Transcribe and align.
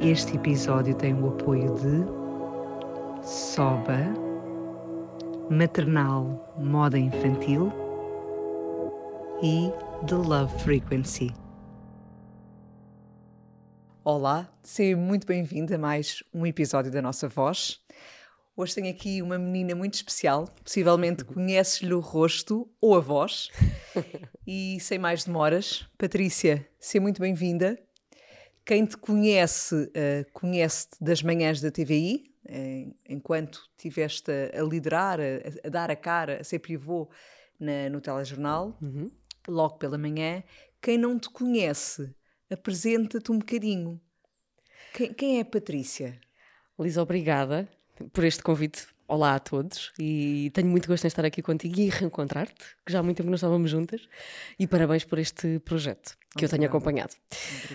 Este 0.00 0.36
episódio 0.36 0.94
tem 0.94 1.12
o 1.12 1.28
apoio 1.30 1.74
de 1.74 3.26
Soba, 3.26 3.98
Maternal 5.50 6.54
Moda 6.56 6.96
Infantil 6.96 7.72
e 9.42 9.72
The 10.06 10.14
Love 10.14 10.56
Frequency. 10.62 11.34
Olá, 14.04 14.48
seja 14.62 14.96
muito 14.96 15.26
bem-vindo 15.26 15.74
a 15.74 15.78
mais 15.78 16.22
um 16.32 16.46
episódio 16.46 16.92
da 16.92 17.02
nossa 17.02 17.28
voz. 17.28 17.80
Hoje 18.56 18.76
tenho 18.76 18.90
aqui 18.90 19.20
uma 19.20 19.36
menina 19.36 19.74
muito 19.74 19.94
especial, 19.94 20.48
possivelmente 20.62 21.24
conheces-lhe 21.26 21.92
o 21.92 21.98
rosto 21.98 22.70
ou 22.80 22.94
a 22.94 23.00
voz. 23.00 23.50
E 24.50 24.80
sem 24.80 24.98
mais 24.98 25.24
demoras, 25.24 25.86
Patrícia, 25.98 26.66
seja 26.80 27.02
muito 27.02 27.20
bem-vinda. 27.20 27.78
Quem 28.68 28.84
te 28.84 28.98
conhece, 28.98 29.74
uh, 29.74 30.30
conhece-te 30.30 31.02
das 31.02 31.22
manhãs 31.22 31.58
da 31.58 31.70
TVI, 31.70 32.34
uh, 32.44 32.94
enquanto 33.08 33.62
estiveste 33.78 34.30
a, 34.30 34.60
a 34.60 34.62
liderar, 34.62 35.18
a, 35.18 35.66
a, 35.66 35.70
dar 35.70 35.90
a 35.90 35.96
cara, 35.96 36.42
a 36.42 36.44
ser 36.44 36.58
pivô 36.58 37.08
na, 37.58 37.88
no 37.88 37.98
telejornal, 37.98 38.76
uhum. 38.82 39.10
logo 39.48 39.78
pela 39.78 39.96
manhã. 39.96 40.44
Quem 40.82 40.98
não 40.98 41.18
te 41.18 41.30
conhece, 41.30 42.14
apresenta-te 42.50 43.32
um 43.32 43.38
bocadinho. 43.38 43.98
Quem, 44.92 45.14
quem 45.14 45.38
é 45.38 45.40
a 45.40 45.46
Patrícia? 45.46 46.20
Lisa, 46.78 47.00
obrigada 47.00 47.66
por 48.12 48.22
este 48.22 48.42
convite 48.42 48.86
Olá 49.10 49.36
a 49.36 49.38
todos 49.38 49.90
e 49.98 50.50
tenho 50.52 50.68
muito 50.68 50.86
gosto 50.86 51.04
em 51.04 51.08
estar 51.08 51.24
aqui 51.24 51.40
contigo 51.40 51.80
e 51.80 51.88
reencontrar-te, 51.88 52.62
que 52.84 52.92
já 52.92 52.98
há 52.98 53.02
muito 53.02 53.16
tempo 53.16 53.30
não 53.30 53.36
estávamos 53.36 53.70
juntas, 53.70 54.02
e 54.58 54.66
parabéns 54.66 55.02
por 55.02 55.18
este 55.18 55.58
projeto 55.60 56.10
que 56.36 56.44
Obrigada. 56.44 56.44
eu 56.44 56.48
tenho 56.50 56.68
acompanhado. 56.68 57.14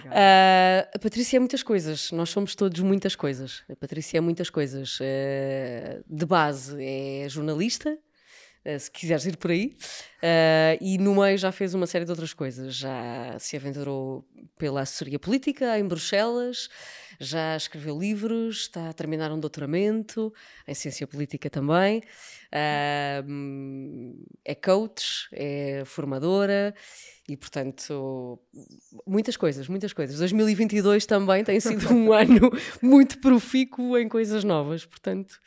Uh, 0.06 0.90
a 0.94 1.00
Patrícia 1.00 1.38
é 1.38 1.40
muitas 1.40 1.64
coisas, 1.64 2.12
nós 2.12 2.30
somos 2.30 2.54
todos 2.54 2.80
muitas 2.82 3.16
coisas. 3.16 3.64
A 3.68 3.76
Patrícia 3.76 4.20
é 4.20 4.22
muitas 4.22 4.52
coisas. 4.52 5.00
Uh, 5.00 6.04
de 6.08 6.24
base 6.24 6.78
é 6.80 7.28
jornalista, 7.28 7.90
uh, 7.90 8.80
se 8.80 8.92
quiseres 8.92 9.26
ir 9.26 9.38
por 9.38 9.50
aí, 9.50 9.76
e 10.80 11.00
no 11.00 11.16
meio 11.16 11.36
já 11.40 11.52
fez 11.52 11.74
uma 11.74 11.88
série 11.88 12.06
de 12.06 12.12
outras 12.12 12.32
coisas. 12.32 12.76
Já 12.76 13.40
se 13.40 13.58
aventurou 13.58 14.24
pela 14.56 14.82
assessoria 14.82 15.18
política 15.18 15.80
em 15.80 15.88
Bruxelas 15.88 16.70
já 17.20 17.56
escreveu 17.56 17.98
livros, 17.98 18.62
está 18.62 18.90
a 18.90 18.94
terminar 18.94 19.32
um 19.32 19.40
doutoramento 19.40 20.34
em 20.68 20.74
ciência 20.74 21.08
política 21.08 21.50
também, 21.50 22.02
uh, 22.52 24.26
é 24.44 24.56
coach, 24.56 25.28
é 25.32 25.84
formadora 25.86 26.74
e, 27.28 27.38
portanto, 27.38 28.40
muitas 29.08 29.38
coisas, 29.38 29.68
muitas 29.68 29.94
coisas. 29.94 30.20
2022 30.20 31.06
também 31.06 31.44
tem 31.44 31.60
sido 31.60 31.94
um 31.94 32.12
ano 32.14 32.52
muito 32.82 33.20
profícuo 33.20 33.98
em 33.98 34.08
coisas 34.08 34.44
novas, 34.44 34.86
portanto 34.86 35.40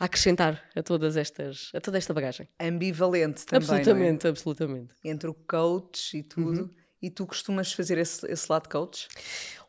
a 0.00 0.06
acrescentar 0.06 0.64
a 0.74 0.82
todas 0.82 1.14
estas, 1.14 1.70
a 1.74 1.80
toda 1.80 1.98
esta 1.98 2.14
bagagem. 2.14 2.48
Ambivalente 2.58 3.44
também. 3.44 3.68
Absolutamente, 3.68 4.26
é? 4.26 4.30
absolutamente. 4.30 4.94
Entre 5.04 5.28
o 5.28 5.34
coach 5.34 6.16
e 6.16 6.22
tudo. 6.22 6.62
Uhum. 6.62 6.70
E 7.02 7.08
tu 7.10 7.26
costumas 7.26 7.72
fazer 7.72 7.98
esse, 7.98 8.26
esse 8.30 8.50
lado 8.50 8.68
coach? 8.68 9.08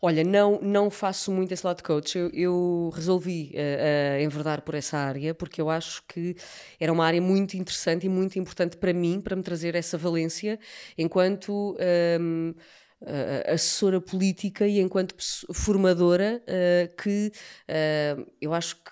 Olha, 0.02 0.24
não, 0.24 0.60
não 0.62 0.90
faço 0.90 1.32
muito 1.32 1.54
esse 1.54 1.66
lado 1.66 1.82
coach. 1.84 2.18
Eu, 2.18 2.30
eu 2.34 2.92
resolvi 2.94 3.54
uh, 3.54 4.20
uh, 4.20 4.24
enverdar 4.24 4.62
por 4.62 4.76
essa 4.76 4.98
área 4.98 5.34
porque 5.34 5.62
eu 5.62 5.70
acho 5.70 6.04
que 6.08 6.36
era 6.80 6.92
uma 6.92 7.06
área 7.06 7.22
muito 7.22 7.56
interessante 7.56 8.06
e 8.06 8.10
muito 8.10 8.38
importante 8.38 8.78
para 8.78 8.94
mim, 8.94 9.22
para 9.22 9.36
me 9.36 9.44
trazer 9.44 9.76
essa 9.76 9.98
valência 9.98 10.60
enquanto. 10.98 11.78
Um, 12.20 12.54
ehm, 12.54 12.56
uh, 13.02 13.54
assessora 13.54 14.00
política 14.00 14.68
e 14.68 14.80
enquanto 14.80 15.16
formadora 15.54 16.42
uh, 16.44 16.96
que 16.96 17.32
uh, 17.70 18.32
eu 18.40 18.54
acho 18.54 18.76
que 18.78 18.92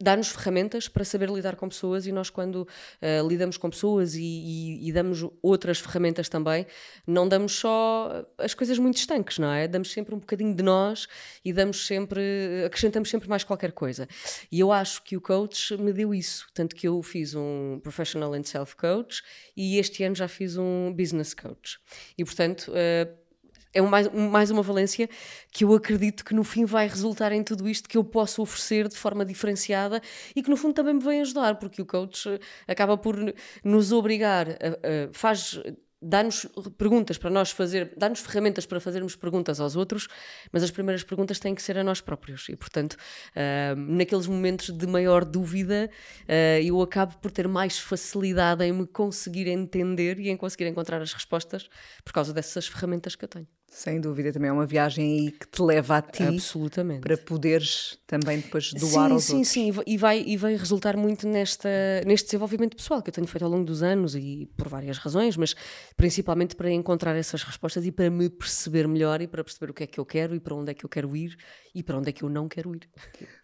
dá-nos 0.00 0.28
ferramentas 0.28 0.88
para 0.88 1.04
saber 1.04 1.28
lidar 1.28 1.56
com 1.56 1.68
pessoas 1.68 2.06
e 2.06 2.12
nós 2.12 2.30
quando 2.30 2.62
uh, 2.62 3.28
lidamos 3.28 3.56
com 3.56 3.68
pessoas 3.68 4.14
e, 4.14 4.22
e, 4.22 4.88
e, 4.88 4.92
damos 4.92 5.24
outras 5.42 5.78
ferramentas 5.78 6.28
também, 6.28 6.66
não 7.06 7.28
damos 7.28 7.52
só 7.56 8.24
as 8.38 8.54
coisas 8.54 8.78
muito 8.78 8.96
estanques, 8.96 9.38
não 9.38 9.52
é? 9.52 9.68
Damos 9.68 9.92
sempre 9.92 10.14
um 10.14 10.18
bocadinho 10.18 10.54
de 10.54 10.62
nós 10.62 11.06
e 11.44 11.52
damos 11.52 11.86
sempre, 11.86 12.64
acrescentamos 12.64 13.10
sempre 13.10 13.28
mais 13.28 13.44
qualquer 13.44 13.72
coisa. 13.72 14.08
E 14.50 14.60
eu 14.60 14.72
acho 14.72 15.02
que 15.02 15.16
o 15.16 15.20
coach 15.20 15.76
me 15.76 15.92
deu 15.92 16.14
isso, 16.14 16.46
tanto 16.54 16.74
que 16.74 16.88
eu 16.88 17.02
fiz 17.02 17.34
um 17.34 17.78
Professional 17.82 18.32
and 18.32 18.44
Self 18.44 18.76
Coach 18.76 19.22
e 19.56 19.78
este 19.78 20.02
ano 20.02 20.14
já 20.14 20.28
fiz 20.28 20.56
um 20.56 20.92
Business 20.92 21.34
Coach. 21.34 21.78
E 22.16 22.24
portanto, 22.24 22.72
uh, 22.72 23.29
é 23.72 23.80
mais, 23.80 24.08
mais 24.12 24.50
uma 24.50 24.62
valência 24.62 25.08
que 25.50 25.64
eu 25.64 25.74
acredito 25.74 26.24
que 26.24 26.34
no 26.34 26.44
fim 26.44 26.64
vai 26.64 26.88
resultar 26.88 27.32
em 27.32 27.42
tudo 27.42 27.68
isto 27.68 27.88
que 27.88 27.96
eu 27.96 28.04
posso 28.04 28.42
oferecer 28.42 28.88
de 28.88 28.96
forma 28.96 29.24
diferenciada 29.24 30.00
e 30.34 30.42
que 30.42 30.50
no 30.50 30.56
fundo 30.56 30.74
também 30.74 30.94
me 30.94 31.00
vem 31.00 31.20
ajudar, 31.20 31.56
porque 31.56 31.80
o 31.82 31.86
coach 31.86 32.28
eh, 32.28 32.38
acaba 32.66 32.96
por 32.96 33.16
nos 33.64 33.92
obrigar, 33.92 34.48
a, 34.48 34.52
a, 34.52 35.12
faz 35.12 35.60
dá-nos 36.02 36.46
perguntas 36.78 37.18
para 37.18 37.30
nós 37.30 37.50
fazer, 37.50 37.92
dá-nos 37.96 38.20
ferramentas 38.20 38.64
para 38.64 38.80
fazermos 38.80 39.14
perguntas 39.16 39.60
aos 39.60 39.76
outros, 39.76 40.08
mas 40.50 40.62
as 40.62 40.70
primeiras 40.70 41.04
perguntas 41.04 41.38
têm 41.38 41.54
que 41.54 41.62
ser 41.62 41.76
a 41.76 41.84
nós 41.84 42.00
próprios. 42.00 42.48
E, 42.48 42.56
portanto, 42.56 42.94
uh, 42.94 43.76
naqueles 43.76 44.26
momentos 44.26 44.70
de 44.70 44.86
maior 44.86 45.24
dúvida, 45.24 45.90
uh, 46.22 46.62
eu 46.64 46.80
acabo 46.80 47.18
por 47.18 47.30
ter 47.30 47.46
mais 47.46 47.78
facilidade 47.78 48.64
em 48.64 48.72
me 48.72 48.86
conseguir 48.86 49.46
entender 49.48 50.18
e 50.18 50.30
em 50.30 50.36
conseguir 50.36 50.66
encontrar 50.66 51.02
as 51.02 51.12
respostas 51.12 51.68
por 52.04 52.12
causa 52.12 52.32
dessas 52.32 52.66
ferramentas 52.66 53.14
que 53.14 53.24
eu 53.24 53.28
tenho. 53.28 53.59
Sem 53.72 54.00
dúvida, 54.00 54.32
também 54.32 54.48
é 54.48 54.52
uma 54.52 54.66
viagem 54.66 55.04
aí 55.04 55.30
que 55.30 55.46
te 55.46 55.62
leva 55.62 55.98
a 55.98 56.02
ti 56.02 56.24
Absolutamente. 56.24 57.02
para 57.02 57.16
poderes 57.16 57.96
também 58.04 58.40
depois 58.40 58.72
doar 58.72 59.08
sim, 59.08 59.12
aos 59.14 59.24
sim, 59.24 59.32
outros. 59.34 59.48
Sim, 59.52 59.72
sim, 59.72 59.82
e 59.86 59.96
vai, 59.96 60.24
e 60.26 60.36
vai 60.36 60.56
resultar 60.56 60.96
muito 60.96 61.26
nesta, 61.28 61.68
neste 62.04 62.26
desenvolvimento 62.26 62.76
pessoal 62.76 63.00
que 63.00 63.10
eu 63.10 63.14
tenho 63.14 63.28
feito 63.28 63.44
ao 63.44 63.50
longo 63.50 63.64
dos 63.64 63.80
anos 63.80 64.16
e 64.16 64.50
por 64.56 64.68
várias 64.68 64.98
razões, 64.98 65.36
mas 65.36 65.54
principalmente 65.96 66.56
para 66.56 66.68
encontrar 66.68 67.14
essas 67.14 67.44
respostas 67.44 67.86
e 67.86 67.92
para 67.92 68.10
me 68.10 68.28
perceber 68.28 68.88
melhor 68.88 69.22
e 69.22 69.28
para 69.28 69.44
perceber 69.44 69.70
o 69.70 69.74
que 69.74 69.84
é 69.84 69.86
que 69.86 70.00
eu 70.00 70.04
quero 70.04 70.34
e 70.34 70.40
para 70.40 70.54
onde 70.54 70.72
é 70.72 70.74
que 70.74 70.84
eu 70.84 70.88
quero 70.88 71.16
ir 71.16 71.38
e 71.72 71.80
para 71.80 71.96
onde 71.96 72.10
é 72.10 72.12
que 72.12 72.24
eu 72.24 72.28
não 72.28 72.48
quero 72.48 72.74
ir. 72.74 72.90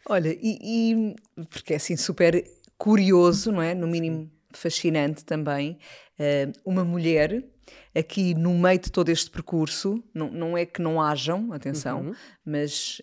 Olha, 0.09 0.37
e, 0.43 0.59
e 0.93 1.17
porque 1.49 1.73
é 1.73 1.77
assim 1.77 1.97
super 1.97 2.45
curioso, 2.77 3.53
não 3.53 3.63
é? 3.63 3.75
No 3.75 3.87
mínimo 3.87 4.29
fascinante 4.53 5.25
também, 5.25 5.79
eh, 6.19 6.51
uma 6.65 6.85
mulher 6.85 7.45
aqui 7.95 8.35
no 8.35 8.55
meio 8.55 8.79
de 8.79 8.91
todo 8.91 9.09
este 9.09 9.31
percurso, 9.31 10.03
não, 10.15 10.31
não 10.31 10.59
é 10.59 10.65
que 10.67 10.81
não 10.81 11.01
hajam, 11.01 11.53
atenção, 11.53 12.07
uhum. 12.07 12.15
mas 12.45 13.01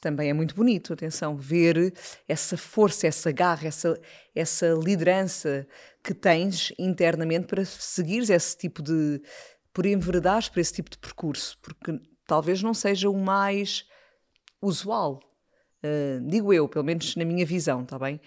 também 0.00 0.30
é 0.30 0.32
muito 0.32 0.54
bonito, 0.54 0.92
atenção, 0.92 1.36
ver 1.36 1.92
essa 2.26 2.56
força, 2.56 3.06
essa 3.06 3.30
garra, 3.30 3.68
essa, 3.68 4.00
essa 4.34 4.68
liderança 4.68 5.66
que 6.02 6.14
tens 6.14 6.72
internamente 6.78 7.46
para 7.46 7.64
seguires 7.64 8.30
esse 8.30 8.56
tipo 8.56 8.82
de. 8.82 9.20
por 9.72 9.84
enveredares 9.84 10.48
para 10.48 10.62
esse 10.62 10.72
tipo 10.72 10.90
de 10.90 10.98
percurso, 10.98 11.58
porque 11.60 12.00
talvez 12.26 12.62
não 12.62 12.72
seja 12.72 13.10
o 13.10 13.16
mais 13.16 13.84
usual. 14.62 15.20
Uh, 15.84 16.20
digo 16.26 16.52
eu, 16.52 16.68
pelo 16.68 16.84
menos 16.84 17.16
na 17.16 17.24
minha 17.24 17.44
visão, 17.44 17.82
está 17.82 17.98
bem? 17.98 18.20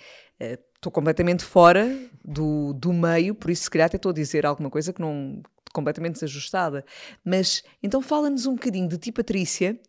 Estou 0.83 0.91
completamente 0.91 1.45
fora 1.45 1.97
do, 2.25 2.73
do 2.73 2.91
meio, 2.91 3.33
por 3.33 3.49
isso, 3.49 3.63
se 3.63 3.69
calhar, 3.69 3.85
até 3.85 3.95
estou 3.95 4.09
a 4.09 4.13
dizer 4.13 4.45
alguma 4.45 4.69
coisa 4.69 4.91
que 4.91 4.99
não, 4.99 5.41
completamente 5.71 6.15
desajustada. 6.15 6.83
Mas 7.23 7.63
então 7.81 8.01
fala-nos 8.01 8.45
um 8.45 8.55
bocadinho 8.55 8.89
de 8.89 8.97
ti, 8.97 9.09
Patrícia, 9.09 9.79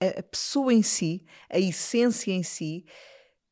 a, 0.00 0.20
a, 0.20 0.22
pessoa 0.22 0.72
em 0.72 0.80
si, 0.80 1.24
a 1.50 1.58
essência 1.58 2.30
em 2.30 2.44
si, 2.44 2.86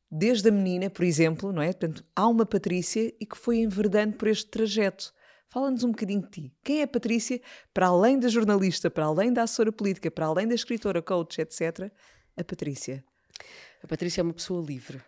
desde 0.09 0.47
a 0.47 0.51
menina, 0.53 0.89
por 0.89 1.03
exemplo, 1.03 1.51
não 1.51 1.61
é? 1.61 1.73
Portanto, 1.73 2.05
há 2.15 2.25
uma 2.25 2.45
Patrícia 2.45 3.13
e 3.19 3.25
que 3.25 3.37
foi 3.37 3.57
enverdando 3.57 4.15
por 4.15 4.29
este 4.29 4.45
trajeto. 4.49 5.13
Fala-nos 5.49 5.83
um 5.83 5.89
bocadinho 5.89 6.21
de 6.21 6.29
ti. 6.29 6.53
Quem 6.63 6.79
é 6.79 6.83
a 6.83 6.87
Patrícia, 6.87 7.41
para 7.73 7.87
além 7.87 8.17
da 8.17 8.29
jornalista, 8.29 8.89
para 8.89 9.03
além 9.03 9.33
da 9.33 9.43
assessora 9.43 9.73
política, 9.73 10.09
para 10.09 10.27
além 10.27 10.47
da 10.47 10.55
escritora, 10.55 11.01
coach, 11.01 11.41
etc., 11.41 11.91
a 12.37 12.43
Patrícia? 12.45 13.03
A 13.83 13.87
Patrícia 13.87 14.21
é 14.21 14.23
uma 14.23 14.33
pessoa 14.33 14.65
livre. 14.65 15.01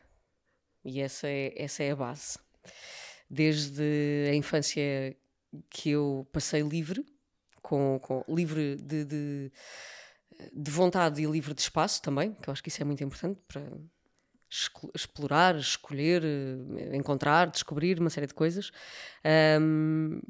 E 0.85 1.01
essa 1.01 1.27
é, 1.27 1.53
essa 1.57 1.83
é 1.83 1.91
a 1.91 1.95
base. 1.95 2.37
Desde 3.29 4.29
a 4.29 4.35
infância 4.35 5.17
que 5.69 5.89
eu 5.89 6.27
passei 6.31 6.61
livre, 6.61 7.03
com, 7.61 7.99
com 7.99 8.23
livre 8.29 8.75
de, 8.75 9.03
de 9.03 9.51
de 10.53 10.71
vontade 10.71 11.21
e 11.21 11.25
livre 11.25 11.53
de 11.53 11.61
espaço 11.61 12.01
também, 12.01 12.33
que 12.33 12.49
eu 12.49 12.51
acho 12.51 12.61
que 12.61 12.69
isso 12.69 12.81
é 12.81 12.85
muito 12.85 13.03
importante 13.03 13.39
para 13.47 13.61
explorar, 14.93 15.55
escolher, 15.55 16.23
encontrar, 16.93 17.49
descobrir 17.49 17.99
uma 17.99 18.09
série 18.09 18.27
de 18.27 18.33
coisas. 18.33 18.71
Um, 19.59 20.21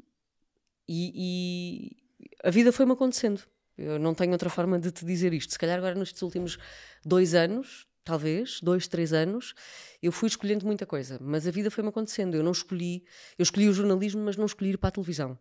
e, 0.88 1.12
e, 1.14 1.96
a 2.42 2.50
vida 2.50 2.72
foi-me 2.72 2.92
acontecendo. 2.92 3.42
Eu 3.76 3.98
não 3.98 4.14
tenho 4.14 4.32
outra 4.32 4.48
forma 4.48 4.78
de 4.78 4.90
te 4.90 5.04
dizer 5.04 5.32
isto. 5.34 5.52
Se 5.52 5.58
calhar 5.58 5.76
agora 5.76 5.94
nestes 5.94 6.22
últimos 6.22 6.58
dois 7.04 7.34
anos, 7.34 7.86
talvez, 8.06 8.60
dois, 8.62 8.86
três 8.86 9.12
anos, 9.12 9.52
eu 10.00 10.12
fui 10.12 10.28
escolhendo 10.28 10.64
muita 10.64 10.86
coisa, 10.86 11.18
mas 11.20 11.46
a 11.46 11.50
vida 11.50 11.70
foi-me 11.70 11.90
acontecendo. 11.90 12.36
Eu 12.36 12.42
não 12.42 12.52
escolhi, 12.52 13.04
eu 13.36 13.42
escolhi 13.42 13.68
o 13.68 13.74
jornalismo, 13.74 14.22
mas 14.24 14.36
não 14.36 14.46
escolhi 14.46 14.70
ir 14.70 14.78
para 14.78 14.88
a 14.88 14.92
televisão. 14.92 15.36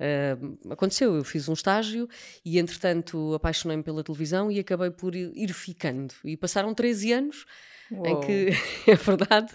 Uh, 0.00 0.72
aconteceu, 0.72 1.14
eu 1.14 1.22
fiz 1.22 1.48
um 1.48 1.52
estágio 1.52 2.08
e 2.44 2.58
entretanto 2.58 3.32
apaixonei-me 3.34 3.84
pela 3.84 4.02
televisão 4.02 4.50
e 4.50 4.58
acabei 4.58 4.90
por 4.90 5.14
ir, 5.14 5.30
ir 5.34 5.52
ficando. 5.54 6.12
E 6.24 6.36
passaram 6.36 6.74
13 6.74 7.12
anos 7.12 7.46
Uou. 7.92 8.04
em 8.04 8.20
que, 8.20 8.48
é 8.90 8.96
verdade, 8.96 9.54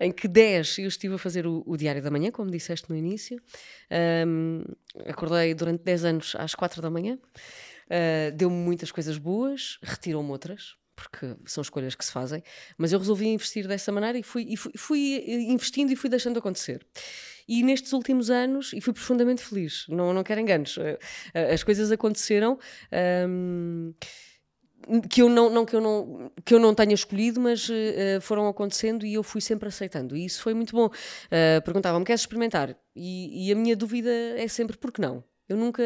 em 0.00 0.10
que 0.10 0.26
10 0.26 0.78
eu 0.78 0.88
estive 0.88 1.16
a 1.16 1.18
fazer 1.18 1.46
o, 1.46 1.62
o 1.66 1.76
Diário 1.76 2.02
da 2.02 2.10
Manhã, 2.10 2.30
como 2.30 2.50
disseste 2.50 2.88
no 2.88 2.96
início. 2.96 3.38
Um, 4.26 4.62
acordei 5.06 5.52
durante 5.52 5.82
10 5.84 6.04
anos 6.06 6.34
às 6.38 6.54
4 6.54 6.80
da 6.80 6.88
manhã. 6.88 7.18
Uh, 7.86 8.34
Deu-me 8.34 8.56
muitas 8.56 8.90
coisas 8.90 9.18
boas, 9.18 9.78
retirou-me 9.82 10.30
outras, 10.30 10.76
porque 11.00 11.34
são 11.46 11.62
escolhas 11.62 11.94
que 11.94 12.04
se 12.04 12.12
fazem, 12.12 12.42
mas 12.76 12.92
eu 12.92 12.98
resolvi 12.98 13.28
investir 13.28 13.66
dessa 13.66 13.90
maneira 13.90 14.18
e 14.18 14.22
fui, 14.22 14.46
e 14.48 14.56
fui, 14.56 14.72
fui, 14.76 15.24
investindo 15.26 15.90
e 15.92 15.96
fui 15.96 16.10
deixando 16.10 16.38
acontecer. 16.38 16.86
E 17.48 17.62
nestes 17.62 17.92
últimos 17.92 18.30
anos, 18.30 18.72
e 18.72 18.80
fui 18.80 18.92
profundamente 18.92 19.42
feliz, 19.42 19.86
não, 19.88 20.12
não 20.12 20.22
quero 20.22 20.40
enganos, 20.40 20.78
ah, 20.78 20.98
ah, 21.34 21.52
as 21.52 21.64
coisas 21.64 21.90
aconteceram. 21.90 22.58
Um, 23.28 23.94
que 25.10 25.20
eu 25.20 25.28
não, 25.28 25.50
não, 25.50 25.66
que 25.66 25.76
eu 25.76 25.80
não 25.80 26.32
que 26.44 26.54
eu 26.54 26.58
não 26.58 26.74
tenha 26.74 26.94
escolhido, 26.94 27.38
mas 27.38 27.68
uh, 27.68 28.20
foram 28.22 28.48
acontecendo 28.48 29.04
e 29.04 29.14
eu 29.14 29.22
fui 29.22 29.40
sempre 29.40 29.68
aceitando. 29.68 30.16
E 30.16 30.24
isso 30.24 30.42
foi 30.42 30.54
muito 30.54 30.74
bom. 30.74 30.86
Uh, 30.86 31.62
Perguntavam-me: 31.64 32.04
queres 32.06 32.22
experimentar? 32.22 32.74
E, 32.96 33.48
e, 33.48 33.52
a 33.52 33.54
minha 33.54 33.76
dúvida 33.76 34.10
é 34.10 34.48
sempre: 34.48 34.78
por 34.78 34.90
que 34.90 35.00
não? 35.00 35.22
Eu 35.48 35.56
nunca. 35.56 35.82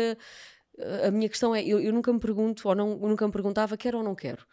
A 1.05 1.11
minha 1.11 1.29
questão 1.29 1.55
é: 1.55 1.63
eu, 1.65 1.81
eu 1.81 1.93
nunca 1.93 2.13
me 2.13 2.21
pergunto, 2.21 2.69
ou 2.69 2.75
não, 2.75 2.97
nunca 2.97 3.27
me 3.27 3.33
perguntava, 3.33 3.77
quero 3.77 3.99
ou 3.99 4.05
não 4.05 4.15
quero. 4.15 4.47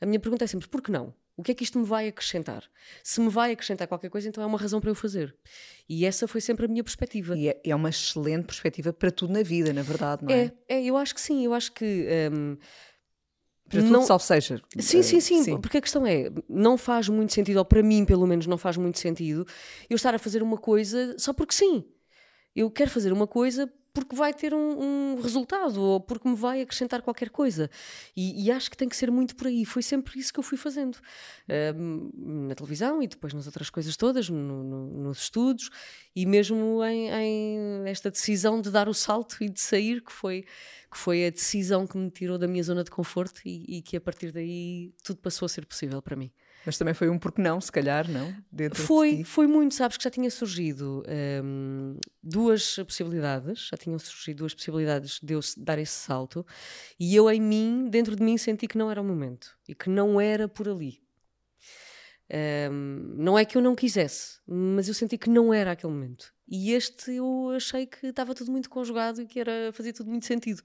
A 0.00 0.06
minha 0.06 0.20
pergunta 0.20 0.44
é 0.44 0.46
sempre: 0.46 0.68
por 0.68 0.82
que 0.82 0.90
não? 0.90 1.14
O 1.36 1.42
que 1.42 1.52
é 1.52 1.54
que 1.54 1.62
isto 1.62 1.78
me 1.78 1.84
vai 1.84 2.08
acrescentar? 2.08 2.64
Se 3.02 3.20
me 3.20 3.28
vai 3.28 3.52
acrescentar 3.52 3.86
qualquer 3.86 4.08
coisa, 4.08 4.26
então 4.26 4.42
é 4.42 4.46
uma 4.46 4.58
razão 4.58 4.80
para 4.80 4.90
eu 4.90 4.94
fazer. 4.94 5.36
E 5.86 6.06
essa 6.06 6.26
foi 6.26 6.40
sempre 6.40 6.64
a 6.64 6.68
minha 6.68 6.82
perspectiva. 6.82 7.36
E 7.36 7.48
é, 7.48 7.60
é 7.62 7.74
uma 7.74 7.90
excelente 7.90 8.46
perspectiva 8.46 8.90
para 8.92 9.10
tudo 9.10 9.34
na 9.34 9.42
vida, 9.42 9.70
na 9.72 9.82
verdade, 9.82 10.24
não 10.24 10.34
é? 10.34 10.50
É, 10.66 10.76
é 10.76 10.84
eu 10.84 10.96
acho 10.96 11.14
que 11.14 11.20
sim. 11.20 11.44
Eu 11.44 11.52
acho 11.52 11.72
que. 11.72 12.08
Um, 12.32 12.56
para 13.68 13.80
tudo, 13.80 13.92
não... 13.92 14.02
salvo 14.02 14.24
seja. 14.24 14.62
Sim, 14.78 15.02
sim, 15.02 15.20
sim, 15.20 15.42
sim, 15.42 15.60
porque 15.60 15.78
a 15.78 15.80
questão 15.80 16.06
é, 16.06 16.30
não 16.48 16.78
faz 16.78 17.08
muito 17.08 17.32
sentido, 17.32 17.58
ou 17.58 17.64
para 17.64 17.82
mim 17.82 18.04
pelo 18.04 18.26
menos 18.26 18.46
não 18.46 18.56
faz 18.56 18.76
muito 18.76 18.98
sentido, 18.98 19.44
eu 19.90 19.96
estar 19.96 20.14
a 20.14 20.18
fazer 20.18 20.42
uma 20.42 20.56
coisa 20.56 21.16
só 21.18 21.32
porque 21.32 21.52
sim. 21.52 21.84
Eu 22.54 22.70
quero 22.70 22.90
fazer 22.90 23.12
uma 23.12 23.26
coisa 23.26 23.70
porque 23.96 24.14
vai 24.14 24.34
ter 24.34 24.52
um, 24.52 25.14
um 25.14 25.20
resultado 25.22 25.80
ou 25.80 25.98
porque 25.98 26.28
me 26.28 26.36
vai 26.36 26.60
acrescentar 26.60 27.00
qualquer 27.00 27.30
coisa. 27.30 27.70
E, 28.14 28.44
e, 28.44 28.50
acho 28.50 28.70
que 28.70 28.76
tem 28.76 28.90
que 28.90 28.94
ser 28.94 29.10
muito 29.10 29.34
por 29.34 29.46
aí. 29.46 29.64
Foi 29.64 29.80
sempre 29.80 30.20
isso 30.20 30.30
que 30.30 30.38
eu 30.38 30.44
fui 30.44 30.58
fazendo. 30.58 30.98
na 32.14 32.54
televisão 32.54 33.02
e 33.02 33.06
depois 33.06 33.32
nas 33.32 33.46
outras 33.46 33.70
coisas 33.70 33.96
todas, 33.96 34.28
no, 34.28 34.38
no, 34.38 34.86
nos 35.04 35.22
estudos 35.22 35.70
e 36.14 36.26
mesmo 36.26 36.84
em, 36.84 37.08
em, 37.08 37.88
esta 37.88 38.10
decisão 38.10 38.60
de 38.60 38.70
dar 38.70 38.86
o 38.86 38.92
salto 38.92 39.38
e 39.40 39.48
de 39.48 39.62
sair, 39.62 40.02
que 40.02 40.12
foi, 40.12 40.44
que 40.92 40.98
foi 40.98 41.26
a 41.26 41.30
decisão 41.30 41.86
que 41.86 41.96
me 41.96 42.10
tirou 42.10 42.36
da 42.36 42.46
minha 42.46 42.62
zona 42.62 42.84
de 42.84 42.90
conforto 42.90 43.40
e, 43.46 43.78
e 43.78 43.82
que 43.82 43.96
a 43.96 44.00
partir 44.00 44.30
daí 44.30 44.92
tudo 45.02 45.20
passou 45.22 45.46
a 45.46 45.48
ser 45.48 45.64
possível 45.64 46.02
para 46.02 46.16
mim. 46.16 46.30
Mas 46.66 46.76
também 46.76 46.94
foi 46.94 47.08
um 47.08 47.16
porque 47.16 47.40
não, 47.40 47.60
se 47.60 47.70
calhar, 47.70 48.10
não? 48.10 48.34
Dentro 48.50 48.82
foi, 48.82 49.18
de 49.18 49.24
foi 49.24 49.46
muito, 49.46 49.72
sabes 49.72 49.96
que 49.96 50.02
já 50.02 50.10
tinha 50.10 50.28
surgido 50.28 51.04
um, 51.44 51.96
duas 52.20 52.76
possibilidades, 52.78 53.68
já 53.68 53.76
tinham 53.76 53.96
surgido 54.00 54.38
duas 54.38 54.52
possibilidades 54.52 55.20
de 55.22 55.34
eu 55.34 55.40
dar 55.56 55.78
esse 55.78 55.92
salto, 55.92 56.44
e 56.98 57.14
eu 57.14 57.30
em 57.30 57.40
mim, 57.40 57.88
dentro 57.88 58.16
de 58.16 58.22
mim, 58.22 58.36
senti 58.36 58.66
que 58.66 58.76
não 58.76 58.90
era 58.90 59.00
o 59.00 59.04
momento 59.04 59.56
e 59.68 59.74
que 59.76 59.88
não 59.88 60.20
era 60.20 60.48
por 60.48 60.68
ali. 60.68 61.00
Um, 62.28 63.14
não 63.16 63.38
é 63.38 63.44
que 63.44 63.56
eu 63.56 63.62
não 63.62 63.76
quisesse, 63.76 64.40
mas 64.44 64.88
eu 64.88 64.94
senti 64.94 65.16
que 65.16 65.30
não 65.30 65.54
era 65.54 65.70
aquele 65.70 65.92
momento. 65.92 66.34
E 66.48 66.72
este 66.72 67.12
eu 67.12 67.52
achei 67.54 67.86
que 67.86 68.08
estava 68.08 68.34
tudo 68.34 68.50
muito 68.50 68.68
conjugado 68.68 69.22
e 69.22 69.26
que 69.26 69.38
era 69.38 69.72
fazer 69.72 69.92
tudo 69.92 70.10
muito 70.10 70.26
sentido. 70.26 70.60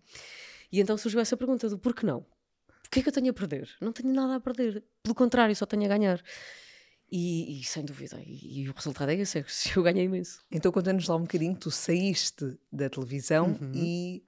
E 0.72 0.80
então 0.80 0.98
surgiu 0.98 1.20
essa 1.20 1.38
pergunta 1.38 1.70
do 1.70 1.78
por 1.78 1.94
que 1.94 2.06
não? 2.06 2.26
Que 2.92 3.00
é 3.00 3.04
que 3.04 3.10
eu 3.10 3.14
tenho 3.14 3.32
a 3.32 3.34
perder? 3.34 3.70
Não 3.80 3.92
tenho 3.92 4.14
nada 4.14 4.36
a 4.36 4.40
perder. 4.40 4.84
Pelo 5.02 5.16
contrário, 5.16 5.56
só 5.56 5.66
tenho 5.66 5.86
a 5.86 5.88
ganhar. 5.88 6.22
E, 7.12 7.60
e 7.60 7.64
sem 7.64 7.84
dúvida, 7.84 8.22
e, 8.26 8.62
e, 8.62 8.70
o 8.70 8.74
resultado 8.74 9.10
é 9.10 9.16
esse, 9.16 9.40
é 9.40 9.46
eu 9.76 9.84
ganhei 9.84 10.06
imenso. 10.06 10.42
Então 10.50 10.72
conta-nos 10.72 11.08
lá 11.08 11.16
um 11.16 11.22
bocadinho, 11.22 11.56
tu 11.56 11.70
saíste 11.70 12.58
da 12.72 12.90
televisão 12.90 13.58
uhum. 13.60 13.72
e 13.76 14.24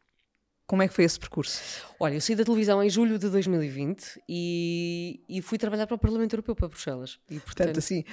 como 0.68 0.82
é 0.82 0.88
que 0.88 0.94
foi 0.94 1.06
esse 1.06 1.18
percurso? 1.18 1.62
Olha, 1.98 2.16
eu 2.16 2.22
saí 2.22 2.36
da 2.36 2.44
televisão 2.44 2.84
em 2.84 2.90
julho 2.90 3.18
de 3.18 3.30
2020 3.30 4.22
e, 4.28 5.24
e 5.30 5.42
fui 5.42 5.58
trabalhar 5.58 5.88
para 5.88 5.96
o 5.96 6.00
Parlamento 6.00 6.34
Europeu, 6.34 6.56
para 6.56 6.68
Bruxelas. 6.68 7.20
E, 7.30 7.36
portanto, 7.36 7.46
portanto 7.46 7.80
assim, 7.80 8.04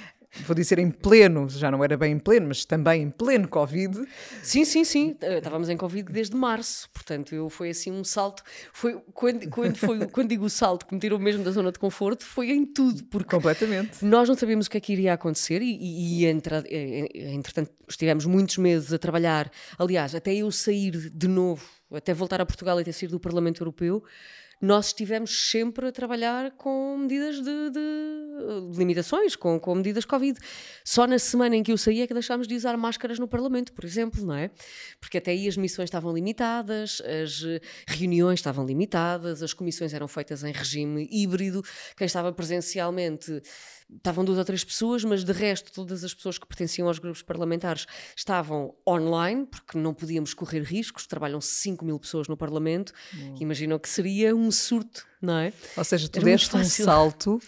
vou 0.45 0.55
dizer 0.55 0.79
em 0.79 0.89
pleno, 0.89 1.49
já 1.49 1.69
não 1.69 1.83
era 1.83 1.97
bem 1.97 2.13
em 2.13 2.19
pleno, 2.19 2.47
mas 2.47 2.65
também 2.65 3.03
em 3.03 3.09
pleno 3.09 3.47
Covid. 3.47 4.05
Sim, 4.41 4.65
sim, 4.65 4.83
sim. 4.83 5.15
Eh, 5.21 5.37
estávamos 5.37 5.69
em 5.69 5.77
Covid 5.77 6.11
desde 6.11 6.35
março, 6.35 6.89
portanto, 6.93 7.35
eu 7.35 7.49
foi 7.49 7.69
assim 7.69 7.91
um 7.91 8.03
salto. 8.03 8.43
Foi 8.73 9.01
quando, 9.13 9.49
quando, 9.49 9.75
foi, 9.75 10.07
quando 10.07 10.29
digo 10.29 10.49
salto 10.49 10.85
que 10.85 10.93
me 10.93 10.99
tirou 10.99 11.19
mesmo 11.19 11.43
da 11.43 11.51
zona 11.51 11.71
de 11.71 11.79
conforto, 11.79 12.25
foi 12.25 12.51
em 12.51 12.65
tudo. 12.65 13.03
Porque 13.05 13.29
Completamente. 13.35 14.03
Nós 14.03 14.27
não 14.27 14.35
sabíamos 14.35 14.67
o 14.67 14.69
que 14.69 14.77
é 14.77 14.81
que 14.81 14.93
iria 14.93 15.13
acontecer 15.13 15.61
e, 15.61 15.75
e, 15.75 16.21
e 16.21 16.25
entre, 16.25 16.55
entretanto 17.13 17.71
estivemos 17.87 18.25
muitos 18.25 18.57
meses 18.57 18.93
a 18.93 18.97
trabalhar. 18.97 19.51
Aliás, 19.77 20.15
até 20.15 20.33
eu 20.33 20.51
sair 20.51 20.91
de 20.91 21.27
novo, 21.27 21.63
até 21.93 22.13
voltar 22.13 22.41
a 22.41 22.45
Portugal 22.45 22.79
e 22.79 22.83
ter 22.83 22.93
sido 22.93 23.11
do 23.11 23.19
Parlamento 23.19 23.61
Europeu 23.61 24.03
nós 24.61 24.87
estivemos 24.87 25.49
sempre 25.49 25.87
a 25.87 25.91
trabalhar 25.91 26.51
com 26.51 26.97
medidas 26.97 27.37
de, 27.37 27.69
de, 27.71 28.77
limitações, 28.77 29.35
com, 29.35 29.59
com, 29.59 29.73
medidas 29.73 30.05
Covid. 30.05 30.39
Só 30.85 31.07
na 31.07 31.17
semana 31.17 31.55
em 31.55 31.63
que 31.63 31.71
eu 31.71 31.77
saí 31.77 32.01
é 32.01 32.07
que 32.07 32.13
deixámos 32.13 32.47
de 32.47 32.55
usar 32.55 32.77
máscaras 32.77 33.17
no 33.17 33.27
Parlamento, 33.27 33.73
por 33.73 33.83
exemplo, 33.83 34.23
não 34.23 34.35
é? 34.35 34.51
Porque 34.99 35.17
até 35.17 35.31
aí 35.31 35.47
as 35.47 35.57
missões 35.57 35.87
estavam 35.87 36.13
limitadas, 36.13 37.01
as 37.23 37.43
reuniões 37.87 38.39
estavam 38.39 38.65
limitadas, 38.65 39.41
as 39.41 39.53
comissões 39.53 39.93
eram 39.93 40.07
feitas 40.07 40.43
em 40.43 40.51
regime 40.51 41.09
híbrido, 41.11 41.63
quem 41.97 42.05
estava 42.05 42.31
presencialmente 42.31 43.41
estavam 43.97 44.23
duas 44.23 44.37
ou 44.37 44.45
três 44.45 44.63
pessoas, 44.63 45.03
mas 45.03 45.23
de 45.23 45.31
resto, 45.31 45.71
todas 45.71 46.03
as 46.03 46.13
pessoas 46.13 46.37
que 46.37 46.47
pertenciam 46.47 46.87
aos 46.87 46.99
grupos 46.99 47.21
parlamentares 47.21 47.85
estavam 48.15 48.73
online, 48.87 49.45
porque 49.45 49.77
não 49.77 49.93
podíamos 49.93 50.33
correr 50.33 50.61
riscos. 50.61 51.05
Trabalham 51.07 51.41
5 51.41 51.83
mil 51.83 51.99
pessoas 51.99 52.27
no 52.27 52.37
Parlamento. 52.37 52.93
Hum. 53.13 53.35
Imaginam 53.39 53.77
que 53.77 53.89
seria 53.89 54.35
um 54.35 54.51
surto, 54.51 55.05
não 55.21 55.37
é? 55.37 55.53
Ou 55.75 55.83
seja, 55.83 56.07
tu 56.07 56.17
Era 56.17 56.25
deste 56.25 56.55
um 56.55 56.63
salto 56.63 57.41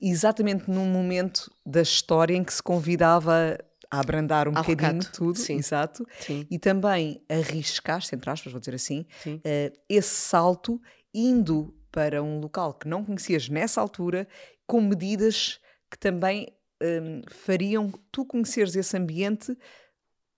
exatamente 0.00 0.70
num 0.70 0.86
momento 0.86 1.50
da 1.64 1.82
história 1.82 2.34
em 2.34 2.44
que 2.44 2.52
se 2.52 2.62
convidava 2.62 3.58
a 3.90 4.00
abrandar 4.00 4.48
um 4.48 4.56
Ao 4.56 4.62
bocadinho 4.62 5.00
recato. 5.00 5.16
tudo, 5.16 5.38
Sim. 5.38 5.56
exato, 5.56 6.06
Sim. 6.20 6.46
e 6.50 6.58
também 6.58 7.22
arriscaste, 7.28 8.14
entre 8.14 8.30
aspas, 8.30 8.52
vou 8.52 8.60
dizer 8.60 8.74
assim, 8.74 9.06
uh, 9.26 9.78
esse 9.88 10.14
salto 10.14 10.80
indo 11.12 11.74
para 11.90 12.22
um 12.22 12.38
local 12.38 12.74
que 12.74 12.86
não 12.86 13.04
conhecias 13.04 13.48
nessa 13.48 13.80
altura, 13.80 14.28
com 14.66 14.80
medidas 14.80 15.58
que 15.90 15.98
também 15.98 16.48
um, 16.82 17.22
fariam 17.28 17.92
tu 18.12 18.24
conheceres 18.24 18.76
esse 18.76 18.96
ambiente 18.96 19.56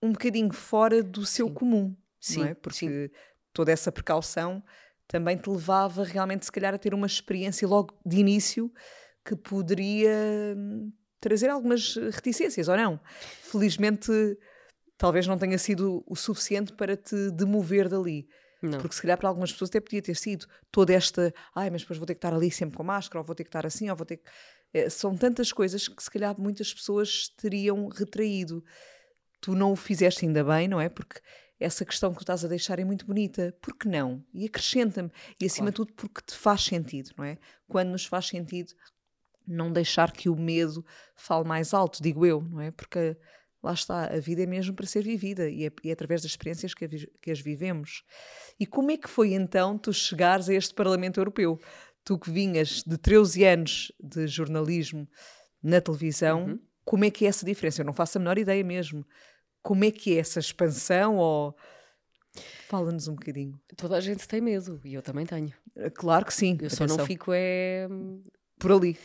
um 0.01 0.11
bocadinho 0.11 0.51
fora 0.51 1.03
do 1.03 1.25
seu 1.25 1.47
sim. 1.47 1.53
comum, 1.53 1.95
sim, 2.19 2.43
é? 2.43 2.53
Porque 2.55 3.07
sim. 3.07 3.09
toda 3.53 3.71
essa 3.71 3.91
precaução 3.91 4.63
também 5.07 5.37
te 5.37 5.49
levava 5.49 6.03
realmente, 6.03 6.45
se 6.45 6.51
calhar, 6.51 6.73
a 6.73 6.77
ter 6.77 6.93
uma 6.93 7.05
experiência 7.05 7.67
logo 7.67 7.93
de 8.05 8.17
início 8.17 8.71
que 9.25 9.35
poderia 9.35 10.55
hum, 10.57 10.91
trazer 11.19 11.49
algumas 11.49 11.95
reticências, 11.95 12.67
ou 12.67 12.77
não? 12.77 12.99
Felizmente, 13.43 14.09
talvez 14.97 15.27
não 15.27 15.37
tenha 15.37 15.57
sido 15.57 16.03
o 16.07 16.15
suficiente 16.15 16.73
para 16.73 16.95
te 16.95 17.29
demover 17.31 17.89
dali. 17.89 18.27
Não. 18.61 18.79
Porque 18.79 18.95
se 18.95 19.01
calhar 19.01 19.17
para 19.17 19.27
algumas 19.27 19.51
pessoas 19.51 19.69
até 19.69 19.79
podia 19.79 20.01
ter 20.01 20.15
sido 20.15 20.45
toda 20.71 20.93
esta, 20.93 21.33
ai, 21.55 21.69
mas 21.69 21.81
depois 21.81 21.97
vou 21.97 22.05
ter 22.05 22.13
que 22.13 22.19
estar 22.19 22.33
ali 22.33 22.49
sempre 22.49 22.77
com 22.77 22.83
máscara, 22.83 23.19
ou 23.19 23.25
vou 23.25 23.35
ter 23.35 23.43
que 23.43 23.49
estar 23.49 23.65
assim, 23.65 23.89
ou 23.89 23.95
vou 23.95 24.05
ter 24.05 24.17
que 24.17 24.29
são 24.89 25.15
tantas 25.15 25.51
coisas 25.51 25.87
que 25.87 26.01
se 26.01 26.09
calhar 26.09 26.39
muitas 26.39 26.73
pessoas 26.73 27.29
teriam 27.37 27.87
retraído. 27.87 28.63
Tu 29.39 29.55
não 29.55 29.71
o 29.71 29.75
fizeste 29.75 30.25
ainda 30.25 30.43
bem, 30.43 30.67
não 30.67 30.79
é? 30.79 30.87
Porque 30.87 31.19
essa 31.59 31.85
questão 31.85 32.11
que 32.11 32.17
tu 32.17 32.23
estás 32.23 32.43
a 32.43 32.47
deixar 32.47 32.79
é 32.79 32.85
muito 32.85 33.05
bonita. 33.05 33.55
Por 33.61 33.75
que 33.75 33.87
não? 33.87 34.23
E 34.33 34.45
acrescenta-me. 34.45 35.11
E 35.39 35.45
acima 35.45 35.71
claro. 35.71 35.71
de 35.71 35.75
tudo 35.75 35.93
porque 35.93 36.21
te 36.25 36.35
faz 36.35 36.63
sentido, 36.63 37.11
não 37.17 37.25
é? 37.25 37.37
Quando 37.67 37.89
nos 37.89 38.05
faz 38.05 38.27
sentido, 38.27 38.73
não 39.47 39.71
deixar 39.71 40.11
que 40.11 40.29
o 40.29 40.35
medo 40.35 40.85
fale 41.15 41.47
mais 41.47 41.73
alto, 41.73 42.01
digo 42.01 42.25
eu, 42.25 42.41
não 42.41 42.61
é? 42.61 42.71
Porque 42.71 43.17
lá 43.61 43.73
está, 43.73 44.05
a 44.05 44.19
vida 44.19 44.41
é 44.41 44.45
mesmo 44.45 44.73
para 44.73 44.87
ser 44.87 45.03
vivida 45.03 45.47
e 45.49 45.65
é, 45.65 45.71
e 45.83 45.89
é 45.89 45.93
através 45.93 46.21
das 46.21 46.31
experiências 46.31 46.73
que, 46.73 46.85
a, 46.85 46.87
que, 47.21 47.31
as 47.31 47.39
vivemos. 47.39 48.03
E 48.59 48.65
como 48.65 48.91
é 48.91 48.97
que 48.97 49.09
foi 49.09 49.33
então 49.33 49.77
tu 49.77 49.93
chegares 49.93 50.49
a 50.49 50.53
este 50.53 50.73
Parlamento 50.73 51.19
Europeu? 51.19 51.59
Tu 52.03 52.17
que 52.17 52.31
vinhas 52.31 52.83
de 52.85 52.97
13 52.97 53.43
anos 53.45 53.91
de 53.99 54.27
jornalismo 54.27 55.07
na 55.61 55.79
televisão, 55.79 56.45
uhum. 56.45 56.59
como 56.83 57.05
é 57.05 57.11
que 57.11 57.25
é 57.25 57.27
essa 57.27 57.45
diferença? 57.45 57.81
Eu 57.81 57.85
não 57.85 57.93
faço 57.93 58.17
a 58.17 58.19
menor 58.19 58.37
ideia 58.37 58.63
mesmo. 58.63 59.05
Como 59.61 59.85
é 59.85 59.91
que 59.91 60.15
é 60.15 60.19
essa 60.19 60.39
expansão 60.39 61.17
ou... 61.17 61.55
Fala-nos 62.67 63.07
um 63.07 63.15
bocadinho. 63.15 63.59
Toda 63.75 63.97
a 63.97 64.01
gente 64.01 64.27
tem 64.27 64.41
medo 64.41 64.79
e 64.83 64.93
eu 64.93 65.01
também 65.01 65.25
tenho. 65.25 65.53
Claro 65.93 66.25
que 66.25 66.33
sim. 66.33 66.57
Eu 66.59 66.67
Atenção. 66.67 66.87
só 66.87 66.97
não 66.97 67.05
fico 67.05 67.31
é... 67.33 67.87
Por 68.57 68.71
ali. 68.71 68.97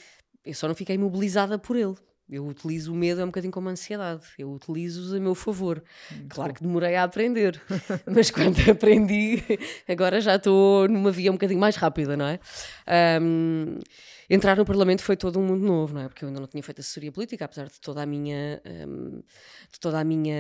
Eu 0.44 0.54
só 0.54 0.68
não 0.68 0.74
fiquei 0.74 0.94
imobilizada 0.94 1.58
por 1.58 1.76
ele. 1.76 1.96
Eu 2.28 2.44
utilizo 2.44 2.92
o 2.92 2.96
medo 2.96 3.20
é 3.20 3.24
um 3.24 3.28
bocadinho 3.28 3.52
como 3.52 3.68
a 3.68 3.72
ansiedade. 3.72 4.22
Eu 4.36 4.50
utilizo-os 4.50 5.14
a 5.14 5.20
meu 5.20 5.34
favor. 5.34 5.82
Muito 6.10 6.34
claro 6.34 6.50
bom. 6.50 6.56
que 6.56 6.62
demorei 6.64 6.96
a 6.96 7.04
aprender, 7.04 7.60
mas 8.06 8.30
quando 8.30 8.58
aprendi, 8.68 9.42
agora 9.88 10.20
já 10.20 10.34
estou 10.34 10.88
numa 10.88 11.12
via 11.12 11.30
um 11.30 11.34
bocadinho 11.34 11.60
mais 11.60 11.76
rápida, 11.76 12.16
não 12.16 12.26
é? 12.26 12.40
Um, 13.20 13.78
entrar 14.28 14.56
no 14.56 14.64
Parlamento 14.64 15.02
foi 15.02 15.16
todo 15.16 15.38
um 15.38 15.44
mundo 15.44 15.64
novo, 15.64 15.94
não 15.94 16.02
é? 16.02 16.08
Porque 16.08 16.24
eu 16.24 16.28
ainda 16.28 16.40
não 16.40 16.46
tinha 16.46 16.62
feito 16.62 16.80
assessoria 16.80 17.12
política, 17.12 17.44
apesar 17.44 17.66
de 17.66 17.80
toda 17.80 18.02
a 18.02 18.06
minha, 18.06 18.60
um, 18.88 19.22
de 19.72 19.80
toda 19.80 20.00
a 20.00 20.04
minha 20.04 20.36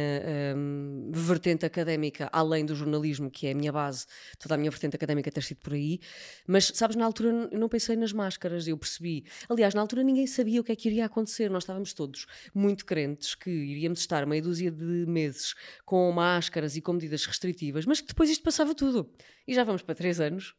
um, 0.56 1.10
vertente 1.12 1.64
académica, 1.64 2.28
além 2.32 2.64
do 2.64 2.74
jornalismo, 2.74 3.30
que 3.30 3.46
é 3.46 3.52
a 3.52 3.54
minha 3.54 3.72
base, 3.72 4.06
toda 4.38 4.54
a 4.54 4.58
minha 4.58 4.70
vertente 4.70 4.96
académica 4.96 5.30
ter 5.30 5.42
sido 5.42 5.58
por 5.58 5.74
aí. 5.74 6.00
Mas, 6.46 6.72
sabes, 6.74 6.96
na 6.96 7.04
altura 7.04 7.48
eu 7.50 7.58
não 7.58 7.68
pensei 7.68 7.96
nas 7.96 8.12
máscaras, 8.12 8.66
eu 8.66 8.76
percebi. 8.76 9.24
Aliás, 9.48 9.74
na 9.74 9.80
altura 9.80 10.02
ninguém 10.02 10.26
sabia 10.26 10.60
o 10.60 10.64
que 10.64 10.72
é 10.72 10.76
que 10.76 10.88
iria 10.88 11.06
acontecer, 11.06 11.50
nós 11.50 11.62
estávamos 11.62 11.92
todos 11.92 12.26
muito 12.54 12.84
crentes 12.84 13.34
que 13.34 13.50
iríamos 13.50 14.00
estar 14.00 14.26
meia 14.26 14.42
dúzia 14.42 14.70
de 14.70 15.06
meses 15.06 15.54
com 15.84 16.10
máscaras 16.12 16.76
e 16.76 16.80
com 16.80 16.92
medidas 16.92 17.24
restritivas, 17.26 17.86
mas 17.86 18.00
que 18.00 18.08
depois 18.08 18.30
isto 18.30 18.42
passava 18.42 18.74
tudo. 18.74 19.10
E 19.46 19.54
já 19.54 19.64
vamos 19.64 19.82
para 19.82 19.94
três 19.94 20.20
anos 20.20 20.54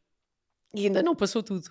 e 0.74 0.84
ainda 0.84 1.02
não 1.02 1.16
passou 1.16 1.42
tudo. 1.42 1.70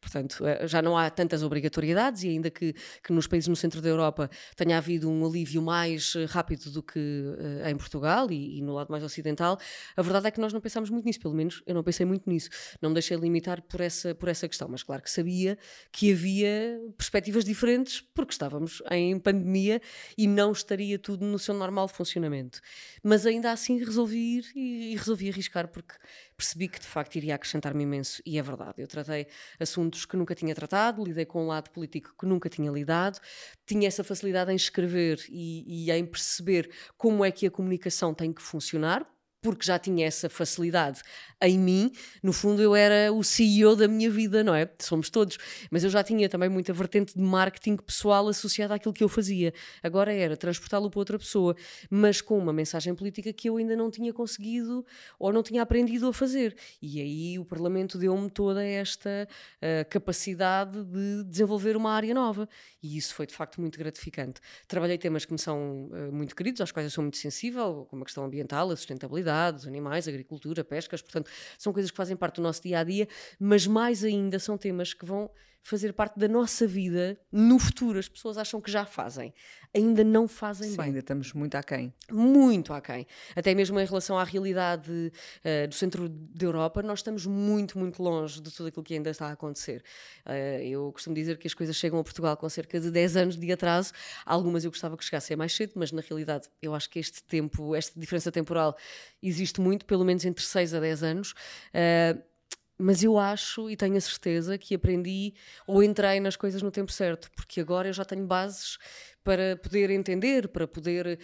Portanto, 0.00 0.46
eh, 0.46 0.68
já 0.68 0.80
não 0.80 0.96
há 0.96 1.10
tantas 1.10 1.42
obrigatoriedades 1.42 2.22
e 2.22 2.28
ainda 2.28 2.48
que, 2.48 2.74
que 3.02 3.12
nos 3.12 3.26
países 3.26 3.48
no 3.48 3.56
centro 3.56 3.82
da 3.82 3.88
Europa 3.88 4.30
tenha 4.54 4.78
havido 4.78 5.10
um 5.10 5.26
alívio 5.26 5.60
mais 5.60 6.14
eh, 6.14 6.26
rápido 6.26 6.70
do 6.70 6.80
que 6.80 6.98
uh, 6.98 7.68
em 7.68 7.76
Portugal 7.76 8.30
e, 8.30 8.58
e, 8.58 8.62
no 8.62 8.72
lado 8.72 8.88
mais 8.88 9.02
ocidental, 9.02 9.58
a 9.96 10.02
verdade 10.02 10.28
é 10.28 10.30
que 10.30 10.40
nós 10.40 10.52
não 10.52 10.60
pensámos 10.60 10.90
muito 10.90 11.04
nisso, 11.04 11.18
pelo 11.18 11.34
menos 11.34 11.60
eu 11.66 11.74
não 11.74 11.82
pensei 11.82 12.06
muito 12.06 12.30
nisso. 12.30 12.48
Não 12.80 12.90
me 12.90 12.94
deixei 12.94 13.16
limitar 13.16 13.60
por 13.62 13.80
essa, 13.80 14.14
por 14.14 14.28
essa 14.28 14.46
questão, 14.46 14.68
mas 14.68 14.84
claro 14.84 15.02
que 15.02 15.10
sabia 15.10 15.58
que 15.90 16.12
havia 16.12 16.80
perspectivas 16.96 17.44
diferentes 17.44 18.00
porque 18.14 18.32
estávamos 18.32 18.80
em 18.92 19.18
pandemia 19.18 19.80
e 20.16 20.28
não 20.28 20.52
estaria 20.52 21.00
tudo 21.00 21.26
no 21.26 21.38
seu 21.38 21.54
normal 21.54 21.88
funcionamento. 21.88 22.60
Mas 23.02 23.26
ainda 23.26 23.50
assim 23.50 23.76
resolvi 23.78 24.38
ir 24.38 24.44
e, 24.54 24.92
e 24.92 24.96
resolvi 24.96 25.28
arriscar 25.28 25.66
porque 25.66 25.94
percebi 26.36 26.68
que 26.68 26.78
de 26.78 26.86
facto 26.86 27.16
iria 27.16 27.34
acrescentar-me 27.34 27.82
imenso, 27.82 28.20
e 28.24 28.38
é 28.38 28.42
verdade. 28.42 28.74
Eu 28.78 28.86
tratei 28.86 29.26
assuntos 29.58 30.04
que 30.04 30.16
nunca 30.16 30.34
tinha 30.34 30.54
tratado, 30.54 31.04
lidei 31.04 31.24
com 31.24 31.44
um 31.44 31.46
lado 31.46 31.70
político 31.70 32.14
que 32.18 32.26
nunca 32.26 32.48
tinha 32.48 32.70
lidado, 32.70 33.18
tinha 33.64 33.88
essa 33.88 34.04
facilidade 34.04 34.52
em 34.52 34.56
escrever 34.56 35.24
e, 35.28 35.86
e 35.86 35.90
em 35.90 36.04
perceber 36.04 36.70
como 36.96 37.24
é 37.24 37.30
que 37.30 37.46
a 37.46 37.50
comunicação 37.50 38.12
tem 38.12 38.32
que 38.32 38.42
funcionar, 38.42 39.06
porque 39.46 39.64
já 39.64 39.78
tinha 39.78 40.04
essa 40.04 40.28
facilidade 40.28 41.02
em 41.40 41.58
mim, 41.58 41.92
no 42.22 42.32
fundo 42.32 42.62
eu 42.62 42.74
era 42.74 43.12
o 43.12 43.22
CEO 43.22 43.76
da 43.76 43.86
minha 43.86 44.10
vida, 44.10 44.42
não 44.42 44.54
é? 44.54 44.68
Somos 44.78 45.10
todos. 45.10 45.36
Mas 45.70 45.84
eu 45.84 45.90
já 45.90 46.02
tinha 46.02 46.28
também 46.28 46.48
muita 46.48 46.72
vertente 46.72 47.14
de 47.14 47.20
marketing 47.20 47.76
pessoal 47.76 48.26
associada 48.28 48.74
àquilo 48.74 48.94
que 48.94 49.04
eu 49.04 49.08
fazia. 49.08 49.52
Agora 49.82 50.12
era 50.12 50.36
transportá-lo 50.36 50.90
para 50.90 50.98
outra 50.98 51.18
pessoa, 51.18 51.54
mas 51.90 52.22
com 52.22 52.38
uma 52.38 52.52
mensagem 52.52 52.94
política 52.94 53.32
que 53.32 53.48
eu 53.50 53.58
ainda 53.58 53.76
não 53.76 53.90
tinha 53.90 54.12
conseguido 54.12 54.84
ou 55.18 55.32
não 55.32 55.42
tinha 55.42 55.62
aprendido 55.62 56.08
a 56.08 56.12
fazer. 56.12 56.56
E 56.80 57.00
aí 57.00 57.38
o 57.38 57.44
Parlamento 57.44 57.98
deu-me 57.98 58.30
toda 58.30 58.64
esta 58.64 59.28
uh, 59.30 59.88
capacidade 59.90 60.82
de 60.84 61.24
desenvolver 61.24 61.76
uma 61.76 61.92
área 61.92 62.14
nova. 62.14 62.48
E 62.82 62.96
isso 62.96 63.14
foi 63.14 63.26
de 63.26 63.34
facto 63.34 63.60
muito 63.60 63.78
gratificante. 63.78 64.40
Trabalhei 64.66 64.96
temas 64.96 65.26
que 65.26 65.32
me 65.32 65.38
são 65.38 65.90
uh, 65.92 66.10
muito 66.10 66.34
queridos, 66.34 66.62
aos 66.62 66.72
quais 66.72 66.86
eu 66.86 66.90
sou 66.90 67.02
muito 67.02 67.18
sensível, 67.18 67.86
como 67.90 68.02
a 68.02 68.06
questão 68.06 68.24
ambiental, 68.24 68.70
a 68.70 68.76
sustentabilidade, 68.76 69.35
os 69.56 69.66
animais, 69.66 70.08
agricultura, 70.08 70.64
pescas, 70.64 71.02
portanto, 71.02 71.30
são 71.58 71.72
coisas 71.72 71.90
que 71.90 71.96
fazem 71.96 72.16
parte 72.16 72.36
do 72.36 72.42
nosso 72.42 72.62
dia 72.62 72.80
a 72.80 72.84
dia, 72.84 73.08
mas 73.38 73.66
mais 73.66 74.04
ainda 74.04 74.38
são 74.38 74.56
temas 74.56 74.92
que 74.94 75.04
vão 75.04 75.30
fazer 75.66 75.92
parte 75.92 76.16
da 76.16 76.28
nossa 76.28 76.64
vida 76.64 77.18
no 77.32 77.58
futuro. 77.58 77.98
As 77.98 78.08
pessoas 78.08 78.38
acham 78.38 78.60
que 78.60 78.70
já 78.70 78.86
fazem, 78.86 79.34
ainda 79.74 80.04
não 80.04 80.28
fazem 80.28 80.70
Sim, 80.70 80.76
bem. 80.76 80.86
ainda 80.86 81.00
estamos 81.00 81.32
muito 81.32 81.56
aquém. 81.56 81.92
Muito 82.08 82.72
aquém. 82.72 83.04
Até 83.34 83.52
mesmo 83.52 83.80
em 83.80 83.84
relação 83.84 84.16
à 84.16 84.22
realidade 84.22 84.88
uh, 84.92 85.66
do 85.66 85.74
centro 85.74 86.08
da 86.08 86.46
Europa, 86.46 86.82
nós 86.84 87.00
estamos 87.00 87.26
muito, 87.26 87.76
muito 87.80 88.00
longe 88.00 88.40
de 88.40 88.52
tudo 88.52 88.68
aquilo 88.68 88.84
que 88.84 88.94
ainda 88.94 89.10
está 89.10 89.26
a 89.26 89.32
acontecer. 89.32 89.82
Uh, 90.24 90.62
eu 90.62 90.92
costumo 90.92 91.16
dizer 91.16 91.36
que 91.36 91.48
as 91.48 91.54
coisas 91.54 91.74
chegam 91.74 91.98
a 91.98 92.04
Portugal 92.04 92.36
com 92.36 92.48
cerca 92.48 92.78
de 92.78 92.88
10 92.88 93.16
anos 93.16 93.36
de 93.36 93.50
atraso. 93.50 93.92
Algumas 94.24 94.64
eu 94.64 94.70
gostava 94.70 94.96
que 94.96 95.04
chegassem 95.04 95.36
mais 95.36 95.52
cedo, 95.52 95.72
mas 95.74 95.90
na 95.90 96.00
realidade 96.00 96.48
eu 96.62 96.76
acho 96.76 96.88
que 96.88 97.00
este 97.00 97.24
tempo, 97.24 97.74
esta 97.74 97.98
diferença 97.98 98.30
temporal 98.30 98.76
existe 99.20 99.60
muito, 99.60 99.84
pelo 99.84 100.04
menos 100.04 100.24
entre 100.24 100.44
6 100.44 100.74
a 100.74 100.78
10 100.78 101.02
anos. 101.02 101.32
Uh, 101.74 102.35
mas 102.78 103.02
eu 103.02 103.18
acho 103.18 103.70
e 103.70 103.76
tenho 103.76 103.96
a 103.96 104.00
certeza 104.00 104.58
que 104.58 104.74
aprendi 104.74 105.34
ou 105.66 105.82
entrei 105.82 106.20
nas 106.20 106.36
coisas 106.36 106.62
no 106.62 106.70
tempo 106.70 106.92
certo, 106.92 107.30
porque 107.34 107.60
agora 107.60 107.88
eu 107.88 107.92
já 107.92 108.04
tenho 108.04 108.26
bases 108.26 108.78
para 109.26 109.56
poder 109.56 109.90
entender, 109.90 110.46
para 110.46 110.68
poder 110.68 111.18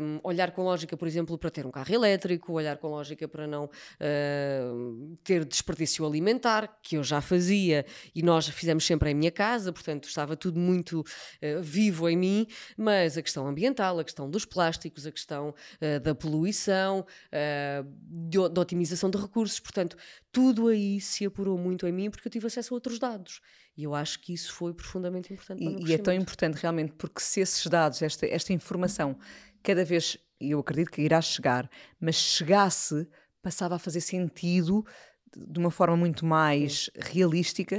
um, 0.00 0.18
olhar 0.24 0.50
com 0.50 0.64
lógica, 0.64 0.96
por 0.96 1.06
exemplo, 1.06 1.38
para 1.38 1.48
ter 1.48 1.64
um 1.64 1.70
carro 1.70 1.94
elétrico, 1.94 2.52
olhar 2.52 2.76
com 2.76 2.88
lógica 2.88 3.28
para 3.28 3.46
não 3.46 3.66
uh, 3.66 5.16
ter 5.22 5.44
desperdício 5.44 6.04
alimentar, 6.04 6.80
que 6.82 6.96
eu 6.96 7.04
já 7.04 7.20
fazia 7.20 7.86
e 8.12 8.20
nós 8.20 8.48
fizemos 8.48 8.84
sempre 8.84 9.12
em 9.12 9.14
minha 9.14 9.30
casa, 9.30 9.72
portanto 9.72 10.08
estava 10.08 10.36
tudo 10.36 10.58
muito 10.58 11.02
uh, 11.02 11.62
vivo 11.62 12.08
em 12.08 12.16
mim, 12.16 12.46
mas 12.76 13.16
a 13.16 13.22
questão 13.22 13.46
ambiental, 13.46 14.00
a 14.00 14.04
questão 14.04 14.28
dos 14.28 14.44
plásticos, 14.44 15.06
a 15.06 15.12
questão 15.12 15.50
uh, 15.50 16.00
da 16.00 16.16
poluição, 16.16 17.06
da 18.50 18.60
otimização 18.60 19.08
de 19.08 19.18
recursos, 19.18 19.60
portanto, 19.60 19.96
tudo 20.32 20.66
aí 20.66 21.00
se 21.00 21.24
apurou 21.24 21.56
muito 21.56 21.86
em 21.86 21.92
mim 21.92 22.10
porque 22.10 22.26
eu 22.26 22.32
tive 22.32 22.48
acesso 22.48 22.74
a 22.74 22.76
outros 22.76 22.98
dados. 22.98 23.40
E 23.76 23.84
eu 23.84 23.94
acho 23.94 24.20
que 24.20 24.32
isso 24.32 24.52
foi 24.52 24.72
profundamente 24.72 25.32
importante. 25.32 25.62
E, 25.62 25.90
e 25.90 25.92
é 25.92 25.98
tão 25.98 26.14
importante 26.14 26.54
realmente 26.54 26.92
porque 26.94 27.20
se 27.20 27.40
esses 27.40 27.66
dados, 27.66 28.00
esta, 28.00 28.26
esta 28.26 28.52
informação, 28.52 29.18
cada 29.62 29.84
vez, 29.84 30.16
eu 30.40 30.58
acredito 30.60 30.90
que 30.90 31.02
irá 31.02 31.20
chegar, 31.20 31.68
mas 32.00 32.14
chegasse, 32.14 33.06
passava 33.42 33.74
a 33.76 33.78
fazer 33.78 34.00
sentido 34.00 34.84
de 35.36 35.58
uma 35.58 35.70
forma 35.70 35.96
muito 35.96 36.24
mais 36.24 36.84
Sim. 36.84 36.90
realística 37.12 37.76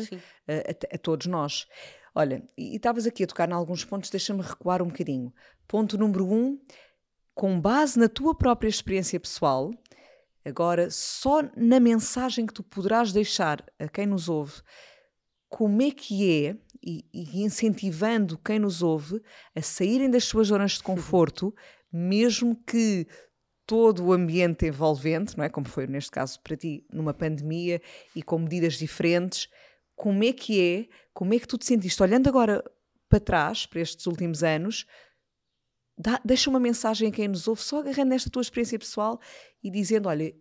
a, 0.48 0.54
a, 0.54 0.96
a, 0.96 0.98
todos 1.00 1.26
nós. 1.26 1.66
Olha, 2.14 2.44
e 2.58 2.76
estavas 2.76 3.08
aqui 3.08 3.24
a 3.24 3.28
tocar 3.28 3.50
em 3.50 3.54
alguns 3.54 3.84
pontos, 3.84 4.10
deixa-me 4.10 4.42
recuar 4.42 4.82
um 4.82 4.88
bocadinho. 4.88 5.34
Ponto 5.68 5.98
número 5.98 6.32
um, 6.32 6.60
com 7.34 7.60
base 7.60 7.98
na 8.00 8.08
tua 8.08 8.36
própria 8.36 8.70
experiência 8.70 9.20
pessoal, 9.20 9.72
agora 10.46 10.90
só 10.90 11.42
na 11.56 11.80
mensagem 11.80 12.46
que 12.46 12.54
tu 12.54 12.64
poderás 12.64 13.12
deixar 13.12 13.64
a 13.80 13.88
quem 13.88 14.06
nos 14.06 14.30
ouve, 14.30 14.62
como 15.50 15.82
é 15.82 15.92
que 15.92 16.46
é, 16.46 16.58
e, 16.84 17.06
e, 17.14 17.44
incentivando 17.44 18.38
quem 18.38 18.60
nos 18.60 18.82
ouve 18.82 19.22
a 19.56 19.62
saírem 19.62 20.10
das 20.10 20.26
suas 20.26 20.48
zonas 20.48 20.74
de 20.74 20.84
conforto, 20.84 21.54
mesmo 21.92 22.56
que 22.66 23.08
todo 23.66 24.06
o 24.06 24.14
ambiente 24.14 24.66
envolvente, 24.66 25.38
não 25.38 25.44
é? 25.44 25.50
Como 25.50 25.68
foi 25.68 25.88
neste 25.88 26.12
caso 26.12 26.40
para 26.42 26.56
ti, 26.56 26.86
numa 26.92 27.14
pandemia 27.14 27.82
e 28.16 28.24
com 28.24 28.40
medidas 28.40 28.76
diferentes, 28.76 29.50
como 29.96 30.24
é 30.24 30.32
que 30.32 30.62
é, 30.62 30.96
como 31.14 31.34
é 31.34 31.40
que 31.40 31.48
tu 31.48 31.58
te 31.58 31.66
sentiste? 31.66 32.02
Olhando 32.02 32.30
agora 32.30 32.64
para 33.10 33.20
trás, 33.20 33.66
para 33.66 33.82
estes 33.82 34.06
últimos 34.06 34.44
anos, 34.44 34.86
dá, 35.98 36.22
deixa 36.24 36.50
uma 36.50 36.60
mensagem 36.60 37.10
a 37.10 37.12
quem 37.12 37.28
nos 37.28 37.48
ouve, 37.48 37.62
só 37.62 37.80
agarrando 37.80 38.10
nesta 38.10 38.30
tua 38.30 38.42
experiência 38.42 38.80
pessoal 38.80 39.20
e 39.64 39.72
dizendo: 39.72 40.08
olha, 40.08 40.34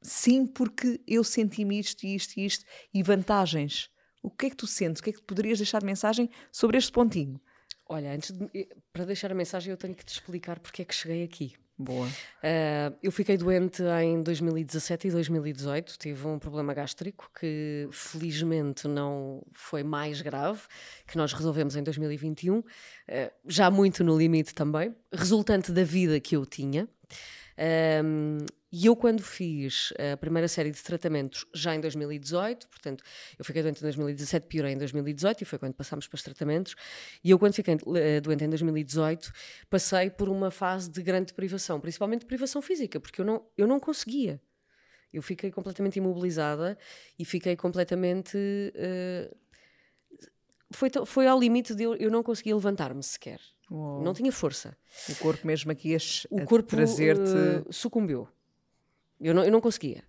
sim, 0.00 0.46
porque 0.46 1.00
eu 1.06 1.24
senti-me 1.24 1.78
isto 1.78 2.04
isto 2.04 2.38
e 2.38 2.46
isto, 2.46 2.64
e 2.94 3.02
vantagens. 3.02 3.90
O 4.28 4.30
que 4.30 4.46
é 4.46 4.50
que 4.50 4.56
tu 4.56 4.66
sentes? 4.66 5.00
O 5.00 5.02
que 5.02 5.10
é 5.10 5.12
que 5.14 5.22
poderias 5.22 5.58
deixar 5.58 5.78
de 5.78 5.86
mensagem 5.86 6.28
sobre 6.52 6.76
este 6.76 6.92
pontinho? 6.92 7.40
Olha, 7.88 8.12
antes 8.12 8.30
de, 8.30 8.68
para 8.92 9.06
deixar 9.06 9.32
a 9.32 9.34
mensagem, 9.34 9.70
eu 9.70 9.76
tenho 9.78 9.94
que 9.94 10.04
te 10.04 10.12
explicar 10.12 10.60
porque 10.60 10.82
é 10.82 10.84
que 10.84 10.94
cheguei 10.94 11.24
aqui. 11.24 11.54
Boa. 11.78 12.06
Uh, 12.08 12.98
eu 13.02 13.10
fiquei 13.10 13.38
doente 13.38 13.82
em 14.02 14.22
2017 14.22 15.08
e 15.08 15.10
2018. 15.12 15.96
Tive 15.96 16.26
um 16.26 16.38
problema 16.38 16.74
gástrico 16.74 17.30
que 17.40 17.88
felizmente 17.90 18.86
não 18.86 19.42
foi 19.54 19.82
mais 19.82 20.20
grave, 20.20 20.60
que 21.06 21.16
nós 21.16 21.32
resolvemos 21.32 21.74
em 21.74 21.82
2021, 21.82 22.58
uh, 22.58 22.64
ah, 23.08 23.32
já 23.46 23.70
muito 23.70 24.04
no 24.04 24.18
limite 24.18 24.52
também, 24.52 24.94
resultante 25.10 25.72
da 25.72 25.84
vida 25.84 26.20
que 26.20 26.36
eu 26.36 26.44
tinha. 26.44 26.86
Um, 28.04 28.38
E 28.70 28.84
eu, 28.84 28.94
quando 28.94 29.22
fiz 29.22 29.94
a 30.12 30.16
primeira 30.16 30.46
série 30.46 30.70
de 30.70 30.82
tratamentos, 30.82 31.46
já 31.54 31.74
em 31.74 31.80
2018, 31.80 32.68
portanto, 32.68 33.02
eu 33.38 33.44
fiquei 33.44 33.62
doente 33.62 33.78
em 33.78 33.82
2017, 33.82 34.46
piorei 34.46 34.72
em 34.72 34.78
2018, 34.78 35.42
e 35.42 35.44
foi 35.46 35.58
quando 35.58 35.72
passámos 35.72 36.06
para 36.06 36.16
os 36.16 36.22
tratamentos. 36.22 36.74
E 37.24 37.30
eu, 37.30 37.38
quando 37.38 37.54
fiquei 37.54 37.78
eh, 37.96 38.20
doente 38.20 38.44
em 38.44 38.48
2018, 38.48 39.32
passei 39.70 40.10
por 40.10 40.28
uma 40.28 40.50
fase 40.50 40.90
de 40.90 41.02
grande 41.02 41.32
privação, 41.32 41.80
principalmente 41.80 42.20
de 42.20 42.26
privação 42.26 42.60
física, 42.60 43.00
porque 43.00 43.22
eu 43.22 43.24
não, 43.24 43.42
eu 43.56 43.66
não 43.66 43.80
conseguia. 43.80 44.38
Eu 45.10 45.22
fiquei 45.22 45.50
completamente 45.50 45.96
imobilizada 45.96 46.76
e 47.18 47.24
fiquei 47.24 47.56
completamente. 47.56 48.36
Uh, 48.36 49.34
foi, 50.70 50.90
foi 51.06 51.26
ao 51.26 51.40
limite 51.40 51.74
de 51.74 51.84
eu, 51.84 51.94
eu 51.96 52.10
não 52.10 52.22
conseguia 52.22 52.54
levantar-me 52.54 53.02
sequer. 53.02 53.40
Oh. 53.70 54.02
Não 54.02 54.12
tinha 54.12 54.30
força. 54.30 54.76
O 55.08 55.14
corpo 55.16 55.46
mesmo 55.46 55.72
aqui 55.72 55.94
a, 55.94 55.98
o 56.30 56.44
corpo 56.44 56.68
trazer-te. 56.68 57.66
Uh, 57.66 57.72
sucumbiu. 57.72 58.28
Eu 59.20 59.34
não, 59.34 59.44
eu 59.44 59.50
não 59.50 59.60
conseguia. 59.60 60.02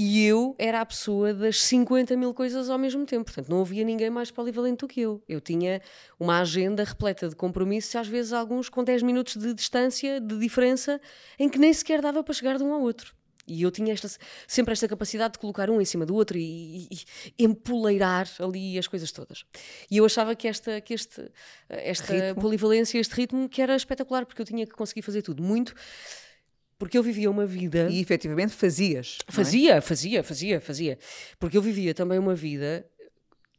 E 0.00 0.24
eu 0.24 0.54
era 0.58 0.80
a 0.80 0.86
pessoa 0.86 1.34
das 1.34 1.60
50 1.62 2.16
mil 2.16 2.32
coisas 2.32 2.70
ao 2.70 2.78
mesmo 2.78 3.04
tempo. 3.04 3.24
Portanto, 3.24 3.48
não 3.48 3.62
havia 3.62 3.82
ninguém 3.82 4.08
mais 4.08 4.30
polivalente 4.30 4.78
do 4.78 4.86
que 4.86 5.00
eu. 5.00 5.20
Eu 5.28 5.40
tinha 5.40 5.82
uma 6.20 6.38
agenda 6.40 6.84
repleta 6.84 7.28
de 7.28 7.34
compromissos, 7.34 7.96
às 7.96 8.06
vezes 8.06 8.32
alguns 8.32 8.68
com 8.68 8.84
10 8.84 9.02
minutos 9.02 9.36
de 9.36 9.52
distância, 9.52 10.20
de 10.20 10.38
diferença, 10.38 11.00
em 11.36 11.48
que 11.48 11.58
nem 11.58 11.72
sequer 11.72 12.00
dava 12.00 12.22
para 12.22 12.32
chegar 12.32 12.58
de 12.58 12.62
um 12.62 12.72
ao 12.72 12.80
outro. 12.80 13.12
E 13.44 13.62
eu 13.62 13.70
tinha 13.72 13.92
esta, 13.92 14.08
sempre 14.46 14.72
esta 14.72 14.86
capacidade 14.86 15.32
de 15.32 15.38
colocar 15.40 15.68
um 15.68 15.80
em 15.80 15.84
cima 15.84 16.06
do 16.06 16.14
outro 16.14 16.36
e, 16.36 16.82
e, 16.82 16.88
e 17.36 17.44
empoleirar 17.44 18.28
ali 18.38 18.78
as 18.78 18.86
coisas 18.86 19.10
todas. 19.10 19.44
E 19.90 19.96
eu 19.96 20.04
achava 20.04 20.36
que 20.36 20.46
esta, 20.46 20.80
que 20.80 20.94
este, 20.94 21.28
esta 21.68 22.12
ritmo. 22.12 22.42
polivalência, 22.42 23.00
este 23.00 23.14
ritmo, 23.14 23.48
que 23.48 23.60
era 23.62 23.74
espetacular, 23.74 24.26
porque 24.26 24.42
eu 24.42 24.46
tinha 24.46 24.64
que 24.64 24.74
conseguir 24.74 25.02
fazer 25.02 25.22
tudo 25.22 25.42
muito 25.42 25.74
porque 26.78 26.96
eu 26.96 27.02
vivia 27.02 27.30
uma 27.30 27.44
vida. 27.44 27.88
E 27.90 28.00
efetivamente 28.00 28.52
fazias. 28.52 29.18
É? 29.26 29.32
Fazia, 29.32 29.74
é? 29.74 29.80
fazia, 29.80 30.22
fazia, 30.22 30.60
fazia. 30.60 30.98
Porque 31.38 31.56
eu 31.56 31.62
vivia 31.62 31.92
também 31.92 32.18
uma 32.18 32.34
vida 32.34 32.88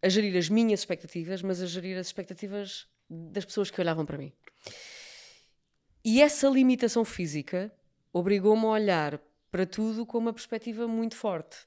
a 0.02 0.08
gerir 0.08 0.38
as 0.38 0.48
minhas 0.48 0.80
expectativas, 0.80 1.42
mas 1.42 1.62
a 1.62 1.66
gerir 1.66 1.98
as 1.98 2.08
expectativas 2.08 2.88
das 3.10 3.44
pessoas 3.44 3.70
que 3.70 3.82
olhavam 3.82 4.06
para 4.06 4.18
mim. 4.18 4.32
E 6.04 6.22
essa 6.22 6.48
limitação 6.48 7.04
física 7.04 7.72
obrigou-me 8.14 8.66
a 8.66 8.70
olhar 8.70 9.22
para 9.52 9.66
tudo 9.66 10.06
com 10.06 10.18
uma 10.18 10.32
perspectiva 10.32 10.88
muito 10.88 11.16
forte. 11.16 11.58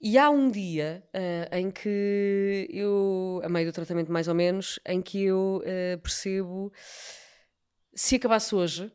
E 0.00 0.16
há 0.16 0.30
um 0.30 0.48
dia 0.50 1.02
uh, 1.08 1.56
em 1.56 1.70
que 1.70 2.68
eu, 2.70 3.40
a 3.42 3.48
meio 3.48 3.66
do 3.66 3.72
tratamento 3.72 4.12
mais 4.12 4.28
ou 4.28 4.34
menos, 4.34 4.78
em 4.86 5.00
que 5.00 5.24
eu 5.24 5.62
uh, 5.64 5.98
percebo 6.00 6.72
se 7.94 8.14
acabasse 8.14 8.54
hoje, 8.54 8.92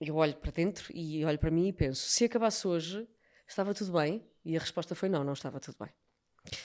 eu 0.00 0.16
olho 0.16 0.34
para 0.34 0.50
dentro 0.52 0.86
e 0.94 1.24
olho 1.24 1.38
para 1.38 1.50
mim 1.50 1.68
e 1.68 1.72
penso: 1.72 2.08
se 2.08 2.24
acabasse 2.24 2.66
hoje, 2.66 3.06
estava 3.46 3.74
tudo 3.74 3.92
bem? 3.92 4.24
E 4.44 4.56
a 4.56 4.60
resposta 4.60 4.94
foi: 4.94 5.08
não, 5.08 5.24
não 5.24 5.32
estava 5.32 5.58
tudo 5.60 5.76
bem. 5.80 5.88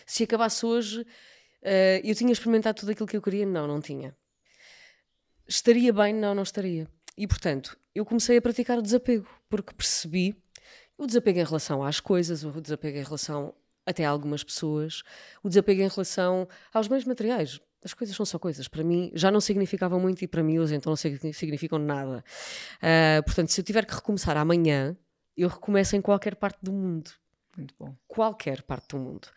Se 0.05 0.23
acabasse 0.23 0.65
hoje, 0.65 1.01
uh, 1.01 2.01
eu 2.03 2.15
tinha 2.15 2.31
experimentado 2.31 2.79
tudo 2.79 2.91
aquilo 2.91 3.07
que 3.07 3.17
eu 3.17 3.21
queria? 3.21 3.45
Não, 3.45 3.67
não 3.67 3.81
tinha. 3.81 4.15
Estaria 5.47 5.91
bem? 5.91 6.13
Não, 6.13 6.33
não 6.33 6.43
estaria. 6.43 6.87
E 7.17 7.27
portanto, 7.27 7.77
eu 7.93 8.05
comecei 8.05 8.37
a 8.37 8.41
praticar 8.41 8.77
o 8.77 8.81
desapego, 8.81 9.27
porque 9.49 9.73
percebi 9.73 10.35
o 10.97 11.05
desapego 11.05 11.39
em 11.39 11.43
relação 11.43 11.83
às 11.83 11.99
coisas, 11.99 12.43
o 12.43 12.61
desapego 12.61 12.97
em 12.97 13.03
relação 13.03 13.53
até 13.85 14.05
a 14.05 14.09
algumas 14.09 14.43
pessoas, 14.43 15.03
o 15.43 15.49
desapego 15.49 15.81
em 15.81 15.87
relação 15.87 16.47
aos 16.73 16.87
bens 16.87 17.03
materiais 17.03 17.59
as 17.83 17.93
coisas 17.93 18.15
são 18.15 18.25
só 18.25 18.39
coisas. 18.39 18.67
Para 18.67 18.83
mim 18.83 19.11
já 19.13 19.29
não 19.29 19.41
significavam 19.41 19.99
muito 19.99 20.23
e 20.23 20.27
para 20.27 20.41
mim 20.43 20.59
hoje 20.59 20.75
então 20.75 20.91
não 20.91 20.95
significam 20.97 21.77
nada. 21.77 22.23
Uh, 22.77 23.23
portanto, 23.23 23.49
se 23.49 23.59
eu 23.59 23.65
tiver 23.65 23.85
que 23.85 23.93
recomeçar 23.93 24.37
amanhã, 24.37 24.95
eu 25.35 25.49
recomeço 25.49 25.95
em 25.95 26.01
qualquer 26.01 26.35
parte 26.35 26.59
do 26.61 26.71
mundo. 26.71 27.11
Muito 27.57 27.75
bom. 27.77 27.95
Qualquer 28.07 28.63
parte 28.63 28.89
do 28.89 28.97
mundo. 28.97 29.27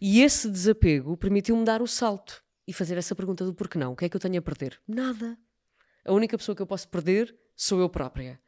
E 0.00 0.22
esse 0.22 0.50
desapego 0.50 1.16
permitiu-me 1.16 1.64
dar 1.64 1.82
o 1.82 1.86
salto 1.86 2.42
e 2.66 2.72
fazer 2.72 2.96
essa 2.96 3.14
pergunta 3.14 3.44
do 3.44 3.54
porquê 3.54 3.78
não. 3.78 3.92
O 3.92 3.96
que 3.96 4.06
é 4.06 4.08
que 4.08 4.16
eu 4.16 4.20
tenho 4.20 4.38
a 4.38 4.42
perder? 4.42 4.80
Nada. 4.88 5.38
A 6.04 6.12
única 6.12 6.36
pessoa 6.36 6.56
que 6.56 6.62
eu 6.62 6.66
posso 6.66 6.88
perder 6.88 7.34
sou 7.54 7.80
eu 7.80 7.88
própria. 7.88 8.40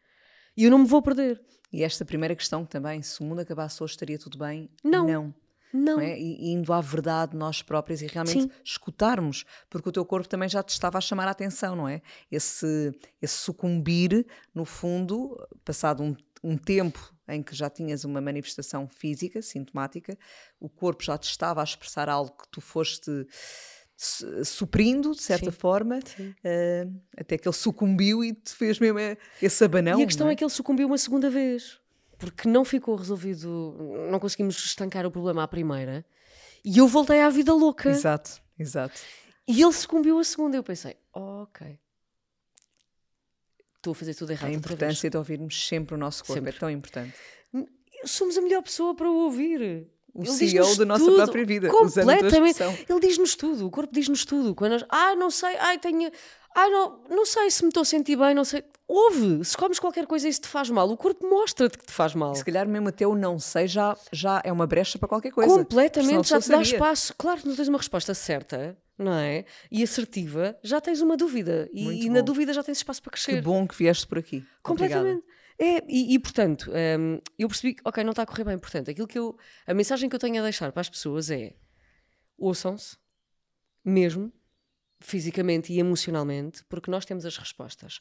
E 0.57 0.65
eu 0.65 0.71
não 0.71 0.79
me 0.79 0.87
vou 0.87 1.03
perder. 1.03 1.41
E 1.73 1.83
esta 1.85 2.05
primeira 2.05 2.35
questão 2.35 2.65
também, 2.65 3.03
se 3.03 3.21
o 3.21 3.25
mundo 3.25 3.41
acabasse 3.41 3.83
hoje, 3.83 3.93
estaria 3.93 4.19
tudo 4.19 4.39
bem? 4.39 4.71
Não. 4.83 5.07
Não. 5.07 5.35
Não. 5.73 6.01
É? 6.01 6.19
E 6.19 6.53
indo 6.53 6.73
à 6.73 6.81
verdade 6.81 7.37
nós 7.37 7.63
próprios 7.63 8.03
e 8.03 8.07
realmente 8.07 8.43
Sim. 8.43 8.51
escutarmos, 8.65 9.45
porque 9.69 9.89
o 9.89 9.93
teu 9.93 10.05
corpo 10.05 10.29
também 10.29 10.49
já 10.49 10.63
te 10.63 10.71
estava 10.71 10.99
a 10.99 11.01
chamar 11.01 11.29
a 11.29 11.33
atenção, 11.33 11.77
não 11.77 11.89
é? 11.89 12.01
Esse, 12.31 12.93
esse 13.21 13.37
sucumbir, 13.39 14.27
no 14.55 14.65
fundo, 14.65 15.37
passado 15.65 16.03
um, 16.03 16.17
um 16.43 16.57
tempo 16.57 17.15
em 17.29 17.43
que 17.43 17.55
já 17.55 17.69
tinhas 17.69 18.05
uma 18.05 18.21
manifestação 18.21 18.89
física, 18.89 19.43
sintomática, 19.43 20.17
o 20.61 20.69
corpo 20.69 21.03
já 21.03 21.19
te 21.19 21.29
estava 21.29 21.61
a 21.61 21.65
expressar 21.65 22.09
algo 22.09 22.31
que 22.31 22.49
tu 22.51 22.61
foste 22.61 23.27
suprindo, 24.45 25.13
de 25.13 25.23
certa 25.23 25.51
Sim. 25.51 25.57
forma, 25.57 25.99
uh, 25.99 27.01
até 27.17 27.39
que 27.39 27.49
ele 27.49 27.57
sucumbiu 27.57 28.23
e 28.23 28.35
te 28.35 28.55
fez 28.55 28.79
mesmo 28.79 28.99
esse 29.41 29.65
abanão. 29.65 29.99
E 29.99 30.03
a 30.03 30.07
questão 30.07 30.29
é? 30.29 30.33
é 30.33 30.37
que 30.37 30.45
ele 30.45 30.51
sucumbiu 30.51 30.87
uma 30.87 30.99
segunda 30.99 31.31
vez 31.31 31.81
porque 32.19 32.49
não 32.49 32.65
ficou 32.65 32.97
resolvido, 32.97 33.77
não 34.11 34.19
conseguimos 34.19 34.57
estancar 34.65 35.07
o 35.07 35.11
problema 35.11 35.43
à 35.43 35.49
primeira, 35.49 36.05
e 36.65 36.79
eu 36.79 36.89
voltei 36.89 37.21
à 37.21 37.29
vida 37.31 37.53
louca. 37.53 37.91
Exato, 37.91 38.43
exato. 38.59 39.01
E 39.47 39.63
ele 39.63 39.73
sucumbiu 39.73 40.19
a 40.19 40.25
segunda. 40.25 40.57
Eu 40.57 40.63
pensei, 40.63 40.97
oh, 41.15 41.43
ok. 41.43 41.79
Estou 43.77 43.93
a 43.93 43.95
fazer 43.95 44.15
tudo 44.15 44.33
errado. 44.33 44.51
A 44.51 44.53
importância 44.53 45.09
de 45.09 45.17
ouvirmos 45.17 45.69
sempre 45.69 45.95
o 45.95 45.99
nosso 45.99 46.25
corpo 46.25 46.33
é 46.33 46.37
sempre. 46.37 46.57
é 46.57 46.59
tão 46.59 46.71
importante. 46.71 47.15
Somos 48.05 48.37
a 48.37 48.41
melhor 48.41 48.63
pessoa 48.63 48.95
para 48.97 49.09
o 49.09 49.15
ouvir. 49.15 49.89
O 50.13 50.23
ele 50.23 50.33
CEO 50.33 50.77
da 50.77 50.85
nossa 50.87 51.05
tudo, 51.05 51.17
própria 51.17 51.45
vida. 51.45 51.69
Completamente. 51.69 52.63
Ele 52.89 53.01
diz-nos 53.01 53.37
tudo, 53.37 53.67
o 53.67 53.71
corpo 53.71 53.93
diz-nos 53.93 54.25
tudo. 54.25 54.55
Quando 54.55 54.73
nós, 54.73 54.85
ah, 54.89 55.15
não 55.15 55.31
sei, 55.31 55.57
ai, 55.59 55.79
tenho. 55.79 56.11
Ai, 56.59 56.71
não, 56.71 57.03
não 57.11 57.27
sei 57.27 57.51
se 57.51 57.63
me 57.63 57.69
estou 57.69 57.83
a 57.83 57.85
sentir 57.85 58.17
bem, 58.17 58.35
não 58.35 58.43
sei. 58.43 58.65
Ouve, 58.89 59.45
se 59.45 59.55
comes 59.55 59.79
qualquer 59.79 60.07
coisa 60.07 60.27
isso 60.27 60.41
te 60.41 60.49
faz 60.49 60.71
mal, 60.71 60.89
o 60.89 60.97
corpo 60.97 61.29
mostra-te 61.29 61.77
que 61.77 61.85
te 61.85 61.93
faz 61.93 62.15
mal. 62.15 62.35
Se 62.35 62.43
calhar 62.43 62.67
mesmo 62.67 62.89
até 62.89 63.07
o 63.07 63.15
não 63.15 63.39
sei 63.39 63.69
já, 63.69 63.95
já 64.11 64.41
é 64.43 64.51
uma 64.51 64.67
brecha 64.67 64.99
para 64.99 65.07
qualquer 65.07 65.33
coisa. 65.33 65.53
Completamente, 65.53 66.31
já 66.31 66.41
te 66.41 66.49
dá 66.49 66.63
espaço. 66.63 67.15
Claro 67.19 67.43
que 67.43 67.47
não 67.47 67.55
tens 67.55 67.69
uma 67.69 67.77
resposta 67.77 68.15
certa, 68.15 68.75
não 68.97 69.13
é? 69.13 69.45
E 69.71 69.83
assertiva, 69.83 70.59
já 70.63 70.81
tens 70.81 71.03
uma 71.03 71.15
dúvida. 71.15 71.69
E, 71.75 72.07
e 72.07 72.09
na 72.09 72.23
dúvida 72.23 72.55
já 72.55 72.63
tens 72.63 72.79
espaço 72.79 73.03
para 73.03 73.13
crescer. 73.13 73.35
Que 73.35 73.43
bom 73.43 73.69
que 73.69 73.77
vieste 73.77 74.07
por 74.07 74.17
aqui. 74.17 74.43
Completamente. 74.63 75.25
É, 75.59 75.85
e, 75.87 76.15
e, 76.15 76.19
portanto, 76.19 76.71
um, 76.71 77.21
eu 77.39 77.49
percebi 77.49 77.75
que, 77.75 77.83
ok, 77.85 78.03
não 78.03 78.11
está 78.11 78.23
a 78.23 78.27
correr 78.27 78.45
bem. 78.45 78.59
Portanto, 78.59 78.91
aquilo 78.91 79.07
que 79.07 79.19
eu, 79.19 79.37
a 79.67 79.75
mensagem 79.75 80.09
que 80.09 80.17
eu 80.17 80.21
tenho 80.21 80.41
a 80.41 80.43
deixar 80.43 80.73
para 80.73 80.81
as 80.81 80.89
pessoas 80.89 81.31
é 81.31 81.55
ouçam-se, 82.39 82.97
mesmo, 83.85 84.33
fisicamente 85.01 85.73
e 85.73 85.79
emocionalmente, 85.79 86.65
porque 86.69 86.91
nós 86.91 87.05
temos 87.05 87.25
as 87.25 87.37
respostas. 87.37 87.99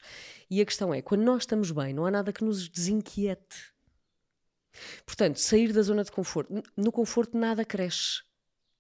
E 0.50 0.62
a 0.62 0.66
questão 0.66 0.94
é, 0.94 1.02
quando 1.02 1.24
nós 1.24 1.44
estamos 1.44 1.72
bem, 1.72 1.94
não 1.94 2.06
há 2.06 2.12
nada 2.12 2.32
que 2.32 2.44
nos 2.44 2.70
desinquiete. 2.70 3.74
Portanto, 5.06 5.40
sair 5.40 5.72
da 5.72 5.82
zona 5.82 6.04
de 6.04 6.12
conforto. 6.12 6.64
No 6.76 6.92
conforto 6.92 7.38
nada 7.38 7.64
cresce. 7.64 8.24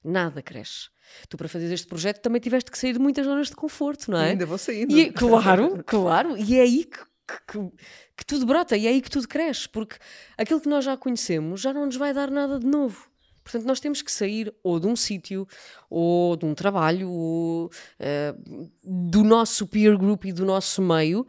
Nada 0.04 0.42
cresce. 0.42 0.90
Tu, 1.30 1.38
para 1.38 1.48
fazer 1.48 1.72
este 1.74 1.88
projeto, 1.88 2.22
também 2.22 2.42
tiveste 2.42 2.70
que 2.70 2.78
sair 2.78 2.94
de 2.94 3.00
muitas 3.00 3.26
zonas 3.26 3.48
de 3.48 3.56
conforto, 3.56 4.12
não 4.12 4.20
é? 4.20 4.28
E 4.28 4.30
ainda 4.32 4.46
vou 4.46 4.58
saindo. 4.58 4.98
E, 4.98 5.12
claro, 5.12 5.82
claro. 5.86 6.38
E 6.38 6.58
é 6.58 6.62
aí 6.62 6.86
que, 6.86 7.00
que, 7.48 7.72
que 8.18 8.26
tudo 8.26 8.46
brota, 8.46 8.78
e 8.78 8.88
é 8.88 8.90
aí 8.90 9.02
que 9.02 9.10
tudo 9.10 9.28
cresce, 9.28 9.68
porque 9.70 9.98
aquilo 10.38 10.62
que 10.62 10.70
nós 10.70 10.86
já 10.86 10.98
conhecemos 10.98 11.62
já 11.62 11.74
não 11.74 11.86
nos 11.86 11.96
vai 11.96 12.14
dar 12.14 12.30
nada 12.30 12.60
de 12.60 12.66
novo. 12.66 13.10
Portanto, 13.46 13.66
nós 13.68 13.80
temos 13.80 14.02
que 14.02 14.12
sair 14.12 14.52
ou 14.64 14.80
de 14.80 14.88
um 14.88 14.96
sítio, 14.96 15.48
ou 15.88 16.36
de 16.36 16.46
um 16.46 16.56
trabalho, 16.56 17.12
ou, 17.12 17.68
uh, 17.68 18.72
do 18.84 19.24
nosso 19.24 19.68
peer 19.68 19.96
group 19.96 20.26
e 20.26 20.34
do 20.34 20.44
nosso 20.44 20.82
meio, 20.82 21.28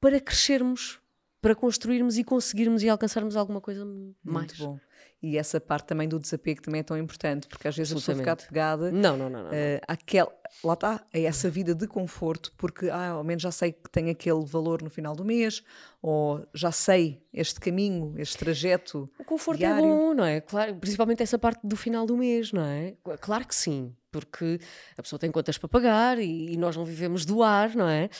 para 0.00 0.20
crescermos, 0.20 1.00
para 1.40 1.56
construirmos 1.56 2.16
e 2.16 2.22
conseguirmos 2.22 2.84
e 2.84 2.88
alcançarmos 2.88 3.34
alguma 3.34 3.60
coisa 3.60 3.84
mais. 4.22 4.56
Muito 4.56 4.58
bom. 4.58 4.80
E 5.22 5.38
essa 5.38 5.60
parte 5.60 5.86
também 5.86 6.08
do 6.08 6.18
desapego 6.18 6.60
também 6.60 6.80
é 6.80 6.82
tão 6.82 6.98
importante, 6.98 7.46
porque 7.46 7.68
às 7.68 7.76
vezes 7.76 7.92
a 7.92 7.94
pessoa 7.96 8.16
fica 8.18 8.34
pegada 8.34 8.90
não, 8.90 9.16
não, 9.16 9.30
não, 9.30 9.44
não, 9.44 9.50
uh, 9.50 10.32
lá 10.64 10.74
está, 10.74 11.04
a 11.14 11.18
essa 11.18 11.48
vida 11.48 11.74
de 11.74 11.86
conforto, 11.86 12.52
porque 12.56 12.88
ah, 12.90 13.10
ao 13.10 13.24
menos 13.24 13.42
já 13.42 13.52
sei 13.52 13.72
que 13.72 13.88
tem 13.90 14.10
aquele 14.10 14.44
valor 14.44 14.82
no 14.82 14.90
final 14.90 15.14
do 15.14 15.24
mês, 15.24 15.62
ou 16.00 16.44
já 16.52 16.72
sei 16.72 17.22
este 17.32 17.60
caminho, 17.60 18.14
este 18.18 18.36
trajeto. 18.36 19.08
O 19.18 19.24
conforto 19.24 19.62
é 19.62 19.66
diário. 19.66 19.84
é 19.84 19.88
bom, 19.88 20.14
não 20.14 20.24
é? 20.24 20.40
Claro, 20.40 20.74
principalmente 20.74 21.22
essa 21.22 21.38
parte 21.38 21.60
do 21.64 21.76
final 21.76 22.04
do 22.04 22.16
mês, 22.16 22.52
não 22.52 22.64
é? 22.64 22.94
Claro 23.20 23.46
que 23.46 23.54
sim, 23.54 23.94
porque 24.10 24.58
a 24.96 25.02
pessoa 25.02 25.18
tem 25.18 25.30
contas 25.30 25.56
para 25.56 25.68
pagar 25.68 26.18
e, 26.18 26.52
e 26.52 26.56
nós 26.56 26.76
não 26.76 26.84
vivemos 26.84 27.24
do 27.24 27.42
ar, 27.42 27.74
não 27.74 27.88
é? 27.88 28.10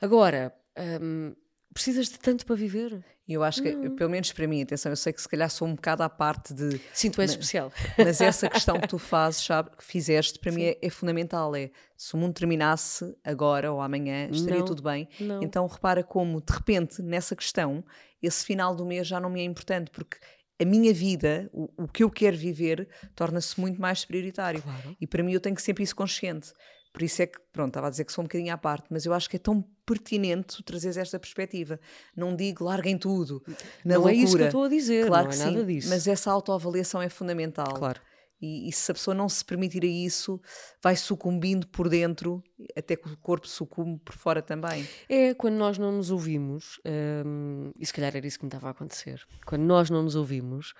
Agora, 0.00 0.52
hum, 1.00 1.34
Precisas 1.78 2.08
de 2.08 2.18
tanto 2.18 2.44
para 2.44 2.56
viver? 2.56 3.04
E 3.28 3.34
eu 3.34 3.44
acho 3.44 3.62
que, 3.62 3.70
pelo 3.90 4.10
menos 4.10 4.32
para 4.32 4.48
mim, 4.48 4.60
atenção, 4.60 4.90
eu 4.90 4.96
sei 4.96 5.12
que 5.12 5.22
se 5.22 5.28
calhar 5.28 5.48
sou 5.48 5.68
um 5.68 5.76
bocado 5.76 6.02
à 6.02 6.08
parte 6.08 6.52
de. 6.52 6.80
Sim, 6.92 7.08
tu 7.08 7.20
és 7.20 7.30
especial. 7.30 7.72
Mas 7.96 8.20
essa 8.20 8.48
questão 8.48 8.80
que 8.80 8.88
tu 8.88 8.98
fazes, 8.98 9.44
sabe, 9.44 9.70
que 9.76 9.84
fizeste, 9.84 10.40
para 10.40 10.50
mim 10.50 10.64
é, 10.64 10.76
é 10.82 10.90
fundamental. 10.90 11.54
É 11.54 11.70
se 11.96 12.14
o 12.14 12.16
mundo 12.16 12.34
terminasse 12.34 13.16
agora 13.22 13.72
ou 13.72 13.80
amanhã, 13.80 14.28
estaria 14.28 14.58
Não, 14.58 14.66
tudo 14.66 14.82
bem. 14.82 15.08
não. 15.20 15.40
Então 15.40 15.64
repara 15.68 16.02
como, 16.02 16.40
de 16.40 16.52
repente, 16.52 17.00
nessa 17.00 17.36
questão, 17.36 17.84
esse 18.20 18.44
final 18.44 18.74
do 18.74 18.84
mês 18.84 19.06
já 19.06 19.20
não 19.20 19.30
me 19.30 19.40
é 19.40 19.44
importante, 19.44 19.92
porque 19.92 20.16
a 20.60 20.64
minha 20.64 20.92
vida, 20.92 21.48
o, 21.52 21.84
o 21.84 21.86
que 21.86 22.02
eu 22.02 22.10
quero 22.10 22.36
viver, 22.36 22.88
torna-se 23.14 23.60
muito 23.60 23.80
mais 23.80 24.04
prioritário. 24.04 24.60
Claro. 24.62 24.96
E 25.00 25.06
para 25.06 25.22
mim 25.22 25.32
eu 25.32 25.40
tenho 25.40 25.54
que 25.54 25.62
sempre 25.62 25.84
isso 25.84 25.94
consciente. 25.94 26.52
Por 26.92 27.02
isso 27.02 27.22
é 27.22 27.26
que, 27.26 27.38
pronto, 27.52 27.68
estava 27.68 27.86
a 27.86 27.90
dizer 27.90 28.04
que 28.04 28.12
sou 28.12 28.22
um 28.22 28.26
bocadinho 28.26 28.52
à 28.52 28.58
parte, 28.58 28.86
mas 28.90 29.04
eu 29.06 29.12
acho 29.12 29.28
que 29.28 29.36
é 29.36 29.38
tão 29.38 29.62
pertinente 29.86 30.56
tu 30.56 30.62
trazeres 30.62 30.96
esta 30.96 31.18
perspectiva. 31.18 31.78
Não 32.16 32.34
digo 32.34 32.64
larguem 32.64 32.96
tudo, 32.98 33.42
na 33.84 33.94
não 33.94 34.02
loucura. 34.02 34.12
é 34.14 34.16
isso 34.16 34.36
que 34.36 34.42
eu 34.42 34.46
estou 34.46 34.64
a 34.64 34.68
dizer, 34.68 35.06
Claro 35.06 35.24
não 35.24 35.30
que 35.30 35.36
é 35.36 35.38
sim, 35.38 35.44
nada 35.52 35.64
disso. 35.64 35.88
mas 35.88 36.06
essa 36.06 36.30
autoavaliação 36.30 37.00
é 37.02 37.08
fundamental. 37.08 37.72
Claro. 37.74 38.00
E, 38.40 38.68
e 38.68 38.72
se 38.72 38.90
a 38.90 38.94
pessoa 38.94 39.14
não 39.16 39.28
se 39.28 39.44
permitir 39.44 39.82
a 39.82 39.86
isso, 39.88 40.40
vai 40.80 40.94
sucumbindo 40.94 41.66
por 41.66 41.88
dentro, 41.88 42.40
até 42.76 42.94
que 42.94 43.08
o 43.08 43.16
corpo 43.18 43.48
sucumbe 43.48 44.00
por 44.04 44.14
fora 44.14 44.40
também. 44.40 44.86
É 45.08 45.34
quando 45.34 45.54
nós 45.54 45.76
não 45.76 45.90
nos 45.90 46.10
ouvimos, 46.12 46.80
hum, 47.26 47.72
e 47.76 47.84
se 47.84 47.92
calhar 47.92 48.14
era 48.16 48.24
isso 48.24 48.38
que 48.38 48.44
me 48.44 48.48
estava 48.48 48.68
a 48.68 48.70
acontecer. 48.70 49.26
Quando 49.44 49.62
nós 49.62 49.90
não 49.90 50.04
nos 50.04 50.14
ouvimos, 50.14 50.72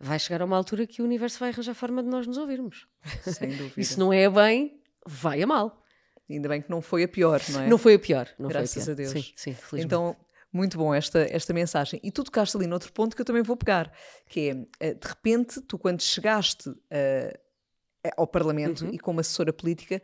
vai 0.00 0.18
chegar 0.18 0.42
a 0.42 0.44
uma 0.44 0.56
altura 0.56 0.84
que 0.84 1.00
o 1.00 1.04
universo 1.04 1.38
vai 1.38 1.50
arranjar 1.50 1.74
forma 1.74 2.02
de 2.02 2.08
nós 2.08 2.26
nos 2.26 2.38
ouvirmos. 2.38 2.88
Sem 3.22 3.50
dúvida. 3.56 3.74
E 3.80 3.84
se 3.84 3.96
não 3.96 4.12
é 4.12 4.28
bem, 4.28 4.80
vai 5.10 5.42
a 5.42 5.46
mal. 5.46 5.82
Ainda 6.28 6.48
bem 6.48 6.62
que 6.62 6.70
não 6.70 6.80
foi 6.80 7.02
a 7.02 7.08
pior, 7.08 7.40
não 7.50 7.60
é? 7.62 7.66
Não 7.68 7.76
foi 7.78 7.94
a 7.94 7.98
pior. 7.98 8.28
Não 8.38 8.48
Graças 8.48 8.84
foi 8.84 8.92
a 8.92 8.96
Deus. 8.96 9.10
Sim, 9.10 9.24
sim, 9.34 9.52
felizmente. 9.54 9.84
Então, 9.84 10.16
muito 10.52 10.78
bom 10.78 10.94
esta, 10.94 11.18
esta 11.30 11.52
mensagem. 11.52 11.98
E 12.04 12.10
tu 12.12 12.22
tocaste 12.22 12.56
ali 12.56 12.66
noutro 12.68 12.92
ponto 12.92 13.16
que 13.16 13.22
eu 13.22 13.26
também 13.26 13.42
vou 13.42 13.56
pegar, 13.56 13.92
que 14.28 14.50
é, 14.50 14.66
eh, 14.90 14.94
de 14.94 15.08
repente, 15.08 15.60
tu 15.62 15.76
quando 15.76 16.00
chegaste 16.02 16.72
eh, 16.90 17.38
ao 18.16 18.26
Parlamento 18.28 18.84
Uhum. 18.84 18.90
e 18.94 18.98
como 18.98 19.18
assessora 19.20 19.52
política, 19.52 20.00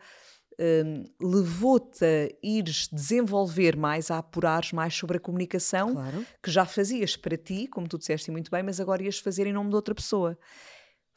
hum, 0.59 1.05
levou-te 1.21 2.05
a 2.05 2.29
ires 2.43 2.89
desenvolver 2.93 3.77
mais, 3.77 4.11
a 4.11 4.19
apurares 4.19 4.73
mais 4.73 4.95
sobre 4.95 5.19
a 5.19 5.21
comunicação 5.21 5.93
Claro. 5.95 6.27
que 6.43 6.51
já 6.51 6.65
fazias 6.67 7.17
para 7.17 7.37
ti, 7.37 7.69
como 7.69 7.87
tu 7.89 7.99
disseste 7.99 8.31
muito 8.33 8.51
bem, 8.51 8.63
mas 8.65 8.81
agora 8.81 9.03
ias 9.03 9.19
fazer 9.19 9.47
em 9.47 9.53
nome 9.53 9.71
de 9.71 9.77
outra 9.77 9.95
pessoa. 9.95 10.37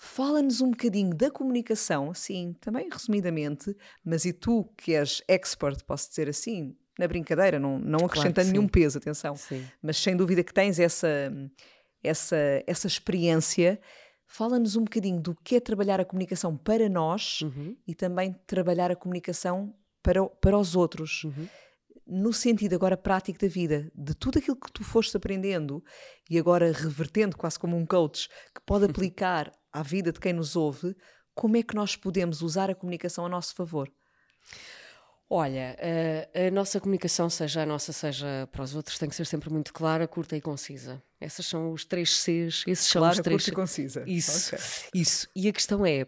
Fala-nos 0.01 0.61
um 0.61 0.71
bocadinho 0.71 1.13
da 1.13 1.29
comunicação, 1.29 2.09
assim, 2.09 2.55
também 2.61 2.87
resumidamente, 2.89 3.75
mas 4.01 4.23
e 4.23 4.31
tu 4.31 4.63
que 4.77 4.95
és 4.95 5.21
expert, 5.27 5.83
posso 5.83 6.07
dizer 6.07 6.29
assim, 6.29 6.73
na 6.97 7.05
brincadeira, 7.05 7.59
não, 7.59 7.77
não 7.77 8.05
acrescentando 8.05 8.47
que 8.47 8.53
nenhum 8.53 8.63
sim. 8.63 8.69
peso, 8.69 8.97
atenção, 8.97 9.35
Sim. 9.35 9.67
mas 9.83 9.97
sem 9.97 10.15
dúvida 10.15 10.41
que 10.41 10.53
tens 10.53 10.79
essa, 10.79 11.07
essa, 12.01 12.37
essa 12.65 12.87
experiência. 12.87 13.77
Fala-nos 14.25 14.77
um 14.77 14.85
bocadinho 14.85 15.19
do 15.19 15.35
que 15.43 15.57
é 15.57 15.59
trabalhar 15.59 15.99
a 15.99 16.05
comunicação 16.05 16.55
para 16.55 16.87
nós 16.87 17.41
Uhum. 17.41 17.75
e 17.85 17.93
também 17.93 18.33
trabalhar 18.47 18.89
a 18.91 18.95
comunicação 18.95 19.73
para, 20.01 20.25
para 20.25 20.57
os 20.57 20.77
outros 20.77 21.25
Uhum. 21.25 21.47
No 22.09 22.33
sentido 22.33 22.73
agora 22.73 22.97
prático 22.97 23.39
da 23.39 23.47
vida, 23.47 23.91
de 23.95 24.13
tudo 24.15 24.39
aquilo 24.39 24.57
que 24.57 24.71
tu 24.71 24.83
foste 24.83 25.15
aprendendo 25.15 25.83
e 26.29 26.39
agora 26.39 26.71
revertendo 26.71 27.37
quase 27.37 27.59
como 27.59 27.77
um 27.77 27.85
coach 27.85 28.27
que 28.53 28.61
pode 28.65 28.85
aplicar 28.89 29.51
à 29.71 29.83
vida 29.83 30.11
de 30.11 30.19
quem 30.19 30.33
nos 30.33 30.55
ouve, 30.55 30.95
como 31.33 31.55
é 31.55 31.63
que 31.63 31.75
nós 31.75 31.95
podemos 31.95 32.41
usar 32.41 32.69
a 32.69 32.75
comunicação 32.75 33.25
a 33.25 33.29
nosso 33.29 33.53
favor? 33.55 33.91
Olha, 35.31 35.77
a, 36.33 36.47
a 36.47 36.51
nossa 36.51 36.79
comunicação, 36.79 37.29
seja 37.29 37.61
a 37.61 37.65
nossa, 37.65 37.93
seja 37.93 38.49
para 38.51 38.63
os 38.63 38.75
outros, 38.75 38.97
tem 38.97 39.07
que 39.07 39.15
ser 39.15 39.27
sempre 39.27 39.51
muito 39.51 39.71
clara, 39.71 40.07
curta 40.07 40.35
e 40.35 40.41
concisa. 40.41 41.03
Essas 41.21 41.45
são 41.45 41.71
os 41.71 41.85
três 41.85 42.09
Cs, 42.17 42.63
esses 42.65 42.87
são 42.87 43.01
Clara, 43.01 43.13
os 43.13 43.21
três 43.21 43.43
curta 43.43 43.51
e 43.51 43.53
concisa. 43.53 44.03
Isso, 44.07 44.55
Ok. 44.55 44.65
isso. 44.95 45.27
E 45.35 45.47
a 45.47 45.53
questão 45.53 45.85
é: 45.85 46.07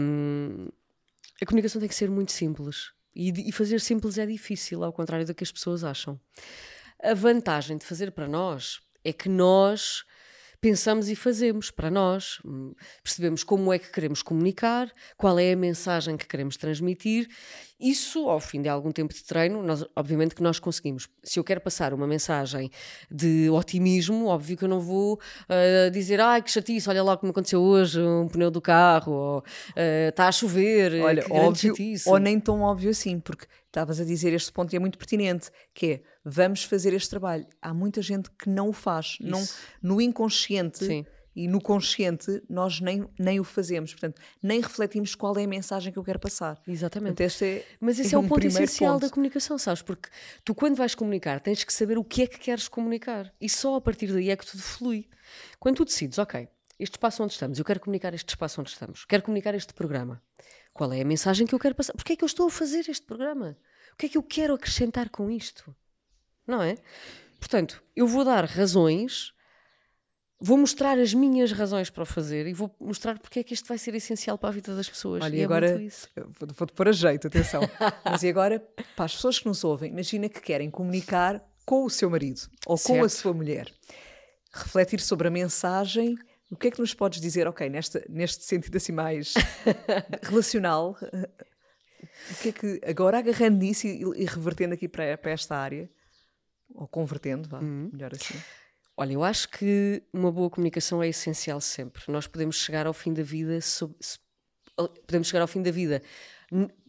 hum, 0.00 0.68
a 1.40 1.46
comunicação 1.46 1.78
tem 1.78 1.88
que 1.88 1.94
ser 1.94 2.10
muito 2.10 2.32
simples. 2.32 2.93
E, 3.14 3.48
e 3.48 3.52
fazer 3.52 3.80
simples 3.80 4.18
é 4.18 4.26
difícil, 4.26 4.82
ao 4.82 4.92
contrário 4.92 5.26
do 5.26 5.34
que 5.34 5.44
as 5.44 5.52
pessoas 5.52 5.84
acham. 5.84 6.18
A 7.02 7.14
vantagem 7.14 7.76
de 7.76 7.84
fazer 7.84 8.10
para 8.12 8.26
nós 8.26 8.80
é 9.04 9.12
que 9.12 9.28
nós 9.28 10.04
pensamos 10.64 11.10
e 11.10 11.14
fazemos 11.14 11.70
para 11.70 11.90
nós. 11.90 12.38
Hum, 12.42 12.72
Percebemos 13.02 13.44
como 13.44 13.70
é 13.70 13.78
que 13.78 13.92
queremos 13.92 14.22
comunicar, 14.22 14.90
qual 15.14 15.38
é 15.38 15.52
a 15.52 15.56
mensagem 15.56 16.16
que 16.16 16.26
queremos 16.26 16.56
transmitir. 16.56 17.28
Isso, 17.78 18.30
ao 18.30 18.40
fim 18.40 18.62
de 18.62 18.68
algum 18.70 18.90
tempo 18.90 19.12
de 19.12 19.22
treino, 19.22 19.62
nós, 19.62 19.84
obviamente 19.94 20.34
que 20.34 20.42
nós 20.42 20.58
conseguimos. 20.58 21.06
Se 21.22 21.38
eu 21.38 21.44
quero 21.44 21.60
passar 21.60 21.92
uma 21.92 22.06
mensagem 22.06 22.70
de 23.10 23.50
otimismo, 23.50 24.28
óbvio 24.28 24.56
que 24.56 24.64
eu 24.64 24.68
não 24.68 24.80
vou 24.80 25.20
ah, 25.50 25.90
dizer 25.90 26.18
ai 26.18 26.40
que 26.40 26.50
chatice, 26.50 26.88
olha 26.88 27.02
lá 27.02 27.12
o 27.12 27.18
que 27.18 27.26
me 27.26 27.30
aconteceu 27.30 27.60
hoje, 27.60 28.00
um 28.00 28.26
pneu 28.26 28.50
do 28.50 28.62
carro, 28.62 29.12
ou 29.12 29.44
ah, 29.76 30.08
está 30.08 30.28
a 30.28 30.32
chover, 30.32 30.98
Olha, 31.02 31.22
que 31.24 31.30
óbvio, 31.30 31.76
chatice. 31.76 32.08
ou 32.08 32.18
nem 32.18 32.40
tão 32.40 32.62
óbvio 32.62 32.88
assim, 32.88 33.20
porque 33.20 33.46
estavas 33.74 34.00
a 34.00 34.04
dizer 34.04 34.32
este 34.32 34.52
ponto 34.52 34.72
e 34.72 34.76
é 34.76 34.78
muito 34.78 34.96
pertinente, 34.96 35.50
que 35.74 35.86
é, 35.86 36.02
vamos 36.24 36.62
fazer 36.62 36.94
este 36.94 37.10
trabalho. 37.10 37.46
Há 37.60 37.74
muita 37.74 38.00
gente 38.00 38.30
que 38.30 38.48
não 38.48 38.68
o 38.68 38.72
faz. 38.72 39.16
Não, 39.20 39.44
no 39.82 40.00
inconsciente 40.00 40.84
Sim. 40.84 41.04
e 41.34 41.48
no 41.48 41.60
consciente 41.60 42.40
nós 42.48 42.80
nem, 42.80 43.04
nem 43.18 43.40
o 43.40 43.44
fazemos. 43.44 43.92
Portanto, 43.92 44.22
nem 44.40 44.60
refletimos 44.60 45.16
qual 45.16 45.36
é 45.36 45.44
a 45.44 45.48
mensagem 45.48 45.92
que 45.92 45.98
eu 45.98 46.04
quero 46.04 46.20
passar. 46.20 46.62
Exatamente. 46.66 47.16
Portanto, 47.16 47.42
é, 47.42 47.64
Mas 47.80 47.98
esse 47.98 48.14
é, 48.14 48.18
um 48.18 48.24
o 48.24 48.28
ponto 48.28 48.46
essencial 48.46 48.94
da 48.94 49.00
ponto. 49.00 49.14
comunicação, 49.14 49.58
sabes? 49.58 49.82
Porque 49.82 50.08
tu, 50.44 50.54
quando 50.54 50.76
vais 50.76 50.94
comunicar, 50.94 51.40
tens 51.40 51.64
que 51.64 51.72
saber 51.72 51.98
o 51.98 52.04
que 52.04 52.22
é 52.22 52.26
que 52.28 52.38
queres 52.38 52.68
comunicar. 52.68 53.34
E 53.40 53.48
só 53.48 53.74
a 53.74 53.80
partir 53.80 54.12
daí 54.12 54.30
é 54.30 54.36
que 54.36 54.46
tudo 54.46 54.62
flui. 54.62 55.08
Quando 55.58 55.78
tu 55.78 55.84
decides, 55.84 56.18
ok, 56.18 56.48
este 56.78 56.94
espaço 56.94 57.22
onde 57.22 57.32
estamos, 57.32 57.58
eu 57.58 57.64
quero 57.64 57.80
comunicar 57.80 58.14
este 58.14 58.28
espaço 58.28 58.60
onde 58.60 58.70
estamos, 58.70 59.04
quero 59.04 59.22
comunicar 59.22 59.54
este 59.54 59.72
programa. 59.74 60.22
Qual 60.74 60.92
é 60.92 61.00
a 61.00 61.04
mensagem 61.04 61.46
que 61.46 61.54
eu 61.54 61.58
quero 61.58 61.74
passar? 61.74 61.92
Porquê 61.94 62.12
é 62.12 62.16
que 62.16 62.24
eu 62.24 62.26
estou 62.26 62.48
a 62.48 62.50
fazer 62.50 62.80
este 62.90 63.06
programa? 63.06 63.56
O 63.92 63.96
que 63.96 64.06
é 64.06 64.08
que 64.08 64.18
eu 64.18 64.22
quero 64.22 64.54
acrescentar 64.54 65.08
com 65.08 65.30
isto? 65.30 65.74
Não 66.46 66.60
é? 66.60 66.76
Portanto, 67.38 67.82
eu 67.94 68.06
vou 68.08 68.24
dar 68.24 68.44
razões, 68.44 69.32
vou 70.40 70.58
mostrar 70.58 70.98
as 70.98 71.14
minhas 71.14 71.52
razões 71.52 71.90
para 71.90 72.02
o 72.02 72.06
fazer 72.06 72.46
e 72.48 72.52
vou 72.52 72.74
mostrar 72.80 73.18
porque 73.20 73.38
é 73.38 73.42
que 73.44 73.54
isto 73.54 73.68
vai 73.68 73.78
ser 73.78 73.94
essencial 73.94 74.36
para 74.36 74.48
a 74.48 74.52
vida 74.52 74.74
das 74.74 74.88
pessoas. 74.88 75.22
Olha, 75.22 75.34
e 75.36 75.38
e 75.38 75.42
é 75.42 75.44
agora 75.44 75.78
vou- 76.16 76.48
vou-te 76.56 76.72
pôr 76.72 76.88
a 76.88 76.92
jeito, 76.92 77.28
atenção. 77.28 77.60
Mas 78.04 78.22
e 78.24 78.28
agora, 78.28 78.58
para 78.96 79.04
as 79.04 79.14
pessoas 79.14 79.38
que 79.38 79.46
nos 79.46 79.62
ouvem, 79.62 79.90
imagina 79.92 80.28
que 80.28 80.40
querem 80.40 80.70
comunicar 80.70 81.40
com 81.64 81.84
o 81.84 81.90
seu 81.90 82.10
marido 82.10 82.40
ou 82.66 82.76
com 82.76 82.94
a 82.94 83.08
Certo. 83.08 83.22
sua 83.22 83.32
mulher. 83.32 83.72
Refletir 84.52 85.00
sobre 85.00 85.28
a 85.28 85.30
mensagem. 85.30 86.16
O 86.54 86.56
que 86.56 86.68
é 86.68 86.70
que 86.70 86.78
nos 86.80 86.94
podes 86.94 87.20
dizer, 87.20 87.48
ok, 87.48 87.68
nesta, 87.68 88.04
neste 88.08 88.44
sentido 88.44 88.76
assim 88.76 88.92
mais 88.92 89.34
relacional? 90.22 90.96
eh, 91.12 91.28
O 92.30 92.42
que 92.42 92.48
é 92.50 92.52
que, 92.52 92.80
agora 92.86 93.18
agarrando 93.18 93.58
nisso 93.58 93.86
e, 93.88 94.02
e 94.22 94.24
revertendo 94.24 94.72
aqui 94.74 94.88
para, 94.88 95.18
para 95.18 95.32
esta 95.32 95.56
área, 95.56 95.90
ou 96.74 96.86
convertendo, 96.86 97.48
vá, 97.48 97.58
Uhum. 97.60 97.90
melhor 97.92 98.12
assim. 98.14 98.34
Olha, 98.96 99.12
eu 99.14 99.24
acho 99.24 99.48
que 99.48 100.02
uma 100.12 100.30
boa 100.30 100.48
comunicação 100.48 101.02
é 101.02 101.08
essencial 101.08 101.60
sempre. 101.60 102.02
Nós 102.06 102.28
podemos 102.28 102.54
chegar 102.56 102.86
ao 102.86 102.92
fim 102.94 103.12
da 103.12 103.24
vida, 103.24 103.60
sob- 103.60 103.96
se- 104.00 104.18
podemos 105.06 105.26
chegar 105.26 105.42
ao 105.42 105.48
fim 105.48 105.60
da 105.60 105.72
vida 105.72 106.00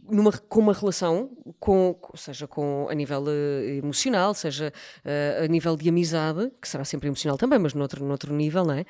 numa, 0.10 0.32
com 0.32 0.60
uma 0.60 0.74
relação, 0.74 1.30
com, 1.60 1.98
seja 2.16 2.48
com, 2.48 2.88
a 2.90 2.94
nível 2.94 3.24
eh, 3.28 3.78
emocional, 3.78 4.34
seja 4.34 4.72
eh, 5.04 5.42
a 5.44 5.48
nível 5.48 5.76
de 5.76 5.90
amizade, 5.90 6.52
que 6.62 6.68
será 6.68 6.86
sempre 6.86 7.08
emocional 7.08 7.38
também, 7.38 7.60
mas 7.60 7.74
noutro, 7.74 8.06
noutro 8.06 8.34
nível, 8.34 8.66
não 8.66 8.74
é? 8.74 8.86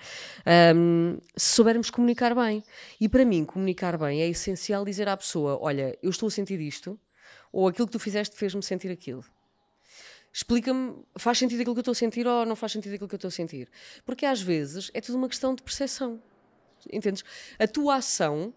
Ahm, 0.45 1.17
se 1.35 1.55
soubermos 1.55 1.89
comunicar 1.89 2.35
bem. 2.35 2.63
E 2.99 3.07
para 3.09 3.25
mim, 3.25 3.45
comunicar 3.45 3.97
bem 3.97 4.21
é 4.21 4.27
essencial 4.27 4.85
dizer 4.85 5.07
à 5.07 5.17
pessoa: 5.17 5.57
olha, 5.61 5.97
eu 6.01 6.09
estou 6.09 6.27
a 6.27 6.31
sentir 6.31 6.59
isto, 6.59 6.99
ou 7.51 7.67
aquilo 7.67 7.87
que 7.87 7.93
tu 7.93 7.99
fizeste 7.99 8.35
fez-me 8.35 8.61
sentir 8.63 8.91
aquilo 8.91 9.23
explica-me, 10.35 11.01
faz 11.17 11.37
sentido 11.37 11.61
aquilo 11.61 11.73
que 11.73 11.79
eu 11.79 11.81
estou 11.81 11.93
a 11.93 11.95
sentir 11.95 12.27
ou 12.27 12.45
não 12.45 12.57
faz 12.57 12.73
sentido 12.73 12.93
aquilo 12.93 13.07
que 13.07 13.15
eu 13.15 13.17
estou 13.17 13.29
a 13.29 13.31
sentir? 13.31 13.69
Porque 14.05 14.25
às 14.25 14.41
vezes 14.41 14.91
é 14.93 14.99
tudo 14.99 15.17
uma 15.17 15.29
questão 15.29 15.55
de 15.55 15.63
percepção. 15.63 16.21
Entendes? 16.91 17.23
A 17.57 17.65
tua 17.65 17.95
ação 17.95 18.53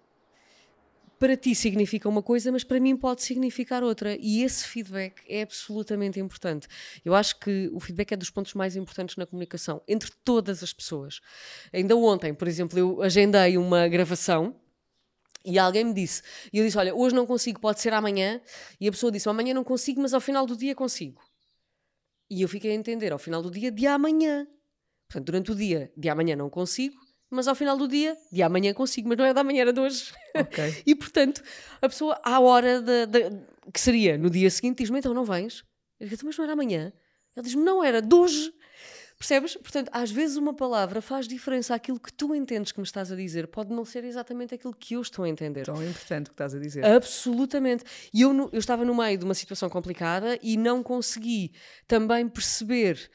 para 1.19 1.37
ti 1.37 1.55
significa 1.55 2.09
uma 2.09 2.23
coisa, 2.23 2.53
mas 2.53 2.63
para 2.63 2.79
mim 2.79 2.97
pode 2.97 3.23
significar 3.23 3.83
outra. 3.83 4.17
E 4.21 4.43
esse 4.43 4.65
feedback 4.67 5.23
é 5.29 5.43
absolutamente 5.43 6.21
importante. 6.21 6.69
Eu 7.05 7.15
acho 7.15 7.39
que 7.39 7.69
o 7.73 7.81
feedback 7.81 8.13
é 8.13 8.17
dos 8.17 8.31
pontos 8.31 8.55
mais 8.55 8.77
importantes 8.77 9.17
na 9.17 9.27
comunicação, 9.27 9.83
entre 9.89 10.11
todas 10.25 10.63
as 10.63 10.73
pessoas. 10.73 11.21
Ainda 11.73 11.97
ontem, 11.97 12.33
por 12.33 12.47
exemplo, 12.47 12.79
eu 12.79 13.03
agendei 13.03 13.59
uma 13.59 13.89
gravação 13.89 14.55
e 15.45 15.59
alguém 15.59 15.85
me 15.85 15.95
disse, 15.95 16.23
e 16.53 16.59
eu 16.59 16.65
disse: 16.65 16.77
Olha, 16.77 16.95
hoje 16.95 17.15
não 17.15 17.27
consigo, 17.27 17.61
pode 17.61 17.81
ser 17.81 17.93
amanhã. 17.93 18.41
E 18.81 18.87
a 18.87 18.91
pessoa 18.91 19.11
disse: 19.11 19.29
Amanhã 19.29 19.55
não 19.55 19.65
consigo, 19.65 20.01
mas 20.01 20.15
ao 20.15 20.21
final 20.21 20.47
do 20.47 20.57
dia 20.57 20.75
consigo. 20.75 21.23
E 22.31 22.43
eu 22.43 22.49
fiquei 22.49 22.73
a 22.73 22.75
entender 22.75 23.13
ao 23.13 23.19
final 23.19 23.43
do 23.43 23.51
dia 23.51 23.71
de 23.71 23.87
amanhã. 23.87 24.47
Portanto, 25.09 25.27
durante 25.27 25.53
o 25.53 25.55
dia 25.55 25.91
de 25.97 26.09
amanhã 26.11 26.37
não 26.37 26.51
consigo, 26.51 26.97
mas 27.31 27.47
ao 27.49 27.55
final 27.55 27.77
do 27.77 27.87
dia 27.89 28.17
de 28.33 28.43
amanhã 28.43 28.73
consigo, 28.75 29.09
mas 29.09 29.19
não 29.19 29.25
é 29.25 29.35
da 29.35 29.45
manhã, 29.45 29.63
era 29.63 29.73
de 29.73 29.81
hoje. 29.81 30.13
Ok. 30.35 30.65
E 30.87 30.95
portanto, 30.95 31.43
a 31.83 31.89
pessoa, 31.89 32.21
à 32.25 32.41
hora 32.41 32.81
da- 32.81 33.05
da- 33.05 33.31
que 33.73 33.81
seria 33.81 34.17
no 34.17 34.31
dia 34.31 34.51
seguinte, 34.51 34.79
diz-me: 34.79 34.99
então 34.99 35.13
não 35.15 35.25
vens? 35.25 35.65
Eu 36.01 36.07
digo, 36.07 36.15
"Então, 36.15 36.27
mas 36.27 36.37
não 36.37 36.45
era 36.45 36.53
amanhã? 36.55 36.93
Ele 37.37 37.45
diz-me, 37.45 37.63
não, 37.63 37.85
era 37.85 38.01
de 38.03 38.15
hoje. 38.15 38.53
Percebes? 39.19 39.57
Portanto, 39.57 39.91
às 39.93 40.11
vezes 40.13 40.37
uma 40.37 40.55
palavra 40.55 41.01
faz 41.03 41.27
diferença 41.27 41.75
àquilo 41.75 41.99
que 41.99 42.13
tu 42.13 42.33
entendes 42.35 42.71
que 42.71 42.79
me 42.79 42.85
estás 42.87 43.11
a 43.11 43.17
dizer. 43.17 43.49
Pode 43.49 43.73
não 43.75 43.85
ser 43.85 44.05
exatamente 44.05 44.55
aquilo 44.55 44.73
que 44.73 44.95
eu 44.95 45.03
estou 45.03 45.25
a 45.25 45.29
entender. 45.29 45.65
Tão 45.65 45.83
importante 45.85 46.27
o 46.27 46.29
que 46.31 46.35
estás 46.35 46.55
a 46.55 46.59
dizer. 46.61 46.85
Absolutamente. 46.85 47.83
E 48.15 48.23
eu, 48.23 48.33
eu 48.53 48.59
estava 48.61 48.85
no 48.85 48.95
meio 48.95 49.19
de 49.19 49.25
uma 49.25 49.35
situação 49.35 49.69
complicada 49.69 50.39
e 50.41 50.57
não 50.57 50.83
consegui 50.85 51.53
também 51.89 52.29
perceber 52.29 53.11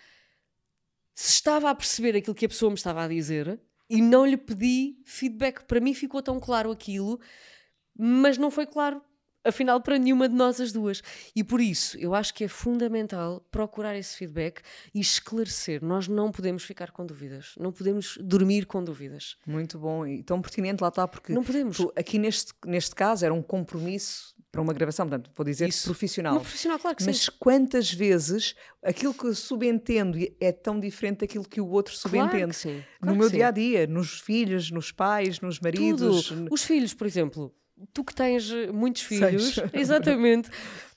se 1.15 1.31
estava 1.35 1.69
a 1.69 1.75
perceber 1.75 2.17
aquilo 2.17 2.35
que 2.35 2.45
a 2.45 2.49
pessoa 2.49 2.69
me 2.69 2.75
estava 2.75 3.03
a 3.03 3.07
dizer 3.07 3.59
e 3.93 4.01
não 4.01 4.25
lhe 4.25 4.37
pedi 4.37 4.97
feedback. 5.05 5.65
Para 5.65 5.79
mim 5.79 5.93
ficou 5.93 6.19
tão 6.19 6.39
claro 6.39 6.71
aquilo, 6.71 7.19
mas 7.95 8.39
não 8.39 8.49
foi 8.49 8.65
claro 8.65 8.99
afinal 9.43 9.79
para 9.81 9.99
nenhuma 9.99 10.27
de 10.27 10.33
nós 10.33 10.59
as 10.59 10.71
duas. 10.71 11.03
E 11.35 11.43
por 11.43 11.61
isso, 11.61 11.95
eu 11.99 12.15
acho 12.15 12.33
que 12.33 12.43
é 12.43 12.47
fundamental 12.47 13.45
procurar 13.51 13.95
esse 13.95 14.17
feedback 14.17 14.61
e 14.95 14.99
esclarecer. 14.99 15.83
Nós 15.83 16.07
não 16.07 16.31
podemos 16.31 16.63
ficar 16.63 16.89
com 16.89 17.05
dúvidas, 17.05 17.53
não 17.59 17.71
podemos 17.71 18.17
dormir 18.19 18.65
com 18.65 18.83
dúvidas. 18.83 19.37
Muito 19.45 19.77
bom 19.77 20.07
e 20.07 20.23
tão 20.23 20.41
pertinente 20.41 20.81
lá 20.81 20.87
está, 20.87 21.07
porque 21.07 21.31
não 21.31 21.43
podemos. 21.43 21.77
Tu, 21.77 21.93
aqui 21.95 22.17
neste, 22.17 22.51
neste 22.65 22.95
caso 22.95 23.23
era 23.23 23.33
um 23.33 23.43
compromisso 23.43 24.32
para 24.53 24.61
uma 24.61 24.71
gravação, 24.71 25.09
portanto, 25.09 25.31
vou 25.35 25.43
dizer 25.43 25.67
Isso. 25.67 25.85
profissional. 25.85 26.33
Uma 26.33 26.41
profissional, 26.41 26.77
claro 26.77 26.95
que 26.95 27.03
Mas 27.03 27.21
sim. 27.21 27.31
quantas 27.39 27.91
vezes 27.91 28.53
aquilo 28.83 29.11
que 29.11 29.25
eu 29.25 29.33
subentendo 29.33 30.15
é 30.39 30.51
tão 30.51 30.79
diferente 30.79 31.21
daquilo 31.21 31.43
que 31.43 31.59
o 31.59 31.67
outro 31.67 31.95
subentende? 31.95 32.29
Claro 32.29 32.47
que 32.49 32.55
sim. 32.55 32.83
Claro 33.01 33.15
no 33.15 33.19
meu 33.19 33.31
dia 33.31 33.47
a 33.47 33.51
dia, 33.51 33.87
nos 33.87 34.19
filhos, 34.21 34.69
nos 34.69 34.91
pais, 34.91 35.41
nos 35.41 35.59
maridos. 35.59 36.27
Tudo. 36.27 36.53
Os 36.53 36.63
filhos, 36.63 36.93
por 36.93 37.07
exemplo, 37.07 37.51
tu 37.91 38.03
que 38.03 38.13
tens 38.13 38.51
eh, 38.51 38.71
muitos 38.71 39.01
filhos, 39.01 39.55
Seis. 39.55 39.69
exatamente, 39.73 40.51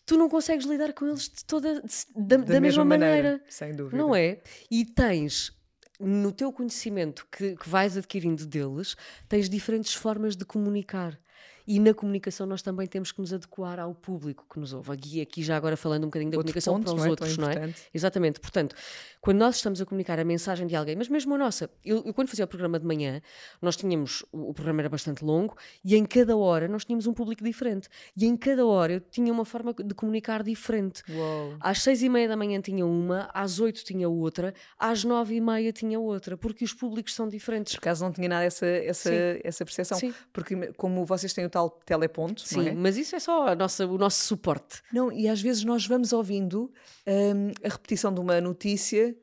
tu 0.05 0.19
não 0.19 0.29
consegues 0.29 0.67
lidar 0.67 0.93
com 0.93 1.07
eles 1.07 1.23
de 1.23 1.43
toda, 1.47 1.81
de, 1.81 1.89
da, 2.15 2.37
da, 2.37 2.43
da, 2.45 2.61
mesma, 2.61 2.61
mesma 2.61 2.85
maneira, 2.85 3.15
maneira, 3.15 3.45
Sem 3.49 3.73
dúvida. 3.75 3.97
Não 3.97 4.15
é? 4.15 4.39
E 4.71 4.85
tens 4.85 5.51
no 5.99 6.31
teu 6.31 6.53
conhecimento 6.53 7.27
que, 7.33 7.57
que 7.57 7.69
vais 7.71 7.97
adquirindo 7.97 8.45
deles, 8.45 8.97
tens 9.31 9.49
diferentes 9.49 9.95
formas 9.95 10.37
de 10.37 10.45
comunicar. 10.45 11.19
E 11.67 11.81
na 11.81 11.93
comunicação 11.93 12.47
nós 12.47 12.63
também 12.63 12.87
temos 12.87 13.11
que 13.13 13.21
nos 13.21 13.33
adequar 13.33 13.81
ao 13.81 13.95
público 13.95 14.47
que 14.51 14.61
nos 14.61 14.73
ouve. 14.73 14.93
Aqui, 14.93 15.21
aqui 15.21 15.43
já 15.43 15.57
agora 15.57 15.77
falando 15.77 16.05
um 16.05 16.07
bocadinho 16.07 16.31
da 16.31 16.39
Outro 16.39 16.53
comunicação 16.53 16.75
ponto, 16.75 16.85
para 16.85 16.95
os 16.95 16.99
não 17.01 17.07
é? 17.07 17.11
outros, 17.11 17.37
não 17.39 17.49
é? 17.49 17.75
Exatamente. 17.93 18.41
Portanto, 18.41 18.77
quando 19.21 19.39
nós 19.39 19.57
estamos 19.57 19.81
a 19.81 19.85
comunicar 19.85 20.21
a 20.21 20.25
mensagem 20.25 20.67
de 20.67 20.77
alguém, 20.77 20.95
mas 20.95 21.09
mesmo 21.09 21.35
a 21.35 21.39
nossa, 21.39 21.69
eu, 21.85 22.03
eu 22.07 22.15
quando 22.15 22.29
fazia 22.29 22.45
o 22.45 22.49
programa 22.49 22.79
de 22.79 22.87
manhã, 22.87 23.21
nós 23.61 23.77
tínhamos, 23.77 24.25
o, 24.31 24.51
o, 24.51 24.55
programa 24.55 24.83
era 24.83 24.89
bastante 24.89 25.25
longo, 25.25 25.57
e 25.85 25.97
em 25.97 26.05
cada 26.05 26.37
hora 26.37 26.69
nós 26.69 26.85
tínhamos 26.85 27.07
um 27.07 27.13
público 27.13 27.43
diferente. 27.43 27.89
E 28.17 28.25
em 28.25 28.37
cada 28.37 28.65
hora 28.65 28.93
eu 28.95 29.01
tinha 29.01 29.33
uma 29.33 29.45
forma 29.45 29.75
de 29.75 29.95
comunicar 29.95 30.43
diferente. 30.45 31.03
Uou. 31.11 31.57
Às 31.59 31.83
seis 31.83 32.03
e 32.03 32.09
meia 32.09 32.29
da 32.29 32.37
manhã 32.37 32.61
tinha 32.61 32.87
uma, 32.87 33.29
às 33.35 33.59
oito 33.59 33.85
tinha 33.85 34.09
outra, 34.09 34.55
às 34.79 35.03
nove 35.03 35.35
e 35.35 35.41
meia 35.41 35.73
tinha 35.73 35.99
outra, 35.99 36.37
porque 36.37 36.65
os 36.65 36.73
públicos 36.73 37.13
são 37.13 37.29
diferentes. 37.29 37.75
Por 37.75 37.81
acaso 37.81 38.05
não 38.05 38.13
tinha 38.13 38.29
nada 38.29 38.45
essa, 38.45 38.67
essa, 38.67 39.11
essa 39.43 39.65
percepção. 39.65 39.99
Sim. 39.99 40.15
Porque 40.33 40.55
como 40.77 41.05
vocês 41.05 41.33
têm 41.33 41.45
o 41.45 41.51
tal 41.57 41.71
teleponto, 41.71 42.43
Sim, 42.43 42.69
é? 42.69 42.75
mas 42.75 42.99
isso 42.99 43.17
é 43.17 43.21
só 43.21 43.55
nossa, 43.55 43.87
o 43.87 43.97
nosso 43.97 44.23
suporte. 44.25 44.83
Não, 44.93 45.11
e 45.11 45.27
às 45.27 45.41
vezes 45.41 45.65
nós 45.65 45.87
vamos 45.87 46.13
ouvindo 46.13 46.71
hum, 47.07 47.51
a 47.65 47.69
repetição 47.69 48.13
de 48.13 48.21
uma 48.21 48.41
notícia 48.41 49.17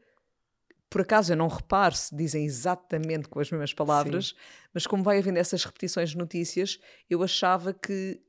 por 0.90 1.02
acaso 1.02 1.34
eu 1.34 1.38
não 1.38 1.48
reparo 1.48 1.96
se 1.96 2.16
dizem 2.16 2.46
exatamente 2.46 3.28
com 3.28 3.40
as 3.40 3.50
mesmas 3.50 3.74
palavras, 3.74 4.28
Sim. 4.28 4.36
mas 4.72 4.86
como 4.86 5.02
vai 5.02 5.18
havendo 5.18 5.40
essas 5.40 5.64
repetições 5.64 6.12
de 6.12 6.18
notícias, 6.18 6.80
eu 7.10 7.24
achava 7.24 7.74
que. 7.74 8.22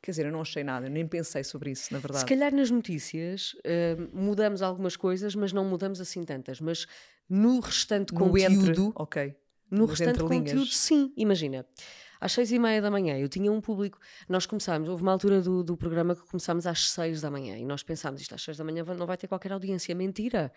Quer 0.00 0.12
dizer, 0.12 0.26
eu 0.26 0.32
não 0.32 0.40
achei 0.40 0.62
nada, 0.62 0.88
nem 0.88 1.04
pensei 1.04 1.42
sobre 1.42 1.72
isso, 1.72 1.92
na 1.92 1.98
verdade. 1.98 2.20
Se 2.20 2.26
calhar 2.26 2.54
nas 2.54 2.70
notícias 2.70 3.54
uh, 3.54 4.16
mudamos 4.16 4.62
algumas 4.62 4.96
coisas, 4.96 5.34
mas 5.34 5.52
não 5.52 5.64
mudamos 5.64 6.00
assim 6.00 6.22
tantas. 6.22 6.60
Mas 6.60 6.86
no 7.28 7.58
restante 7.58 8.14
no 8.14 8.20
conteúdo. 8.20 8.70
Entre, 8.70 8.92
ok. 8.94 9.36
No 9.68 9.86
restante 9.86 10.20
conteúdo, 10.20 10.66
sim. 10.66 11.12
Imagina 11.16 11.66
às 12.22 12.30
seis 12.30 12.52
e 12.52 12.58
meia 12.58 12.80
da 12.80 12.88
manhã. 12.88 13.18
Eu 13.18 13.28
tinha 13.28 13.50
um 13.50 13.60
público. 13.60 13.98
Nós 14.28 14.46
começámos, 14.46 14.88
houve 14.88 15.02
uma 15.02 15.10
altura 15.10 15.42
do, 15.42 15.64
do 15.64 15.76
programa 15.76 16.14
que 16.14 16.22
começámos 16.22 16.68
às 16.68 16.90
seis 16.90 17.20
da 17.20 17.28
manhã 17.28 17.58
e 17.58 17.66
nós 17.66 17.82
pensámos, 17.82 18.20
isto 18.20 18.32
às 18.32 18.42
seis 18.42 18.56
da 18.56 18.62
manhã 18.62 18.84
não 18.96 19.06
vai 19.06 19.16
ter 19.16 19.26
qualquer 19.26 19.52
audiência. 19.52 19.92
Mentira! 19.92 20.52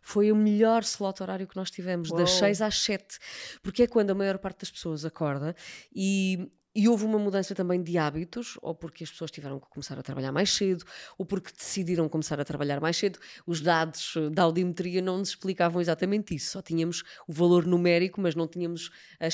Foi 0.00 0.30
o 0.30 0.36
melhor 0.36 0.82
slot 0.82 1.20
horário 1.20 1.48
que 1.48 1.56
nós 1.56 1.72
tivemos, 1.72 2.10
Uou. 2.10 2.20
das 2.20 2.30
seis 2.30 2.62
às 2.62 2.78
sete, 2.78 3.18
porque 3.64 3.82
é 3.82 3.86
quando 3.88 4.10
a 4.10 4.14
maior 4.14 4.38
parte 4.38 4.60
das 4.60 4.70
pessoas 4.70 5.04
acorda 5.04 5.56
e 5.92 6.48
e 6.74 6.88
houve 6.88 7.04
uma 7.04 7.18
mudança 7.18 7.54
também 7.54 7.82
de 7.82 7.98
hábitos, 7.98 8.58
ou 8.62 8.74
porque 8.74 9.02
as 9.02 9.10
pessoas 9.10 9.30
tiveram 9.30 9.58
que 9.58 9.66
começar 9.68 9.98
a 9.98 10.02
trabalhar 10.02 10.30
mais 10.30 10.50
cedo, 10.50 10.84
ou 11.16 11.24
porque 11.24 11.50
decidiram 11.56 12.08
começar 12.08 12.40
a 12.40 12.44
trabalhar 12.44 12.80
mais 12.80 12.96
cedo. 12.96 13.18
Os 13.46 13.60
dados 13.60 14.14
da 14.32 14.42
audiometria 14.42 15.02
não 15.02 15.18
nos 15.18 15.30
explicavam 15.30 15.80
exatamente 15.80 16.34
isso, 16.34 16.52
só 16.52 16.62
tínhamos 16.62 17.02
o 17.26 17.32
valor 17.32 17.66
numérico, 17.66 18.20
mas 18.20 18.34
não 18.34 18.46
tínhamos 18.46 18.90
a, 19.18 19.26
a, 19.26 19.28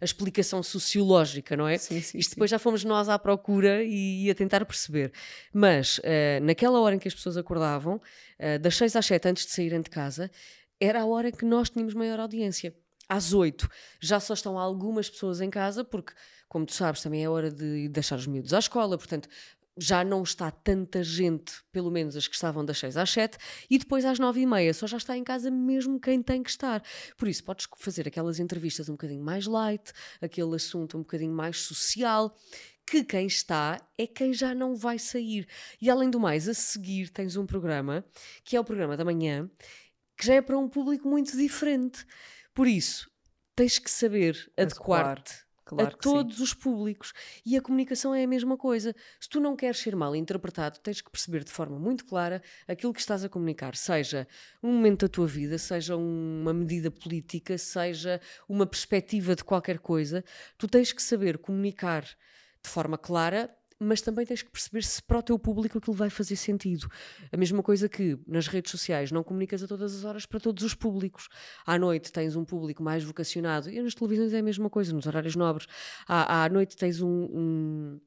a 0.00 0.04
explicação 0.04 0.62
sociológica, 0.62 1.56
não 1.56 1.68
é? 1.68 1.78
Sim, 1.78 2.00
sim, 2.00 2.18
Isto 2.18 2.30
sim. 2.30 2.34
depois 2.36 2.50
já 2.50 2.58
fomos 2.58 2.84
nós 2.84 3.08
à 3.08 3.18
procura 3.18 3.82
e, 3.82 4.26
e 4.26 4.30
a 4.30 4.34
tentar 4.34 4.64
perceber. 4.64 5.12
Mas 5.52 5.98
uh, 5.98 6.02
naquela 6.42 6.80
hora 6.80 6.94
em 6.94 6.98
que 6.98 7.08
as 7.08 7.14
pessoas 7.14 7.36
acordavam, 7.36 7.96
uh, 7.96 8.58
das 8.60 8.76
6 8.76 8.96
às 8.96 9.06
7 9.06 9.28
antes 9.28 9.46
de 9.46 9.52
saírem 9.52 9.80
de 9.80 9.90
casa, 9.90 10.30
era 10.80 11.02
a 11.02 11.06
hora 11.06 11.32
que 11.32 11.44
nós 11.44 11.70
tínhamos 11.70 11.94
maior 11.94 12.20
audiência 12.20 12.74
às 13.08 13.32
8 13.32 13.68
já 14.00 14.20
só 14.20 14.34
estão 14.34 14.58
algumas 14.58 15.08
pessoas 15.08 15.40
em 15.40 15.50
casa, 15.50 15.84
porque, 15.84 16.12
como 16.48 16.66
tu 16.66 16.74
sabes, 16.74 17.02
também 17.02 17.24
é 17.24 17.28
hora 17.28 17.50
de 17.50 17.88
deixar 17.88 18.16
os 18.16 18.26
miúdos 18.26 18.52
à 18.52 18.58
escola, 18.58 18.96
portanto, 18.96 19.28
já 19.78 20.02
não 20.02 20.22
está 20.22 20.50
tanta 20.50 21.04
gente, 21.04 21.52
pelo 21.70 21.90
menos 21.90 22.16
as 22.16 22.26
que 22.26 22.34
estavam 22.34 22.64
das 22.64 22.78
6 22.78 22.96
às 22.96 23.10
7, 23.10 23.36
e 23.68 23.78
depois 23.78 24.04
às 24.04 24.18
9 24.18 24.40
e 24.40 24.46
meia 24.46 24.72
só 24.72 24.86
já 24.86 24.96
está 24.96 25.16
em 25.16 25.22
casa 25.22 25.50
mesmo 25.50 26.00
quem 26.00 26.22
tem 26.22 26.42
que 26.42 26.48
estar. 26.48 26.82
Por 27.16 27.28
isso, 27.28 27.44
podes 27.44 27.68
fazer 27.76 28.08
aquelas 28.08 28.40
entrevistas 28.40 28.88
um 28.88 28.92
bocadinho 28.92 29.22
mais 29.22 29.46
light, 29.46 29.92
aquele 30.20 30.56
assunto 30.56 30.96
um 30.96 31.00
bocadinho 31.00 31.32
mais 31.32 31.60
social, 31.60 32.34
que 32.86 33.04
quem 33.04 33.26
está 33.26 33.78
é 33.98 34.06
quem 34.06 34.32
já 34.32 34.54
não 34.54 34.74
vai 34.74 34.98
sair. 34.98 35.46
E 35.80 35.90
além 35.90 36.08
do 36.08 36.18
mais, 36.18 36.48
a 36.48 36.54
seguir 36.54 37.10
tens 37.10 37.36
um 37.36 37.44
programa, 37.44 38.04
que 38.44 38.56
é 38.56 38.60
o 38.60 38.64
programa 38.64 38.96
da 38.96 39.04
manhã, 39.04 39.50
que 40.16 40.26
já 40.26 40.34
é 40.34 40.40
para 40.40 40.56
um 40.56 40.68
público 40.68 41.06
muito 41.06 41.36
diferente. 41.36 42.06
Por 42.54 42.66
isso, 42.66 43.10
tens 43.54 43.78
que 43.78 43.90
saber 43.90 44.50
adequar-te 44.56 45.45
claro 45.66 45.94
a 45.94 45.98
todos 45.98 46.36
sim. 46.36 46.42
os 46.42 46.54
públicos. 46.54 47.12
E 47.44 47.56
a 47.56 47.60
comunicação 47.60 48.14
é 48.14 48.24
a 48.24 48.26
mesma 48.26 48.56
coisa. 48.56 48.94
Se 49.20 49.28
tu 49.28 49.40
não 49.40 49.56
queres 49.56 49.78
ser 49.78 49.94
mal 49.94 50.14
interpretado, 50.14 50.78
tens 50.78 51.00
que 51.00 51.10
perceber 51.10 51.44
de 51.44 51.50
forma 51.50 51.78
muito 51.78 52.06
clara 52.06 52.40
aquilo 52.66 52.94
que 52.94 53.00
estás 53.00 53.24
a 53.24 53.28
comunicar, 53.28 53.74
seja 53.74 54.26
um 54.62 54.72
momento 54.72 55.06
da 55.06 55.08
tua 55.08 55.26
vida, 55.26 55.58
seja 55.58 55.96
uma 55.96 56.54
medida 56.54 56.90
política, 56.90 57.58
seja 57.58 58.20
uma 58.48 58.64
perspectiva 58.64 59.34
de 59.34 59.44
qualquer 59.44 59.80
coisa. 59.80 60.24
Tu 60.56 60.68
tens 60.68 60.92
que 60.92 61.02
saber 61.02 61.38
comunicar 61.38 62.04
de 62.62 62.70
forma 62.70 62.96
clara 62.96 63.54
mas 63.78 64.00
também 64.00 64.24
tens 64.24 64.42
que 64.42 64.50
perceber 64.50 64.82
se 64.82 65.02
para 65.02 65.18
o 65.18 65.22
teu 65.22 65.38
público 65.38 65.78
aquilo 65.78 65.94
vai 65.94 66.10
fazer 66.10 66.36
sentido. 66.36 66.88
A 67.30 67.36
mesma 67.36 67.62
coisa 67.62 67.88
que 67.88 68.18
nas 68.26 68.46
redes 68.46 68.70
sociais 68.70 69.12
não 69.12 69.22
comunicas 69.22 69.62
a 69.62 69.68
todas 69.68 69.94
as 69.94 70.04
horas 70.04 70.26
para 70.26 70.40
todos 70.40 70.64
os 70.64 70.74
públicos. 70.74 71.28
À 71.66 71.78
noite 71.78 72.12
tens 72.12 72.36
um 72.36 72.44
público 72.44 72.82
mais 72.82 73.04
vocacionado, 73.04 73.70
e 73.70 73.80
nas 73.80 73.94
televisões 73.94 74.32
é 74.32 74.38
a 74.38 74.42
mesma 74.42 74.70
coisa, 74.70 74.92
nos 74.92 75.06
horários 75.06 75.36
nobres. 75.36 75.66
À, 76.06 76.44
à 76.44 76.48
noite 76.48 76.76
tens 76.76 77.00
um, 77.00 77.08
um 77.08 78.00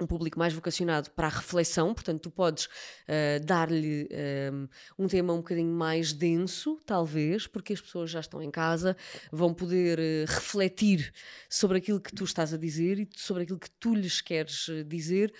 um 0.00 0.06
público 0.06 0.38
mais 0.38 0.52
vocacionado 0.52 1.10
para 1.10 1.28
a 1.28 1.30
reflexão, 1.30 1.94
portanto, 1.94 2.22
tu 2.22 2.30
podes 2.30 2.66
uh, 2.66 3.44
dar-lhe 3.44 4.08
um, 4.10 4.16
ehm, 4.16 4.68
um, 4.98 5.06
tema 5.06 5.32
um 5.32 5.38
bocadinho 5.38 5.72
mais 5.72 6.12
denso, 6.12 6.80
talvez, 6.84 7.46
porque 7.46 7.72
as 7.72 7.80
pessoas 7.80 8.10
já 8.10 8.20
estão 8.20 8.42
em 8.42 8.50
casa, 8.50 8.96
vão 9.30 9.54
poder 9.54 9.98
uh, 9.98 10.24
refletir 10.26 11.12
sobre 11.48 11.78
aquilo 11.78 12.00
que 12.00 12.12
tu 12.12 12.24
estás 12.24 12.52
a 12.52 12.56
dizer 12.56 12.98
e 12.98 13.08
sobre 13.14 13.44
aquilo 13.44 13.58
que 13.58 13.70
tu 13.70 13.94
lhes 13.94 14.20
queres 14.20 14.68
eh, 14.68 14.82
dizer 14.82 15.32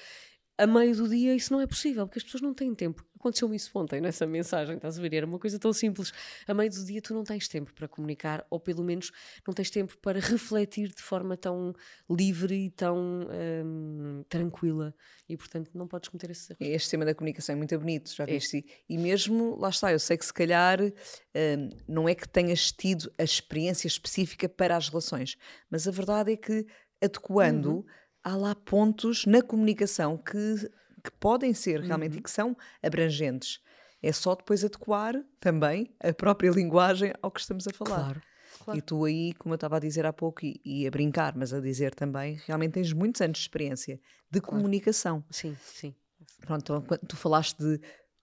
a 0.56 0.66
meio 0.66 0.94
do 0.94 1.08
dia 1.08 1.34
isso 1.34 1.52
não 1.52 1.60
é 1.60 1.66
possível, 1.66 2.06
porque 2.06 2.18
as 2.18 2.24
pessoas 2.24 2.40
não 2.40 2.54
têm 2.54 2.74
tempo. 2.74 3.04
Aconteceu-me 3.18 3.56
isso 3.56 3.70
ontem 3.74 4.00
nessa 4.00 4.26
mensagem, 4.26 4.76
estás 4.76 4.98
a 4.98 5.02
ver? 5.02 5.14
Era 5.14 5.26
uma 5.26 5.38
coisa 5.38 5.58
tão 5.58 5.72
simples. 5.72 6.12
A 6.46 6.54
meio 6.54 6.70
do 6.70 6.84
dia 6.84 7.00
tu 7.00 7.14
não 7.14 7.24
tens 7.24 7.48
tempo 7.48 7.72
para 7.72 7.88
comunicar, 7.88 8.46
ou 8.50 8.60
pelo 8.60 8.84
menos 8.84 9.10
não 9.46 9.54
tens 9.54 9.70
tempo 9.70 9.96
para 9.98 10.20
refletir 10.20 10.88
de 10.94 11.02
forma 11.02 11.36
tão 11.36 11.74
livre 12.08 12.66
e 12.66 12.70
tão 12.70 13.26
hum, 13.64 14.24
tranquila. 14.28 14.94
E 15.28 15.36
portanto 15.36 15.70
não 15.74 15.88
podes 15.88 16.08
cometer 16.08 16.30
esse 16.30 16.52
erro. 16.52 16.58
Este 16.60 16.90
tema 16.90 17.04
da 17.04 17.14
comunicação 17.14 17.54
é 17.54 17.56
muito 17.56 17.76
bonito, 17.78 18.14
já 18.14 18.24
viste? 18.24 18.58
É. 18.58 18.82
E 18.88 18.98
mesmo, 18.98 19.56
lá 19.58 19.70
está, 19.70 19.90
eu 19.90 19.98
sei 19.98 20.16
que 20.16 20.26
se 20.26 20.34
calhar 20.34 20.80
hum, 20.80 21.70
não 21.88 22.08
é 22.08 22.14
que 22.14 22.28
tenhas 22.28 22.70
tido 22.70 23.10
a 23.18 23.24
experiência 23.24 23.88
específica 23.88 24.48
para 24.48 24.76
as 24.76 24.88
relações, 24.88 25.36
mas 25.68 25.88
a 25.88 25.90
verdade 25.90 26.32
é 26.32 26.36
que 26.36 26.66
adequando. 27.02 27.78
Uhum 27.78 27.84
há 28.24 28.34
lá 28.34 28.54
pontos 28.54 29.26
na 29.26 29.42
comunicação 29.42 30.16
que, 30.16 30.70
que 31.02 31.10
podem 31.20 31.52
ser 31.52 31.80
realmente 31.80 32.14
uhum. 32.14 32.18
e 32.18 32.22
que 32.22 32.30
são 32.30 32.56
abrangentes. 32.82 33.60
É 34.02 34.10
só 34.12 34.34
depois 34.34 34.64
adequar 34.64 35.14
também 35.38 35.94
a 36.02 36.12
própria 36.12 36.50
linguagem 36.52 37.12
ao 37.22 37.30
que 37.30 37.40
estamos 37.40 37.68
a 37.68 37.72
falar. 37.72 38.04
Claro. 38.04 38.22
Claro. 38.64 38.78
E 38.78 38.82
tu 38.82 39.04
aí, 39.04 39.34
como 39.34 39.52
eu 39.52 39.56
estava 39.56 39.76
a 39.76 39.80
dizer 39.80 40.06
há 40.06 40.12
pouco, 40.12 40.44
e, 40.44 40.60
e, 40.64 40.86
a 40.86 40.90
brincar, 40.90 41.36
mas 41.36 41.52
a 41.52 41.60
dizer 41.60 41.94
também, 41.94 42.40
realmente 42.46 42.72
tens 42.72 42.92
muitos 42.92 43.20
anos 43.20 43.38
de 43.38 43.42
experiência 43.42 44.00
de 44.30 44.40
claro. 44.40 44.56
comunicação. 44.56 45.24
Sim, 45.30 45.56
sim. 45.60 45.94
Pronto, 46.40 46.82
então, 46.84 46.98
tu 47.06 47.16
falaste 47.16 47.58
de 47.58 47.80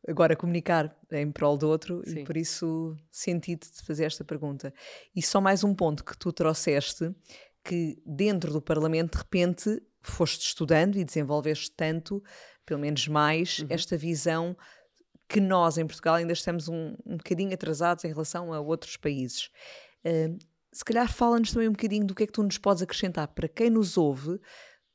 agora 0.07 0.35
comunicar 0.35 0.95
em 1.11 1.31
prol 1.31 1.57
do 1.57 1.67
outro 1.67 2.01
Sim. 2.05 2.19
e 2.19 2.23
por 2.23 2.35
isso 2.35 2.95
senti-te 3.11 3.71
de 3.71 3.83
fazer 3.83 4.05
esta 4.05 4.23
pergunta. 4.23 4.73
E 5.15 5.21
só 5.21 5.39
mais 5.39 5.63
um 5.63 5.75
ponto 5.75 6.03
que 6.03 6.17
tu 6.17 6.31
trouxeste, 6.31 7.13
que 7.63 8.01
dentro 8.05 8.51
do 8.51 8.61
Parlamento, 8.61 9.13
de 9.13 9.17
repente, 9.19 9.81
foste 10.01 10.45
estudando 10.45 10.97
e 10.97 11.03
desenvolveste 11.03 11.71
tanto, 11.71 12.23
pelo 12.65 12.79
menos 12.79 13.07
mais, 13.07 13.59
Uhum. 13.59 13.67
esta 13.69 13.97
visão 13.97 14.57
que 15.27 15.39
nós 15.39 15.77
em 15.77 15.85
Portugal 15.85 16.15
ainda 16.15 16.33
estamos 16.33 16.67
um, 16.67 16.95
um 17.05 17.17
bocadinho 17.17 17.53
atrasados 17.53 18.03
em 18.03 18.09
relação 18.09 18.51
a 18.53 18.59
outros 18.59 18.97
países. 18.97 19.49
Uh, 20.05 20.37
se 20.73 20.83
calhar 20.83 21.11
fala-nos 21.11 21.51
também 21.51 21.67
um 21.67 21.73
bocadinho 21.73 22.05
do 22.05 22.15
que 22.15 22.23
é 22.23 22.27
que 22.27 22.33
tu 22.33 22.43
nos 22.43 22.57
podes 22.57 22.81
acrescentar 22.81 23.27
para 23.29 23.47
quem 23.47 23.69
nos 23.69 23.97
ouve 23.97 24.39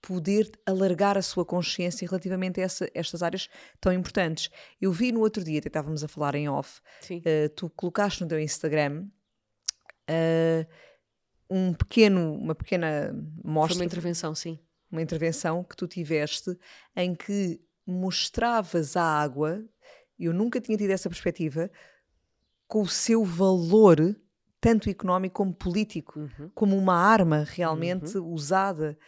poder 0.00 0.50
alargar 0.64 1.16
a 1.18 1.22
sua 1.22 1.44
consciência 1.44 2.06
relativamente 2.06 2.60
a 2.60 2.64
essa, 2.64 2.88
estas 2.94 3.22
áreas 3.22 3.48
tão 3.80 3.92
importantes. 3.92 4.50
Eu 4.80 4.92
vi 4.92 5.10
no 5.10 5.20
outro 5.20 5.42
dia, 5.42 5.58
até 5.58 5.68
estávamos 5.68 6.04
a 6.04 6.08
falar 6.08 6.34
em 6.34 6.48
off, 6.48 6.80
uh, 7.10 7.48
tu 7.56 7.68
colocaste 7.70 8.22
no 8.22 8.28
teu 8.28 8.38
Instagram 8.38 9.06
uh, 10.08 10.66
um 11.50 11.72
pequeno, 11.74 12.34
uma 12.34 12.54
pequena 12.54 13.12
mostra, 13.44 13.74
Foi 13.76 13.82
uma 13.82 13.86
intervenção, 13.86 14.34
sim. 14.34 14.58
Uma 14.96 15.02
intervenção 15.02 15.62
que 15.62 15.76
tu 15.76 15.86
tiveste 15.86 16.56
em 16.96 17.14
que 17.14 17.60
mostravas 17.86 18.96
a 18.96 19.02
água, 19.02 19.62
eu 20.18 20.32
nunca 20.32 20.60
tinha 20.60 20.76
tido 20.78 20.90
essa 20.90 21.08
perspectiva, 21.08 21.70
com 22.66 22.82
o 22.82 22.88
seu 22.88 23.24
valor, 23.24 23.98
tanto 24.60 24.88
económico 24.90 25.36
como 25.36 25.54
político, 25.54 26.18
Uhum. 26.20 26.50
como 26.54 26.76
uma 26.76 26.94
arma 26.96 27.44
realmente 27.46 28.16
usada. 28.18 28.98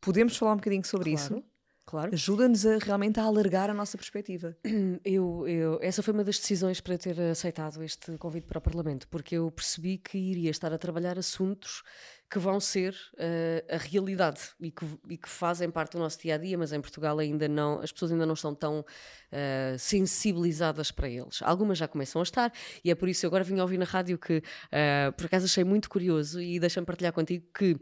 Podemos 0.00 0.36
falar 0.36 0.52
um 0.52 0.56
bocadinho 0.56 0.84
sobre 0.84 1.10
Claro. 1.10 1.36
isso? 1.36 1.44
Claro. 1.84 2.10
Ajuda-nos 2.14 2.64
a, 2.64 2.78
realmente 2.78 3.18
a 3.20 3.24
alargar 3.24 3.68
a 3.68 3.74
nossa 3.74 3.98
perspectiva. 3.98 4.56
Eu, 5.04 5.46
eu- 5.48 5.78
essa 5.82 6.02
foi 6.02 6.14
uma 6.14 6.22
das 6.24 6.38
decisões 6.38 6.80
para 6.80 6.96
ter 6.96 7.20
aceitado 7.20 7.82
este 7.82 8.16
convite 8.18 8.46
para 8.46 8.58
o 8.58 8.62
Parlamento, 8.62 9.06
porque 9.08 9.34
eu 9.34 9.50
percebi 9.50 9.98
que 9.98 10.16
iria 10.16 10.50
estar 10.50 10.72
a 10.72 10.78
trabalhar 10.78 11.18
assuntos 11.18 11.82
que 12.32 12.38
vão 12.38 12.58
ser 12.58 12.96
eh, 13.18 13.62
a 13.68 13.76
realidade 13.76 14.40
e 14.58 14.70
que, 14.70 14.86
e 15.10 15.18
que 15.18 15.28
fazem 15.28 15.70
parte 15.70 15.92
do 15.92 15.98
nosso 15.98 16.18
dia 16.18 16.36
a 16.36 16.38
dia, 16.38 16.56
mas 16.56 16.72
em 16.72 16.80
Portugal 16.80 17.18
ainda 17.18 17.46
não, 17.46 17.78
as 17.80 17.92
pessoas 17.92 18.10
ainda 18.10 18.24
não 18.24 18.32
estão 18.32 18.54
tão 18.54 18.82
eh, 19.30 19.76
sensibilizadas 19.78 20.90
para 20.90 21.10
eles. 21.10 21.42
Algumas 21.42 21.76
já 21.76 21.86
começam 21.86 22.20
a 22.20 22.22
estar, 22.22 22.50
e 22.82 22.90
é 22.90 22.94
por 22.94 23.06
isso 23.06 23.26
eu 23.26 23.28
agora 23.28 23.44
vim 23.44 23.60
ouvir 23.60 23.76
na 23.76 23.84
rádio 23.84 24.16
que, 24.16 24.42
eh, 24.70 25.10
por 25.14 25.26
acaso, 25.26 25.44
achei 25.44 25.62
muito 25.62 25.90
curioso 25.90 26.40
e 26.40 26.58
deixa-me 26.58 26.86
partilhar 26.86 27.12
contigo 27.12 27.44
que 27.54 27.76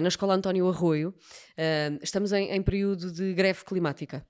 na 0.00 0.08
Escola 0.08 0.34
António 0.34 0.68
Arroio 0.68 1.12
estamos 2.00 2.32
em, 2.32 2.52
em 2.52 2.62
período 2.62 3.10
de 3.10 3.34
greve 3.34 3.64
climática 3.64 4.24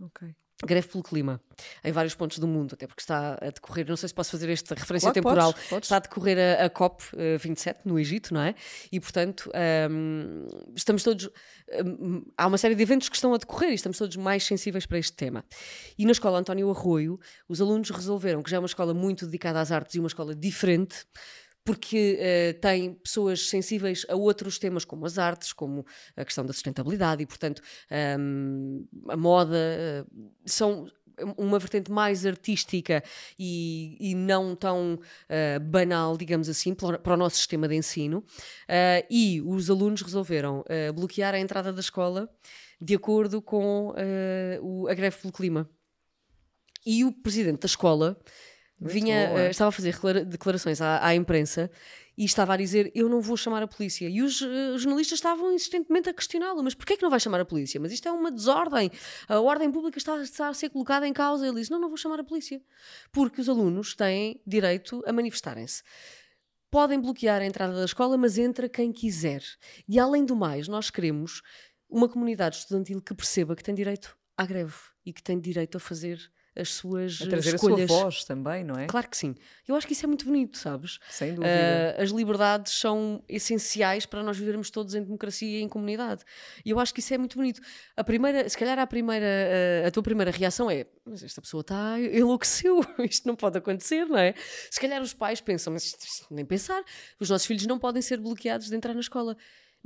Ok. 0.00 0.34
Greve 0.64 0.88
pelo 0.88 1.02
clima 1.02 1.40
em 1.84 1.92
vários 1.92 2.14
pontos 2.14 2.38
do 2.38 2.46
mundo, 2.46 2.74
até 2.74 2.86
porque 2.86 3.02
está 3.02 3.34
a 3.34 3.50
decorrer, 3.50 3.86
não 3.88 3.96
sei 3.96 4.08
se 4.08 4.14
posso 4.14 4.30
fazer 4.30 4.50
esta 4.50 4.74
referência 4.74 5.12
Claro 5.12 5.14
temporal, 5.14 5.52
podes, 5.52 5.68
podes. 5.68 5.86
está 5.86 5.96
a 5.96 6.00
decorrer 6.00 6.38
a, 6.38 6.64
a 6.64 6.70
COP 6.70 7.02
eh, 7.16 7.36
27 7.36 7.80
no 7.84 7.98
Egito, 7.98 8.32
não 8.32 8.40
é? 8.40 8.54
E 8.90 8.98
portanto 8.98 9.50
hum, 9.90 10.46
estamos 10.74 11.02
todos, 11.02 11.28
hum, 11.84 12.24
há 12.36 12.46
uma 12.46 12.56
série 12.56 12.74
de 12.74 12.82
eventos 12.82 13.08
que 13.08 13.16
estão 13.16 13.34
a 13.34 13.38
decorrer 13.38 13.70
e 13.70 13.74
estamos 13.74 13.98
todos 13.98 14.16
mais 14.16 14.44
sensíveis 14.44 14.86
para 14.86 14.98
este 14.98 15.12
tema. 15.12 15.44
E 15.98 16.06
na 16.06 16.12
escola 16.12 16.38
António 16.38 16.70
Arroio, 16.70 17.18
os 17.48 17.60
alunos 17.60 17.90
resolveram 17.90 18.42
que 18.42 18.50
já 18.50 18.56
é 18.56 18.60
uma 18.60 18.66
escola 18.66 18.94
muito 18.94 19.26
dedicada 19.26 19.60
às 19.60 19.70
artes 19.70 19.94
e 19.94 19.98
uma 19.98 20.08
escola 20.08 20.34
diferente, 20.34 21.06
porque 21.66 22.16
eh, 22.20 22.52
tem 22.54 22.94
pessoas 22.94 23.48
sensíveis 23.48 24.06
a 24.08 24.14
outros 24.14 24.56
temas 24.56 24.84
como 24.84 25.04
as 25.04 25.18
artes, 25.18 25.52
como 25.52 25.84
a 26.16 26.24
questão 26.24 26.46
da 26.46 26.52
sustentabilidade 26.52 27.24
e, 27.24 27.26
portanto, 27.26 27.60
hum, 28.18 28.86
a 29.08 29.16
moda, 29.16 29.56
eh, 29.56 30.04
são 30.44 30.86
uma 31.36 31.58
vertente 31.58 31.90
mais 31.90 32.24
artística 32.24 33.02
e, 33.38 33.96
e 33.98 34.14
não 34.14 34.54
tão 34.54 35.00
eh, 35.28 35.58
banal, 35.58 36.16
digamos 36.16 36.48
assim, 36.48 36.74
para 36.74 37.14
o, 37.14 37.16
nosso 37.16 37.36
sistema 37.36 37.66
de 37.66 37.74
ensino. 37.74 38.24
Eh, 38.68 39.04
e 39.10 39.42
os 39.42 39.68
alunos 39.68 40.02
resolveram 40.02 40.64
eh, 40.68 40.92
bloquear 40.92 41.34
a 41.34 41.40
entrada 41.40 41.72
da 41.72 41.80
escola 41.80 42.28
de 42.80 42.94
acordo 42.94 43.40
com 43.40 43.94
o, 44.60 44.86
a 44.86 44.92
greve 44.92 45.16
pelo 45.16 45.32
clima. 45.32 45.68
E 46.84 47.04
o 47.04 47.10
presidente 47.10 47.60
da 47.60 47.66
escola 47.66 48.18
Muito 48.78 48.92
vinha, 48.92 49.28
boa. 49.28 49.40
eh, 49.40 49.50
estava 49.50 49.68
a 49.68 49.72
fazer 49.72 49.92
declara- 49.92 50.24
declarações 50.24 50.80
à, 50.82 51.04
à 51.06 51.14
imprensa 51.14 51.70
e 52.16 52.24
estava 52.24 52.52
a 52.54 52.56
dizer 52.56 52.92
eu 52.94 53.08
não 53.08 53.20
vou 53.22 53.36
chamar 53.36 53.62
a 53.62 53.66
polícia. 53.66 54.08
E 54.08 54.20
os 54.22 54.42
eh, 54.42 54.76
jornalistas 54.76 55.18
estavam 55.18 55.52
insistentemente 55.52 56.08
a 56.10 56.14
questioná-lo, 56.14 56.62
mas 56.62 56.74
porquê 56.74 56.92
é 56.92 56.96
que 56.96 57.02
não 57.02 57.10
vai 57.10 57.18
chamar 57.18 57.40
a 57.40 57.44
polícia? 57.44 57.80
Mas 57.80 57.92
isto 57.92 58.06
é 58.06 58.12
uma 58.12 58.30
desordem, 58.30 58.90
a 59.28 59.40
ordem 59.40 59.70
pública 59.72 59.96
está, 59.98 60.20
está 60.22 60.48
a 60.48 60.54
ser 60.54 60.68
colocada 60.68 61.06
em 61.08 61.12
causa. 61.12 61.46
Ele 61.46 61.58
disse, 61.60 61.70
não, 61.70 61.78
não 61.80 61.88
vou 61.88 61.96
chamar 61.96 62.20
a 62.20 62.24
polícia. 62.24 62.60
Porque 63.10 63.40
os 63.40 63.48
alunos 63.48 63.94
têm 63.94 64.40
direito 64.46 65.02
a 65.06 65.12
manifestarem-se. 65.12 65.82
Podem 66.70 67.00
bloquear 67.00 67.40
a 67.40 67.46
entrada 67.46 67.74
da 67.74 67.84
escola, 67.84 68.18
mas 68.18 68.36
entra 68.36 68.68
quem 68.68 68.92
quiser. 68.92 69.42
E 69.88 69.98
além 69.98 70.24
do 70.24 70.36
mais, 70.36 70.68
nós 70.68 70.90
queremos 70.90 71.40
uma 71.88 72.08
comunidade 72.08 72.56
estudantil 72.56 73.00
que 73.00 73.14
perceba 73.14 73.56
que 73.56 73.62
tem 73.62 73.74
direito 73.74 74.16
à 74.36 74.44
greve 74.44 74.74
e 75.04 75.12
que 75.12 75.22
tem 75.22 75.38
direito 75.40 75.76
a 75.76 75.80
fazer 75.80 76.20
as 76.56 76.70
suas 76.70 77.20
A 77.22 77.26
trazer 77.28 77.54
escolhas. 77.54 77.90
a 77.90 77.94
sua 77.94 78.02
voz 78.04 78.24
também, 78.24 78.64
não 78.64 78.74
é? 78.76 78.86
Claro 78.86 79.08
que 79.08 79.16
sim. 79.16 79.34
Eu 79.68 79.74
acho 79.76 79.86
que 79.86 79.92
isso 79.92 80.04
é 80.04 80.08
muito 80.08 80.24
bonito, 80.24 80.56
sabes? 80.56 80.98
Sem 81.10 81.34
dúvida. 81.34 81.96
Ah, 81.98 82.02
as 82.02 82.10
liberdades 82.10 82.72
são 82.72 83.22
essenciais 83.28 84.06
para 84.06 84.22
nós 84.22 84.38
vivermos 84.38 84.70
todos 84.70 84.94
em 84.94 85.02
democracia 85.02 85.58
e 85.58 85.62
em 85.62 85.68
comunidade. 85.68 86.24
E 86.64 86.70
eu 86.70 86.80
acho 86.80 86.94
que 86.94 87.00
isso 87.00 87.12
é 87.12 87.18
muito 87.18 87.36
bonito. 87.36 87.60
A 87.96 88.02
primeira, 88.02 88.48
se 88.48 88.56
calhar 88.56 88.78
a 88.78 88.86
primeira, 88.86 89.26
ah, 89.84 89.88
a 89.88 89.90
tua 89.90 90.02
primeira 90.02 90.30
reação 90.30 90.70
é, 90.70 90.86
mas 91.04 91.22
esta 91.22 91.40
pessoa 91.40 91.60
está 91.60 92.00
enlouqueceu, 92.00 92.80
isto 93.08 93.26
não 93.28 93.36
pode 93.36 93.58
acontecer, 93.58 94.06
não 94.06 94.18
é? 94.18 94.34
Se 94.70 94.80
calhar 94.80 95.02
os 95.02 95.12
pais 95.12 95.40
pensam, 95.40 95.72
mas 95.72 95.94
nem 96.30 96.44
pensar, 96.44 96.82
os 97.20 97.28
nossos 97.28 97.46
filhos 97.46 97.66
não 97.66 97.78
podem 97.78 98.00
ser 98.00 98.18
bloqueados 98.18 98.68
de 98.68 98.76
entrar 98.76 98.94
na 98.94 99.00
escola. 99.00 99.36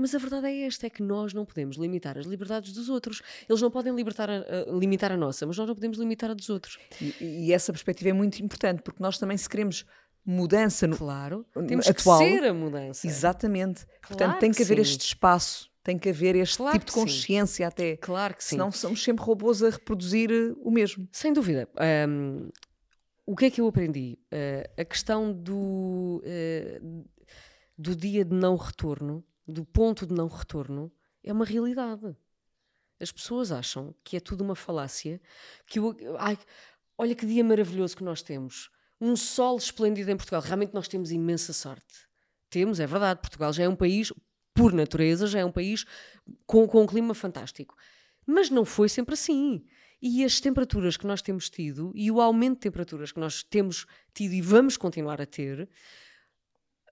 Mas 0.00 0.14
a 0.14 0.18
verdade 0.18 0.46
é 0.46 0.66
esta, 0.66 0.86
é 0.86 0.90
que 0.90 1.02
nós 1.02 1.32
não 1.34 1.44
podemos 1.44 1.76
limitar 1.76 2.16
as 2.18 2.26
liberdades 2.26 2.72
dos 2.72 2.88
outros. 2.88 3.22
Eles 3.48 3.60
não 3.60 3.70
podem 3.70 3.94
libertar 3.94 4.30
a- 4.30 4.44
limitar 4.72 5.12
a 5.12 5.16
nossa, 5.16 5.46
mas 5.46 5.56
nós 5.58 5.68
não 5.68 5.74
podemos 5.74 5.98
limitar 5.98 6.30
a 6.30 6.34
dos 6.34 6.48
outros. 6.48 6.78
E, 7.00 7.46
e 7.46 7.52
essa 7.52 7.72
perspectiva 7.72 8.10
é 8.10 8.12
muito 8.12 8.42
importante, 8.42 8.82
porque 8.82 9.02
nós 9.02 9.18
também, 9.18 9.36
se 9.36 9.48
queremos 9.48 9.84
mudança 10.24 10.86
no, 10.86 10.96
Claro, 10.96 11.46
temos 11.66 11.88
atual, 11.88 12.18
que 12.18 12.24
ser 12.28 12.44
a 12.44 12.54
mudança. 12.54 13.06
Exatamente. 13.06 13.86
Portanto, 14.02 14.18
Claro 14.28 14.40
tem 14.40 14.50
que 14.50 14.56
que 14.58 14.62
haver 14.62 14.76
sim. 14.76 14.82
este 14.92 15.06
espaço, 15.06 15.70
tem 15.82 15.98
que 15.98 16.08
haver 16.10 16.36
este 16.36 16.58
Claro 16.58 16.72
tipo 16.78 16.84
de 16.86 16.92
que 16.92 16.98
sim. 16.98 17.06
consciência 17.06 17.66
até. 17.66 17.96
Claro 17.96 18.34
que 18.34 18.44
sim. 18.44 18.50
Senão 18.50 18.70
somos 18.70 19.02
sempre 19.02 19.24
robôs 19.24 19.62
a 19.62 19.70
reproduzir 19.70 20.30
eh, 20.30 20.52
o 20.62 20.70
mesmo. 20.70 21.08
Sem 21.12 21.32
dúvida. 21.32 21.68
Hum, 22.08 22.50
o 23.26 23.34
que 23.34 23.46
é 23.46 23.50
que 23.50 23.60
eu 23.60 23.66
aprendi? 23.66 24.18
Uh, 24.32 24.80
a 24.80 24.84
questão 24.84 25.32
do, 25.32 26.22
uh, 26.24 27.04
do 27.78 27.94
dia 27.96 28.24
de 28.24 28.34
não 28.34 28.56
retorno, 28.56 29.24
do 29.46 29.64
ponto 29.64 30.06
de 30.06 30.14
não 30.14 30.28
retorno, 30.28 30.92
é 31.22 31.32
uma 31.32 31.44
realidade. 31.44 32.16
As 33.00 33.10
pessoas 33.10 33.50
acham 33.50 33.94
que 34.04 34.16
é 34.16 34.20
tudo 34.20 34.42
uma 34.42 34.54
falácia, 34.54 35.20
que 35.66 35.80
o, 35.80 35.96
ai, 36.18 36.38
olha 36.98 37.14
que 37.14 37.26
dia 37.26 37.42
maravilhoso 37.42 37.96
que 37.96 38.04
nós 38.04 38.22
temos. 38.22 38.70
Um 39.00 39.16
sol 39.16 39.56
esplêndido 39.56 40.10
em 40.10 40.16
Portugal. 40.16 40.42
Realmente 40.42 40.74
nós 40.74 40.86
temos 40.86 41.10
imensa 41.10 41.52
sorte. 41.54 42.06
Temos, 42.50 42.78
é 42.78 42.86
verdade. 42.86 43.20
Portugal 43.20 43.52
já 43.52 43.64
é 43.64 43.68
um 43.68 43.76
país, 43.76 44.12
por 44.52 44.72
natureza, 44.72 45.26
já 45.26 45.38
é 45.38 45.44
um 45.44 45.52
país 45.52 45.86
com, 46.46 46.66
com 46.66 46.82
um 46.82 46.86
clima 46.86 47.14
fantástico. 47.14 47.74
Mas 48.26 48.50
não 48.50 48.64
foi 48.66 48.88
sempre 48.88 49.14
assim. 49.14 49.64
E 50.02 50.24
as 50.24 50.40
temperaturas 50.40 50.96
que 50.96 51.06
nós 51.06 51.22
temos 51.22 51.48
tido 51.48 51.92
e 51.94 52.10
o 52.10 52.20
aumento 52.20 52.54
de 52.54 52.60
temperaturas 52.60 53.12
que 53.12 53.20
nós 53.20 53.42
temos 53.42 53.86
tido 54.12 54.34
e 54.34 54.40
vamos 54.40 54.76
continuar 54.76 55.20
a 55.20 55.26
ter, 55.26 55.68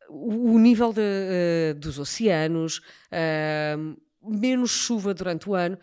o, 0.08 0.58
nível 0.58 0.92
de, 0.92 1.00
eh, 1.02 1.74
dos 1.74 1.98
oceanos, 1.98 2.80
ah, 3.10 3.76
menos 4.22 4.70
chuva 4.70 5.14
durante 5.14 5.48
o 5.48 5.54
ano, 5.54 5.78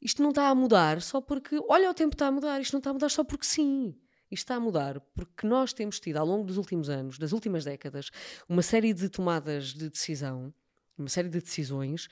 isto 0.00 0.22
não 0.22 0.30
está 0.30 0.48
a 0.48 0.54
mudar 0.54 1.02
só 1.02 1.20
porque, 1.20 1.58
olha, 1.68 1.90
o 1.90 1.94
tempo 1.94 2.14
está 2.14 2.28
a 2.28 2.30
mudar, 2.30 2.60
isto 2.60 2.72
não 2.72 2.78
está 2.78 2.90
a 2.90 2.92
mudar 2.92 3.08
só 3.08 3.24
porque 3.24 3.44
sim. 3.44 3.94
Isto 4.30 4.44
está 4.44 4.54
a 4.56 4.60
mudar 4.60 5.00
porque 5.14 5.46
nós 5.46 5.72
temos 5.72 5.98
tido, 5.98 6.18
ao 6.18 6.26
longo 6.26 6.44
dos 6.44 6.58
últimos 6.58 6.88
anos, 6.90 7.18
das 7.18 7.32
últimas 7.32 7.64
décadas, 7.64 8.10
uma 8.48 8.62
série 8.62 8.92
de 8.92 9.08
tomadas 9.08 9.72
de 9.72 9.88
decisão, 9.88 10.52
uma 10.96 11.08
série 11.08 11.28
de 11.28 11.40
decisões 11.40 12.08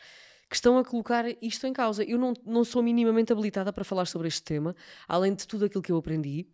que 0.49 0.55
estão 0.55 0.79
a 0.79 0.85
colocar 0.85 1.25
isto 1.43 1.67
em 1.67 1.73
causa. 1.73 2.03
Eu 2.05 2.19
não, 2.19 2.33
não 2.45 2.65
sou 2.65 2.83
minimamente 2.83 3.33
habilitada 3.33 3.73
para 3.73 3.85
falar 3.85 4.07
sobre 4.07 4.29
este 4.29 4.43
tema, 4.43 4.75
além 5.07 5.35
de 5.35 5.47
tudo 5.47 5.67
aquilo 5.67 5.83
que 5.83 5.93
eu 5.93 5.97
aprendi, 5.97 6.49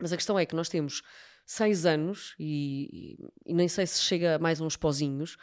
mas 0.00 0.12
a 0.12 0.16
questão 0.16 0.38
é 0.38 0.46
que 0.46 0.56
nós 0.56 0.68
temos 0.68 1.02
seis 1.44 1.84
anos, 1.84 2.34
e, 2.38 3.16
e, 3.46 3.50
e 3.50 3.54
nem 3.54 3.68
sei 3.68 3.86
se 3.86 4.00
chega 4.00 4.36
a 4.36 4.38
mais 4.38 4.60
uns 4.60 4.76
pozinhos, 4.76 5.36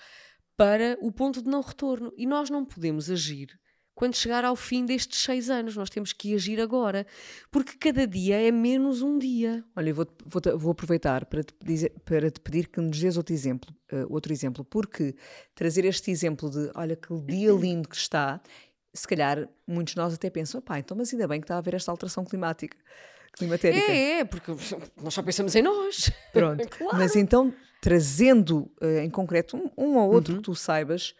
para 0.56 0.98
o 1.02 1.12
ponto 1.12 1.42
de 1.42 1.50
não 1.50 1.62
retorno. 1.62 2.12
E 2.18 2.26
nós 2.26 2.50
não 2.50 2.66
podemos 2.66 3.10
agir 3.12 3.60
quando 3.98 4.16
chegar 4.16 4.46
ao 4.46 4.56
fim 4.56 4.86
destes 4.86 5.20
seis 5.24 5.50
anos. 5.50 5.76
Nós 5.76 5.90
temos 5.90 6.14
que 6.14 6.36
agir 6.36 6.62
agora, 6.62 7.06
porque 7.52 7.78
cada 7.78 8.08
dia 8.08 8.40
é 8.40 8.52
menos 8.52 9.02
um 9.02 9.18
dia. 9.18 9.66
Olha, 9.76 9.90
eu 9.90 9.96
vou, 9.96 10.08
vou, 10.26 10.42
vou 10.58 10.72
aproveitar 10.72 11.26
para 11.26 11.44
te, 11.44 11.54
dizer, 11.64 11.90
para 12.06 12.30
te 12.30 12.40
pedir 12.40 12.68
que 12.68 12.80
nos 12.80 13.00
dês 13.00 13.18
outro 13.18 13.34
exemplo, 13.34 13.76
uh, 13.92 14.12
outro 14.14 14.32
exemplo, 14.32 14.64
porque 14.64 15.16
trazer 15.56 15.84
este 15.84 16.12
exemplo 16.12 16.50
de 16.50 16.72
olha 16.76 16.96
que 16.96 17.14
dia 17.22 17.52
lindo 17.60 17.90
que 17.90 17.96
está, 17.96 18.40
se 18.94 19.08
calhar 19.08 19.50
muitos 19.68 19.94
de 19.94 20.00
nós 20.00 20.14
até 20.14 20.30
pensam, 20.30 20.62
pá, 20.62 20.80
então 20.80 20.96
mas 20.96 21.12
ainda 21.12 21.28
bem 21.28 21.40
que 21.40 21.46
está 21.46 21.56
a 21.56 21.58
haver 21.60 21.74
esta 21.74 21.92
alteração 21.92 22.24
climática. 22.24 22.78
Climatérica. 23.38 23.92
É, 23.92 24.20
é, 24.20 24.26
porque 24.26 24.52
nós 25.02 25.14
só 25.14 25.22
pensamos 25.22 25.56
em 25.56 25.62
nós. 25.62 26.12
Pronto. 26.34 26.68
Claro. 26.70 26.98
Mas 26.98 27.16
então, 27.16 27.54
trazendo 27.82 28.72
uh, 28.82 29.00
em 29.00 29.10
concreto 29.10 29.58
um, 29.58 29.72
um 29.78 29.98
ou 29.98 30.12
outro 30.12 30.34
Uhum. 30.34 30.40
que 30.40 30.46
tu 30.46 30.56
saibas, 30.56 31.14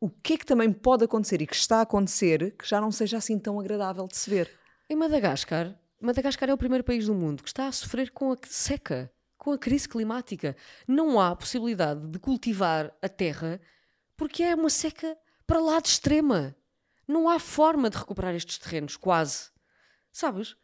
o 0.00 0.08
que 0.08 0.34
é 0.34 0.38
que 0.38 0.46
também 0.46 0.72
pode 0.72 1.04
acontecer 1.04 1.40
e 1.42 1.46
que 1.46 1.56
está 1.56 1.78
a 1.78 1.82
acontecer 1.82 2.54
que 2.58 2.68
já 2.68 2.80
não 2.80 2.90
seja 2.90 3.16
assim 3.16 3.38
tão 3.38 3.58
agradável 3.58 4.06
de 4.06 4.16
se 4.16 4.28
ver? 4.30 4.50
Em 4.88 4.96
Madagascar, 4.96 5.74
Madagascar 6.00 6.48
é 6.48 6.54
o 6.54 6.58
primeiro 6.58 6.84
país 6.84 7.06
do 7.06 7.14
mundo 7.14 7.42
que 7.42 7.48
está 7.48 7.66
a 7.66 7.72
sofrer 7.72 8.10
com 8.10 8.32
a 8.32 8.36
seca, 8.46 9.10
com 9.36 9.52
a 9.52 9.58
crise 9.58 9.88
climática. 9.88 10.54
Não 10.86 11.18
há 11.18 11.34
possibilidade 11.34 12.06
de 12.06 12.18
cultivar 12.18 12.94
a 13.00 13.08
terra 13.08 13.60
porque 14.16 14.42
é 14.42 14.54
uma 14.54 14.70
seca 14.70 15.16
para 15.46 15.60
lá 15.60 15.80
de 15.80 15.88
extrema. 15.88 16.54
Não 17.08 17.28
há 17.28 17.38
forma 17.38 17.88
de 17.88 17.96
recuperar 17.96 18.34
estes 18.34 18.58
terrenos, 18.58 18.96
quase. 18.96 19.50
Sabes? 20.12 20.56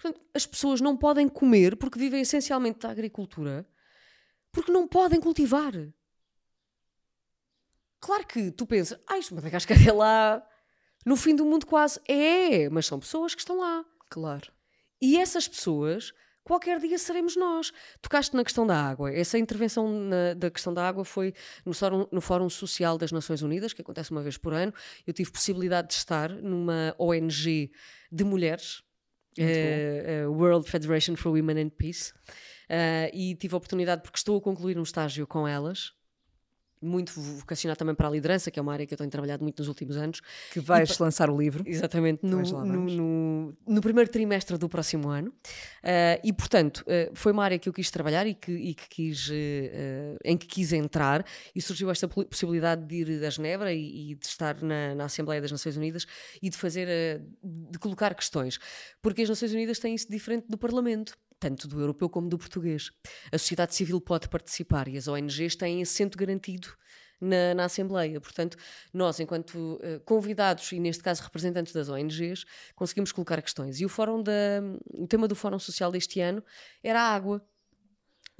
Portanto, 0.00 0.24
as 0.32 0.46
pessoas 0.46 0.80
não 0.80 0.96
podem 0.96 1.28
comer 1.28 1.76
porque 1.76 1.98
vivem 1.98 2.22
essencialmente 2.22 2.78
da 2.78 2.90
agricultura, 2.90 3.68
porque 4.50 4.72
não 4.72 4.88
podem 4.88 5.20
cultivar. 5.20 5.72
Claro 8.00 8.26
que 8.26 8.50
tu 8.50 8.66
pensas, 8.66 8.98
ah, 9.06 9.18
isto 9.18 9.34
Madagascar 9.34 9.76
é 9.86 9.92
lá 9.92 10.42
no 11.04 11.16
fim 11.16 11.36
do 11.36 11.44
mundo 11.44 11.66
quase. 11.66 12.00
É, 12.08 12.68
mas 12.70 12.86
são 12.86 12.98
pessoas 12.98 13.34
que 13.34 13.40
estão 13.42 13.58
lá. 13.58 13.84
Claro. 14.08 14.50
E 15.02 15.18
essas 15.18 15.46
pessoas, 15.46 16.12
qualquer 16.42 16.78
dia 16.80 16.96
seremos 16.98 17.36
nós. 17.36 17.70
Tocaste 18.00 18.34
na 18.34 18.42
questão 18.42 18.66
da 18.66 18.76
água. 18.82 19.12
Essa 19.12 19.38
intervenção 19.38 19.86
na- 19.88 20.32
da 20.34 20.50
questão 20.50 20.72
da 20.72 20.86
água 20.88 21.04
foi 21.04 21.34
no 21.64 21.74
Fórum, 21.74 22.06
no 22.10 22.20
Fórum 22.22 22.48
Social 22.48 22.96
das 22.96 23.12
Nações 23.12 23.42
Unidas, 23.42 23.74
que 23.74 23.82
acontece 23.82 24.10
uma 24.12 24.22
vez 24.22 24.38
por 24.38 24.54
ano. 24.54 24.72
Eu 25.06 25.12
tive 25.12 25.30
possibilidade 25.30 25.88
de 25.88 25.94
estar 25.94 26.30
numa 26.30 26.94
ONG 26.98 27.70
de 28.10 28.24
mulheres, 28.24 28.82
eh, 29.38 30.26
World 30.26 30.68
Federation 30.68 31.16
for 31.16 31.32
Women 31.32 31.58
and 31.58 31.70
Peace, 31.70 32.12
eh, 32.68 33.10
e 33.12 33.34
tive 33.36 33.54
a 33.54 33.56
oportunidade, 33.58 34.02
porque 34.02 34.18
estou 34.18 34.38
a 34.38 34.40
concluir 34.40 34.78
um 34.78 34.82
estágio 34.82 35.26
com 35.26 35.46
elas. 35.46 35.92
Muito 36.82 37.12
vocacionado 37.20 37.78
também 37.78 37.94
para 37.94 38.08
a 38.08 38.10
liderança, 38.10 38.50
que 38.50 38.58
é 38.58 38.62
uma 38.62 38.72
área 38.72 38.86
que 38.86 38.94
eu 38.94 38.98
tenho 38.98 39.10
trabalhado 39.10 39.42
muito 39.42 39.58
nos 39.58 39.68
últimos 39.68 39.96
anos. 39.98 40.20
Que 40.50 40.60
vais 40.60 40.98
lançar 40.98 41.28
o 41.28 41.36
livro. 41.38 41.62
Exatamente, 41.66 42.24
no, 42.24 42.38
lá 42.52 42.64
no, 42.64 42.86
no- 42.86 43.56
no 43.66 43.80
primeiro 43.82 44.10
trimestre 44.10 44.56
do 44.56 44.68
próximo 44.68 45.08
ano. 45.10 45.32
Ah, 45.82 46.18
e, 46.24 46.32
portanto, 46.32 46.82
ah, 46.88 47.10
foi 47.14 47.32
uma 47.32 47.44
área 47.44 47.58
que 47.58 47.68
eu 47.68 47.72
quis 47.72 47.90
trabalhar 47.90 48.26
e 48.26 48.34
que, 48.34 48.50
e 48.52 48.74
que 48.74 48.88
quis, 48.88 49.28
eh, 49.30 50.16
em 50.24 50.36
que 50.38 50.46
quis 50.46 50.72
entrar, 50.72 51.24
e 51.54 51.60
surgiu 51.60 51.90
esta 51.90 52.08
possibilidade 52.08 52.86
de 52.86 52.94
ir 52.96 53.24
a 53.24 53.30
Genebra 53.30 53.72
e, 53.74 54.12
e 54.12 54.14
de 54.14 54.26
estar 54.26 54.62
na, 54.62 54.94
na 54.94 55.04
Assembleia 55.04 55.40
das 55.42 55.52
Nações 55.52 55.76
Unidas 55.76 56.06
e 56.40 56.48
de 56.48 56.56
fazer, 56.56 57.20
de 57.42 57.78
colocar 57.78 58.14
questões. 58.14 58.58
Porque 59.02 59.22
as 59.22 59.28
Nações 59.28 59.52
Unidas 59.52 59.78
têm 59.78 59.94
isso 59.94 60.10
diferente 60.10 60.46
do 60.48 60.56
Parlamento. 60.56 61.14
Tanto 61.40 61.66
do 61.66 61.80
europeu 61.80 62.08
como 62.08 62.28
do 62.28 62.38
português. 62.38 62.90
A 63.32 63.38
sociedade 63.38 63.74
civil 63.74 64.00
pode 64.00 64.28
participar 64.28 64.86
e 64.86 64.96
as 64.98 65.08
ONGs 65.08 65.56
têm 65.56 65.80
assento 65.80 66.16
garantido 66.18 66.68
na, 67.20 67.54
na 67.54 67.64
Assembleia. 67.64 68.20
Portanto, 68.20 68.56
nós, 68.92 69.20
enquanto 69.20 69.78
eh, 69.82 70.00
convidados 70.04 70.70
e, 70.72 70.78
neste 70.80 71.02
caso, 71.02 71.22
representantes 71.22 71.72
das 71.72 71.88
ONGs, 71.88 72.44
conseguimos 72.74 73.10
colocar 73.12 73.40
questões. 73.42 73.80
E 73.80 73.84
o, 73.84 73.88
fórum 73.88 74.22
da, 74.22 74.32
o 74.92 75.06
tema 75.06 75.26
do 75.26 75.34
Fórum 75.34 75.58
Social 75.58 75.90
deste 75.90 76.20
ano 76.20 76.42
era 76.82 77.00
a 77.00 77.14
água. 77.14 77.44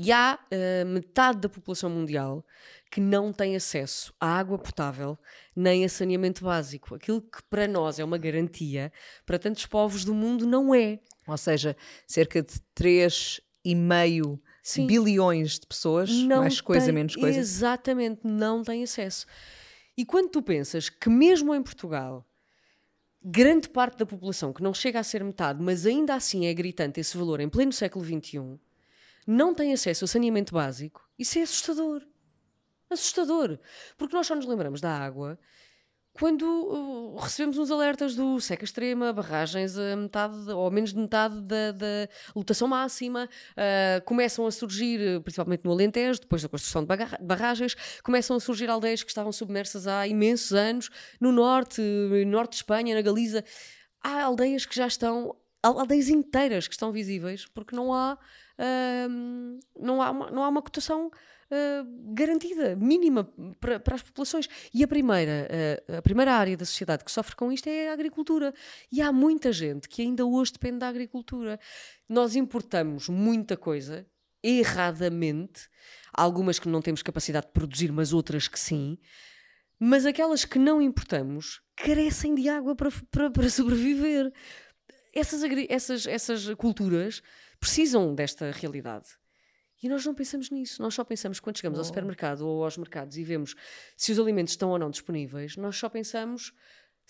E 0.02 0.10
há 0.12 0.38
eh, 0.50 0.82
metade 0.84 1.40
da 1.40 1.48
população 1.48 1.90
mundial 1.90 2.42
que 2.90 3.00
não 3.02 3.32
tem 3.34 3.54
acesso 3.54 4.14
à 4.18 4.38
água 4.38 4.58
potável 4.58 5.18
nem 5.54 5.84
a 5.84 5.88
saneamento 5.90 6.42
básico. 6.42 6.94
Aquilo 6.94 7.20
que 7.20 7.42
para 7.50 7.68
nós 7.68 7.98
é 7.98 8.04
uma 8.04 8.16
garantia, 8.16 8.90
para 9.26 9.38
tantos 9.38 9.66
povos 9.66 10.02
do 10.04 10.14
mundo 10.14 10.46
não 10.46 10.74
é. 10.74 10.98
Ou 11.26 11.36
seja, 11.36 11.76
cerca 12.06 12.42
de 12.42 12.54
3,5 12.74 14.40
Sim. 14.62 14.86
bilhões 14.86 15.58
de 15.58 15.66
pessoas, 15.66 16.08
não 16.10 16.40
mais 16.40 16.60
coisa, 16.62 16.86
tem- 16.86 16.94
menos 16.94 17.14
coisa. 17.14 17.38
Exatamente, 17.38 18.20
não 18.24 18.62
tem 18.62 18.82
acesso. 18.82 19.26
E 19.96 20.04
quando 20.04 20.30
tu 20.30 20.40
pensas 20.42 20.88
que 20.88 21.10
mesmo 21.10 21.54
em 21.54 21.62
Portugal, 21.62 22.26
grande 23.22 23.68
parte 23.68 23.98
da 23.98 24.06
população, 24.06 24.52
que 24.52 24.62
não 24.62 24.72
chega 24.72 24.98
a 24.98 25.02
ser 25.04 25.22
metade, 25.22 25.62
mas 25.62 25.84
ainda 25.84 26.14
assim 26.14 26.46
é 26.46 26.54
gritante 26.54 26.98
esse 27.00 27.16
valor 27.18 27.38
em 27.40 27.48
pleno 27.50 27.72
século 27.72 28.04
XXI, 28.04 28.58
não 29.26 29.54
tem 29.54 29.72
acesso 29.72 30.04
a 30.04 30.08
saneamento 30.08 30.54
básico, 30.54 31.08
isso 31.18 31.38
é 31.38 31.42
assustador. 31.42 32.02
Assustador. 32.88 33.58
Porque 33.96 34.16
nós 34.16 34.26
só 34.26 34.34
nos 34.34 34.46
lembramos 34.46 34.80
da 34.80 34.90
água 34.90 35.38
quando 36.12 36.42
uh, 36.42 37.16
recebemos 37.16 37.56
uns 37.56 37.70
alertas 37.70 38.14
do 38.14 38.40
seca 38.40 38.64
extrema, 38.64 39.12
barragens 39.12 39.78
a 39.78 39.96
metade 39.96 40.50
ou 40.50 40.70
menos 40.70 40.92
de 40.92 40.98
metade 40.98 41.40
da, 41.40 41.72
da 41.72 42.08
lotação 42.34 42.66
máxima, 42.66 43.28
uh, 43.52 44.04
começam 44.04 44.46
a 44.46 44.50
surgir, 44.50 45.00
uh, 45.16 45.22
principalmente 45.22 45.64
no 45.64 45.70
Alentejo, 45.70 46.20
depois 46.20 46.42
da 46.42 46.48
construção 46.48 46.84
de 46.84 46.88
barragens, 47.20 47.76
começam 48.02 48.36
a 48.36 48.40
surgir 48.40 48.68
aldeias 48.68 49.02
que 49.02 49.10
estavam 49.10 49.32
submersas 49.32 49.86
há 49.86 50.06
imensos 50.06 50.52
anos, 50.52 50.90
no 51.20 51.30
norte, 51.30 51.80
no 51.80 52.24
norte 52.26 52.50
de 52.50 52.56
Espanha, 52.56 52.94
na 52.94 53.02
Galiza. 53.02 53.44
Há 54.02 54.24
aldeias 54.24 54.66
que 54.66 54.74
já 54.74 54.88
estão, 54.88 55.36
aldeias 55.62 56.08
inteiras 56.08 56.66
que 56.66 56.74
estão 56.74 56.90
visíveis, 56.90 57.46
porque 57.46 57.74
não 57.74 57.94
há, 57.94 58.18
não 59.78 60.02
há, 60.02 60.10
uma, 60.10 60.30
não 60.30 60.44
há 60.44 60.48
uma 60.48 60.62
cotação 60.62 61.10
ah, 61.50 61.84
garantida, 62.14 62.76
mínima 62.76 63.28
para, 63.58 63.80
para 63.80 63.96
as 63.96 64.02
populações. 64.02 64.48
E 64.72 64.84
a 64.84 64.88
primeira, 64.88 65.48
ah, 65.88 65.98
a 65.98 66.02
primeira 66.02 66.32
área 66.32 66.56
da 66.56 66.64
sociedade 66.64 67.04
que 67.04 67.10
sofre 67.10 67.34
com 67.34 67.50
isto 67.50 67.68
é 67.68 67.88
a 67.88 67.92
agricultura. 67.92 68.54
E 68.90 69.02
há 69.02 69.12
muita 69.12 69.52
gente 69.52 69.88
que 69.88 70.02
ainda 70.02 70.24
hoje 70.24 70.52
depende 70.52 70.78
da 70.78 70.88
agricultura. 70.88 71.58
Nós 72.08 72.36
importamos 72.36 73.08
muita 73.08 73.56
coisa 73.56 74.06
erradamente, 74.42 75.68
algumas 76.12 76.58
que 76.58 76.68
não 76.68 76.80
temos 76.80 77.02
capacidade 77.02 77.46
de 77.46 77.52
produzir, 77.52 77.92
mas 77.92 78.12
outras 78.12 78.46
que 78.48 78.58
sim. 78.58 78.96
Mas 79.78 80.06
aquelas 80.06 80.44
que 80.44 80.58
não 80.58 80.80
importamos 80.80 81.60
carecem 81.74 82.34
de 82.34 82.48
água 82.48 82.76
para, 82.76 82.90
para, 83.10 83.30
para 83.30 83.50
sobreviver. 83.50 84.32
Essas, 85.12 85.42
essas, 85.68 86.06
essas 86.06 86.54
culturas 86.54 87.22
precisam 87.58 88.14
desta 88.14 88.50
realidade. 88.50 89.08
E 89.82 89.88
nós 89.88 90.04
não 90.04 90.14
pensamos 90.14 90.50
nisso. 90.50 90.82
Nós 90.82 90.94
só 90.94 91.04
pensamos 91.04 91.40
quando 91.40 91.56
chegamos 91.56 91.78
ao 91.78 91.84
supermercado 91.84 92.46
ou 92.46 92.64
aos 92.64 92.76
mercados 92.76 93.16
e 93.16 93.24
vemos 93.24 93.54
se 93.96 94.12
os 94.12 94.18
alimentos 94.18 94.52
estão 94.52 94.70
ou 94.70 94.78
não 94.78 94.90
disponíveis, 94.90 95.56
nós 95.56 95.76
só 95.76 95.88
pensamos 95.88 96.52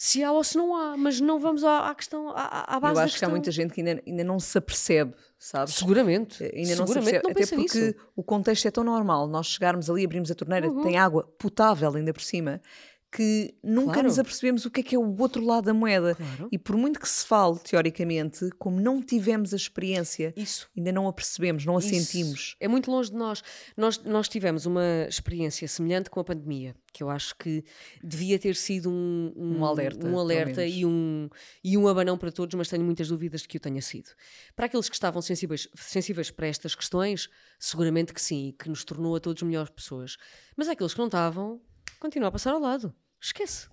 se 0.03 0.25
há 0.25 0.33
ou 0.33 0.43
se 0.43 0.57
não 0.57 0.75
há, 0.75 0.97
mas 0.97 1.21
não 1.21 1.39
vamos 1.39 1.63
à, 1.63 1.91
à 1.91 1.95
questão, 1.95 2.31
à, 2.31 2.75
à 2.75 2.81
base 2.81 2.95
Eu 2.95 3.05
acho 3.05 3.19
que 3.19 3.25
há 3.27 3.29
muita 3.29 3.51
gente 3.51 3.75
que 3.75 3.83
ainda, 3.83 4.03
ainda 4.07 4.25
não 4.25 4.41
se 4.41 4.57
apercebe, 4.57 5.15
sabes? 5.39 5.75
Seguramente. 5.75 6.43
Ainda 6.43 6.75
não 6.77 6.87
se 6.87 6.95
Seguramente 6.95 7.17
apercebe, 7.17 7.23
não 7.23 7.31
até 7.31 7.47
porque 7.55 7.87
nisso. 7.87 8.13
o 8.17 8.23
contexto 8.23 8.67
é 8.67 8.71
tão 8.71 8.83
normal. 8.83 9.29
Nós 9.29 9.49
chegarmos 9.49 9.91
ali, 9.91 10.07
abrimos 10.07 10.31
a 10.31 10.35
torneira, 10.35 10.73
tem 10.83 10.97
água 10.97 11.25
potável 11.39 11.95
ainda 11.95 12.15
por 12.15 12.23
cima, 12.23 12.63
que 13.13 13.55
nunca 13.63 13.95
Claro. 13.95 14.09
nos 14.09 14.19
apercebemos 14.21 14.65
o 14.65 14.71
que 14.71 14.81
é 14.81 14.83
que 14.85 14.95
é 14.95 14.99
o 14.99 15.17
outro 15.21 15.45
lado 15.45 15.65
da 15.65 15.75
moeda. 15.75 16.15
Claro. 16.15 16.49
E 16.53 16.57
por 16.57 16.77
muito 16.77 17.01
que 17.01 17.09
se 17.09 17.27
fale, 17.27 17.59
teoricamente, 17.59 18.49
como 18.59 18.81
não 18.81 19.03
tivemos 19.03 19.53
a 19.53 19.57
experiência, 19.57 20.33
Isso. 20.37 20.69
ainda 20.77 20.93
não 20.93 21.09
a 21.09 21.13
percebemos, 21.13 21.65
não 21.65 21.77
a 21.77 21.81
Isso. 21.81 21.89
sentimos. 21.89 22.57
É 22.61 22.69
muito 22.69 22.91
longe 22.91 23.11
de 23.11 23.17
nós. 23.17 23.43
nós. 23.77 23.99
Nós 24.05 24.29
tivemos 24.29 24.65
uma 24.65 25.07
experiência 25.09 25.67
semelhante 25.67 26.09
com 26.09 26.21
a 26.21 26.25
pandemia, 26.25 26.75
que 26.93 27.03
eu 27.03 27.11
acho 27.11 27.35
que 27.37 27.65
devia 28.03 28.39
ter 28.39 28.55
sido 28.55 28.89
um, 28.91 29.33
Um 29.37 29.65
alerta, 29.65 30.07
um 30.07 30.19
alerta 30.19 30.65
e, 30.65 30.87
um, 30.87 31.29
e 31.65 31.77
um 31.77 31.89
abanão 31.89 32.17
para 32.17 32.31
todos, 32.31 32.55
mas 32.55 32.69
tenho 32.69 32.85
muitas 32.85 33.09
dúvidas 33.09 33.43
de 33.43 33.49
que 33.49 33.57
o 33.57 33.61
tenha 33.61 33.83
sido. 33.83 34.11
Para 34.55 34.67
aqueles 34.67 34.89
que 34.89 34.95
estavam 34.95 35.21
sensíveis, 35.21 35.69
sensíveis 35.75 36.31
para 36.31 36.47
estas 36.47 36.75
questões, 36.77 37.29
seguramente 37.59 38.13
que 38.15 38.23
sim, 38.23 38.55
que 38.59 38.69
nos 38.69 38.85
tornou 38.85 39.17
a 39.17 39.21
todos 39.21 39.43
melhores 39.43 39.71
pessoas. 39.71 40.17
Mas 40.57 40.69
aqueles 40.69 40.93
que 40.93 40.99
não 41.01 41.07
estavam, 41.07 41.61
continuam 41.99 42.29
a 42.29 42.33
passar 42.33 42.53
ao 42.53 42.61
lado. 42.61 42.95
Esquece. 43.21 43.69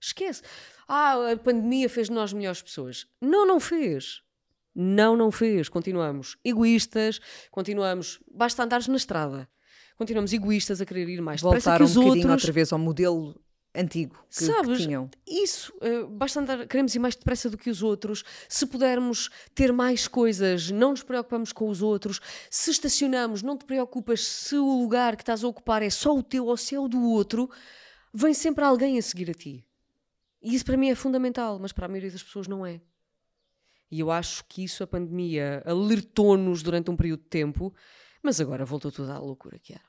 Esquece. 0.00 0.42
Ah, 0.86 1.32
a 1.32 1.36
pandemia 1.36 1.88
fez 1.88 2.08
de 2.08 2.14
nós 2.14 2.32
melhores 2.32 2.62
pessoas. 2.62 3.06
Não, 3.20 3.46
não 3.46 3.60
fez. 3.60 4.22
Não, 4.74 5.16
não 5.16 5.30
fez. 5.30 5.68
Continuamos 5.68 6.36
egoístas, 6.44 7.20
continuamos. 7.50 8.20
Basta 8.32 8.62
andares 8.62 8.86
na 8.88 8.96
estrada. 8.96 9.48
Continuamos 9.96 10.32
egoístas 10.32 10.80
a 10.80 10.86
querer 10.86 11.08
ir 11.08 11.20
mais 11.20 11.42
depressa 11.42 11.70
Voltar 11.70 11.76
que 11.78 11.82
um 11.82 11.86
os 11.86 11.94
bocadinho 11.94 12.16
outros. 12.16 12.42
outra 12.42 12.52
vez 12.52 12.72
ao 12.72 12.78
modelo 12.78 13.34
antigo 13.74 14.14
que, 14.30 14.38
que 14.38 14.44
Sabes, 14.44 14.78
tinham. 14.80 15.10
isso, 15.26 15.72
eh, 15.80 16.04
basta 16.08 16.40
andar, 16.40 16.66
queremos 16.66 16.94
ir 16.94 16.98
mais 17.00 17.14
depressa 17.16 17.50
do 17.50 17.58
que 17.58 17.68
os 17.68 17.82
outros. 17.82 18.24
Se 18.48 18.64
pudermos 18.66 19.28
ter 19.54 19.72
mais 19.72 20.06
coisas, 20.06 20.70
não 20.70 20.90
nos 20.90 21.02
preocupamos 21.02 21.52
com 21.52 21.68
os 21.68 21.82
outros. 21.82 22.20
Se 22.48 22.70
estacionamos, 22.70 23.42
não 23.42 23.56
te 23.58 23.64
preocupas 23.64 24.24
se 24.24 24.56
o 24.56 24.80
lugar 24.80 25.16
que 25.16 25.22
estás 25.22 25.42
a 25.42 25.48
ocupar 25.48 25.82
é 25.82 25.90
só 25.90 26.16
o 26.16 26.22
teu 26.22 26.46
ou 26.46 26.56
se 26.56 26.76
é 26.76 26.80
o 26.80 26.86
do 26.88 27.02
outro, 27.02 27.50
vem 28.12 28.34
sempre 28.34 28.64
alguém 28.64 28.98
a 28.98 29.02
seguir 29.02 29.30
a 29.30 29.34
ti. 29.34 29.64
E 30.42 30.54
isso 30.54 30.64
para 30.64 30.76
mim 30.76 30.88
é 30.88 30.94
fundamental, 30.94 31.58
mas 31.58 31.72
para 31.72 31.86
a 31.86 31.88
maioria 31.88 32.10
das 32.10 32.22
pessoas 32.22 32.46
não 32.46 32.64
é. 32.64 32.80
E 33.90 34.00
eu 34.00 34.10
acho 34.10 34.44
que 34.44 34.62
isso 34.62 34.82
a 34.82 34.86
pandemia 34.86 35.62
alertou-nos 35.64 36.62
durante 36.62 36.90
um 36.90 36.96
período 36.96 37.22
de 37.22 37.28
tempo, 37.28 37.74
mas 38.22 38.40
agora 38.40 38.64
voltou 38.64 38.92
tudo 38.92 39.10
à 39.10 39.18
loucura 39.18 39.58
que 39.58 39.72
era. 39.72 39.88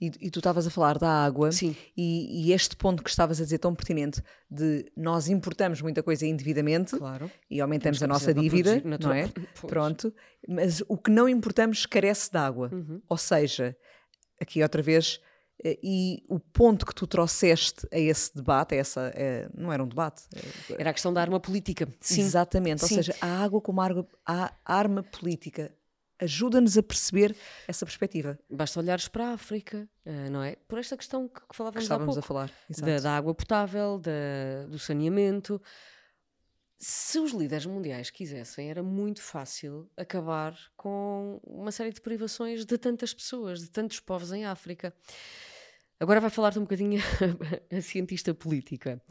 E, 0.00 0.06
e 0.20 0.30
tu 0.30 0.40
estavas 0.40 0.66
a 0.66 0.70
falar 0.70 0.98
da 0.98 1.08
água 1.24 1.52
Sim. 1.52 1.76
E, 1.96 2.48
e 2.48 2.52
este 2.52 2.76
ponto 2.76 3.02
que 3.02 3.10
estavas 3.10 3.40
a 3.40 3.44
dizer 3.44 3.58
tão 3.58 3.74
pertinente 3.74 4.22
de 4.50 4.90
nós 4.96 5.28
importamos 5.28 5.80
muita 5.80 6.02
coisa 6.02 6.26
indevidamente 6.26 6.96
Claro. 6.96 7.30
e 7.48 7.60
aumentamos 7.60 8.02
a 8.02 8.06
nossa 8.06 8.34
dívida, 8.34 8.80
produzir, 8.80 9.06
não 9.06 9.12
é? 9.12 9.28
Pois. 9.60 9.70
Pronto, 9.70 10.12
mas 10.48 10.82
o 10.88 10.96
que 10.96 11.10
não 11.10 11.28
importamos 11.28 11.86
carece 11.86 12.30
de 12.30 12.38
água. 12.38 12.70
Uhum. 12.72 13.00
Ou 13.08 13.16
seja, 13.16 13.76
aqui 14.40 14.62
outra 14.62 14.82
vez, 14.82 15.20
e 15.64 16.22
o 16.28 16.38
ponto 16.38 16.86
que 16.86 16.94
tu 16.94 17.06
trouxeste 17.06 17.86
a 17.92 17.98
esse 17.98 18.34
debate, 18.34 18.74
a 18.74 18.78
essa, 18.78 19.12
eh, 19.14 19.48
não 19.54 19.72
era 19.72 19.82
um 19.82 19.88
debate, 19.88 20.22
eh, 20.34 20.76
Era 20.78 20.90
a 20.90 20.92
questão 20.92 21.12
da 21.12 21.20
arma 21.20 21.40
política. 21.40 21.88
Sim. 22.00 22.20
exatamente, 22.20 22.82
ou 22.82 22.88
Sim. 22.88 22.96
seja, 22.96 23.14
a 23.20 23.42
água 23.42 23.60
como 23.60 23.80
arma, 23.80 24.06
a 24.24 24.52
arma 24.64 25.02
política 25.02 25.74
ajuda-nos 26.20 26.76
a 26.76 26.82
perceber 26.82 27.36
essa 27.68 27.86
perspectiva 27.86 28.36
Basta 28.50 28.80
olhares 28.80 29.06
para 29.06 29.28
a 29.28 29.32
África, 29.34 29.88
eh, 30.04 30.28
não 30.30 30.42
é? 30.42 30.56
Por 30.66 30.78
esta 30.78 30.96
questão 30.96 31.28
que, 31.28 31.40
que 31.40 31.46
que 31.48 31.54
falávamos 31.56 31.90
há 31.90 31.98
pouco. 31.98 32.18
a 32.18 32.22
falar. 32.22 32.50
da, 32.80 32.98
da 32.98 33.16
água 33.16 33.34
potável, 33.34 33.98
da- 33.98 34.66
do 34.68 34.78
saneamento. 34.78 35.60
Se 36.80 37.18
os 37.18 37.32
líderes 37.32 37.66
mundiais 37.66 38.08
quisessem, 38.08 38.70
era 38.70 38.84
muito 38.84 39.20
fácil 39.20 39.90
acabar 39.96 40.56
com 40.76 41.40
uma 41.42 41.72
série 41.72 41.92
de 41.92 42.00
privações 42.00 42.64
de 42.64 42.78
tantas 42.78 43.12
pessoas, 43.12 43.58
de 43.58 43.68
tantos 43.68 43.98
povos 43.98 44.30
em 44.30 44.44
África. 44.44 44.94
Agora 45.98 46.20
vai 46.20 46.30
falar-te 46.30 46.60
um 46.60 46.62
bocadinho 46.62 47.00
a 47.76 47.80
cientista 47.80 48.32
política. 48.32 49.02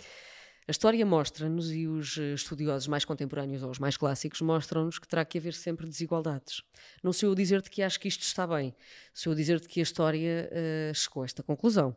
A 0.65 0.71
história 0.71 1.05
mostra-nos, 1.05 1.69
e 1.73 1.87
os 1.87 2.17
eh, 2.17 2.33
estudiosos 2.33 2.87
mais 2.87 3.03
contemporâneos 3.03 3.63
ou 3.63 3.69
os 3.69 3.79
mais 3.79 3.97
clássicos 3.97 4.39
mostram-nos 4.39 4.97
que 4.97 5.07
terá 5.07 5.25
que 5.25 5.37
haver 5.37 5.53
sempre 5.53 5.87
desigualdades. 5.87 6.63
Não 7.03 7.11
sou 7.11 7.29
eu 7.29 7.35
dizer-te 7.35 7.69
que 7.69 7.81
acho 7.81 7.99
que 7.99 8.07
isto 8.07 8.21
está 8.23 8.47
bem, 8.47 8.73
sou 9.13 9.33
eu 9.33 9.35
dizer-te 9.35 9.67
que 9.67 9.81
a 9.81 9.83
história 9.83 10.49
eh, 10.51 10.91
chegou 10.95 11.23
a 11.23 11.25
esta 11.25 11.43
conclusão 11.43 11.95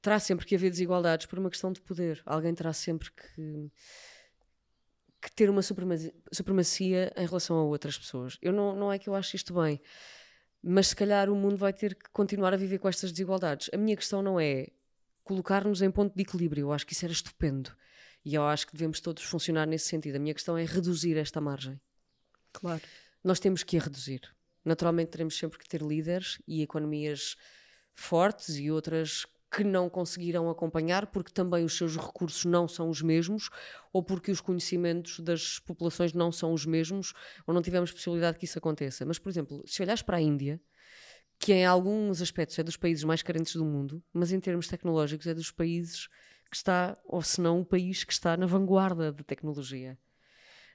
terá 0.00 0.18
sempre 0.18 0.46
que 0.46 0.54
haver 0.54 0.70
desigualdades 0.70 1.26
por 1.26 1.38
uma 1.38 1.50
questão 1.50 1.72
de 1.72 1.80
poder. 1.80 2.22
Alguém 2.24 2.54
terá 2.54 2.72
sempre 2.72 3.10
que, 3.10 3.70
que 5.20 5.30
ter 5.32 5.50
uma 5.50 5.62
supremacia, 5.62 6.14
supremacia 6.32 7.12
em 7.16 7.26
relação 7.26 7.56
a 7.56 7.62
outras 7.62 7.98
pessoas. 7.98 8.38
Eu 8.40 8.52
não, 8.52 8.74
não 8.74 8.92
é 8.92 8.98
que 8.98 9.08
eu 9.08 9.14
acho 9.14 9.34
isto 9.34 9.54
bem, 9.54 9.80
mas 10.62 10.88
se 10.88 10.96
calhar 10.96 11.28
o 11.28 11.36
mundo 11.36 11.56
vai 11.56 11.72
ter 11.72 11.94
que 11.94 12.08
continuar 12.10 12.52
a 12.54 12.56
viver 12.56 12.78
com 12.78 12.88
estas 12.88 13.10
desigualdades. 13.10 13.70
A 13.72 13.76
minha 13.76 13.96
questão 13.96 14.22
não 14.22 14.38
é 14.38 14.68
colocar-nos 15.24 15.82
em 15.82 15.90
ponto 15.90 16.14
de 16.14 16.22
equilíbrio. 16.22 16.62
Eu 16.62 16.72
acho 16.72 16.86
que 16.86 16.92
isso 16.92 17.04
era 17.04 17.12
estupendo. 17.12 17.70
E 18.24 18.34
eu 18.34 18.44
acho 18.44 18.66
que 18.66 18.72
devemos 18.72 19.00
todos 19.00 19.22
funcionar 19.22 19.66
nesse 19.66 19.86
sentido. 19.86 20.16
A 20.16 20.18
minha 20.18 20.34
questão 20.34 20.56
é 20.56 20.64
reduzir 20.64 21.16
esta 21.16 21.40
margem. 21.40 21.80
Claro. 22.52 22.82
Nós 23.22 23.38
temos 23.38 23.62
que 23.62 23.76
a 23.76 23.80
reduzir. 23.80 24.22
Naturalmente 24.64 25.10
teremos 25.10 25.36
sempre 25.36 25.58
que 25.58 25.68
ter 25.68 25.82
líderes 25.82 26.40
e 26.46 26.62
economias 26.62 27.36
fortes 27.94 28.56
e 28.56 28.70
outras 28.70 29.26
que 29.50 29.64
não 29.64 29.88
conseguirão 29.88 30.50
acompanhar 30.50 31.06
porque 31.06 31.32
também 31.32 31.64
os 31.64 31.76
seus 31.76 31.96
recursos 31.96 32.44
não 32.44 32.68
são 32.68 32.90
os 32.90 33.00
mesmos 33.00 33.48
ou 33.92 34.02
porque 34.02 34.30
os 34.30 34.40
conhecimentos 34.40 35.20
das 35.20 35.58
populações 35.58 36.12
não 36.12 36.30
são 36.30 36.52
os 36.52 36.66
mesmos 36.66 37.14
ou 37.46 37.54
não 37.54 37.62
tivemos 37.62 37.90
possibilidade 37.90 38.38
que 38.38 38.44
isso 38.44 38.58
aconteça. 38.58 39.06
Mas, 39.06 39.18
por 39.18 39.30
exemplo, 39.30 39.62
se 39.66 39.82
olhares 39.82 40.02
para 40.02 40.18
a 40.18 40.20
Índia, 40.20 40.60
que 41.38 41.52
em 41.52 41.64
alguns 41.64 42.20
aspectos 42.20 42.58
é 42.58 42.62
dos 42.62 42.76
países 42.76 43.04
mais 43.04 43.22
carentes 43.22 43.54
do 43.54 43.64
mundo, 43.64 44.02
mas 44.12 44.32
em 44.32 44.40
termos 44.40 44.68
tecnológicos 44.68 45.26
é 45.26 45.34
dos 45.34 45.50
países 45.50 46.08
que 46.50 46.56
está, 46.56 46.98
ou 47.04 47.22
se 47.22 47.40
não, 47.40 47.60
o 47.60 47.64
país 47.64 48.04
que 48.04 48.12
está 48.12 48.36
na 48.36 48.46
vanguarda 48.46 49.12
da 49.12 49.22
tecnologia. 49.22 49.98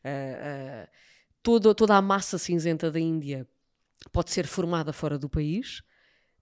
Ah, 0.04 0.10
ah, 0.10 0.90
toda, 1.42 1.76
toda 1.76 1.96
a 1.96 2.02
massa 2.02 2.38
cinzenta 2.38 2.90
da 2.90 3.00
Índia 3.00 3.48
pode 4.12 4.32
ser 4.32 4.48
formada 4.48 4.94
fora 4.94 5.18
do 5.18 5.30
país, 5.30 5.84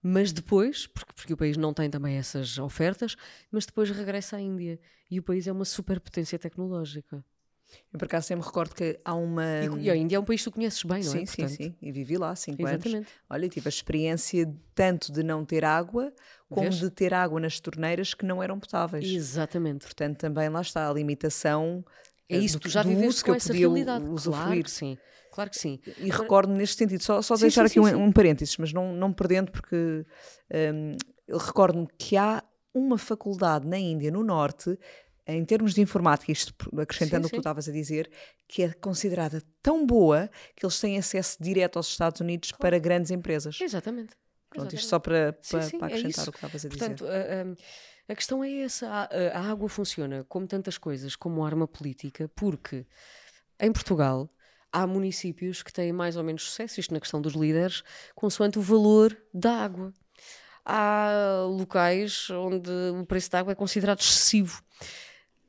mas 0.02 0.32
depois, 0.32 0.86
porque, 0.86 1.12
porque 1.14 1.32
o 1.32 1.36
país 1.36 1.56
não 1.56 1.72
tem 1.72 1.88
também 1.88 2.16
essas 2.16 2.58
ofertas, 2.58 3.16
mas 3.50 3.64
depois 3.64 3.90
regressa 3.90 4.36
à 4.36 4.40
Índia. 4.40 4.80
E 5.10 5.18
o 5.18 5.22
país 5.22 5.46
é 5.46 5.52
uma 5.52 5.64
superpotência 5.64 6.38
tecnológica. 6.38 7.24
Eu 7.92 7.98
por 7.98 8.06
acaso 8.06 8.26
sempre 8.26 8.42
me 8.42 8.46
recordo 8.46 8.74
que 8.74 8.98
há 9.04 9.14
uma. 9.14 9.44
E, 9.78 9.84
e 9.84 9.90
a 9.90 9.96
Índia 9.96 10.16
é 10.16 10.20
um 10.20 10.24
país 10.24 10.40
que 10.42 10.50
tu 10.50 10.54
conheces 10.54 10.82
bem, 10.82 11.02
não 11.02 11.12
sim, 11.12 11.22
é? 11.22 11.26
sim, 11.26 11.36
Portanto, 11.42 11.56
sim. 11.56 11.74
E 11.80 11.92
vivi 11.92 12.18
lá 12.18 12.34
cinco 12.34 12.66
anos. 12.66 12.84
Exatamente. 12.84 13.12
Olha, 13.28 13.48
tive 13.48 13.68
a 13.68 13.70
experiência 13.70 14.54
tanto 14.74 15.12
de 15.12 15.22
não 15.22 15.44
ter 15.44 15.64
água, 15.64 16.12
como 16.48 16.62
Vês? 16.62 16.80
de 16.80 16.90
ter 16.90 17.14
água 17.14 17.40
nas 17.40 17.60
torneiras 17.60 18.14
que 18.14 18.24
não 18.24 18.42
eram 18.42 18.58
potáveis. 18.58 19.04
Exatamente. 19.06 19.84
Portanto, 19.84 20.18
também 20.18 20.48
lá 20.48 20.60
está 20.60 20.88
a 20.88 20.92
limitação. 20.92 21.84
É 22.34 22.38
isso, 22.38 22.58
do, 22.58 22.62
tu 22.62 22.68
já 22.68 22.82
viveste 22.82 23.22
com 23.24 23.30
eu 23.30 23.34
essa 23.36 23.52
realidade. 23.52 24.04
Claro 24.04 24.14
usufruir. 24.14 24.64
que 24.64 24.70
sim. 24.70 24.98
Claro 25.32 25.50
que 25.50 25.56
sim. 25.58 25.80
E 25.98 26.10
recordo 26.10 26.52
neste 26.52 26.76
sentido, 26.76 27.02
só, 27.02 27.22
só 27.22 27.36
Sim, 27.36 27.42
deixar 27.42 27.62
sim, 27.68 27.80
aqui 27.80 27.88
sim, 27.88 27.94
um, 27.94 27.98
sim. 27.98 28.04
um 28.08 28.12
parênteses, 28.12 28.56
mas 28.58 28.72
não, 28.72 28.92
não 28.92 29.12
perdendo, 29.12 29.50
porque 29.50 30.04
eu 31.26 31.38
recordo-me 31.38 31.86
que 31.98 32.16
há 32.16 32.42
uma 32.74 32.98
faculdade 32.98 33.66
na 33.66 33.78
Índia, 33.78 34.10
no 34.10 34.22
Norte, 34.22 34.78
em 35.26 35.44
termos 35.44 35.72
de 35.74 35.80
informática, 35.80 36.32
isto 36.32 36.52
acrescentando 36.78 37.22
Sim, 37.22 37.26
o 37.26 37.30
que 37.30 37.34
tu 37.34 37.36
sim. 37.36 37.40
estavas 37.40 37.68
a 37.68 37.72
dizer, 37.72 38.10
que 38.48 38.62
é 38.62 38.72
considerada 38.72 39.42
tão 39.62 39.86
boa 39.86 40.28
que 40.56 40.64
eles 40.66 40.78
têm 40.80 40.98
acesso 40.98 41.36
direto 41.40 41.76
aos 41.78 41.88
Estados 41.88 42.20
Unidos 42.20 42.52
para 42.52 42.78
grandes 42.78 43.10
empresas. 43.10 43.58
Exatamente. 43.60 44.14
Pronto, 44.50 44.74
isto 44.74 44.84
Exatamente. 44.84 44.88
só 44.88 44.98
para, 44.98 45.38
Sim, 45.40 45.50
para, 45.56 45.62
sim, 45.62 45.78
para 45.78 45.86
é 45.88 45.90
acrescentar 45.96 46.10
isso. 46.10 46.28
o 46.28 46.32
que 46.32 46.38
estavas 46.38 46.64
a 46.64 46.68
dizer. 46.68 46.78
Portanto, 46.78 47.06
a, 47.06 47.10
a- 47.16 47.54
a 48.08 48.14
questão 48.14 48.42
é 48.44 48.50
essa. 48.62 48.88
A, 48.88 49.04
a- 49.38 49.50
água 49.50 49.68
funciona 49.68 50.24
como 50.28 50.46
tantas 50.46 50.78
coisas, 50.78 51.16
como 51.16 51.44
arma 51.44 51.66
política, 51.66 52.30
porque 52.34 52.86
em 53.60 53.72
Portugal 53.72 54.28
há 54.72 54.86
municípios 54.86 55.62
que 55.62 55.72
têm 55.72 55.92
mais 55.92 56.16
ou 56.16 56.24
menos 56.24 56.44
sucesso, 56.44 56.80
isto 56.80 56.92
na 56.94 57.00
questão 57.00 57.20
dos 57.20 57.34
líderes, 57.34 57.82
consoante 58.14 58.58
o 58.58 58.62
valor 58.62 59.16
da 59.32 59.52
água. 59.52 59.92
Há 60.64 61.44
locais 61.48 62.30
onde 62.30 62.70
o 62.70 63.04
preço 63.04 63.30
da 63.30 63.40
água 63.40 63.52
é 63.52 63.56
considerado 63.56 64.00
excessivo. 64.00 64.62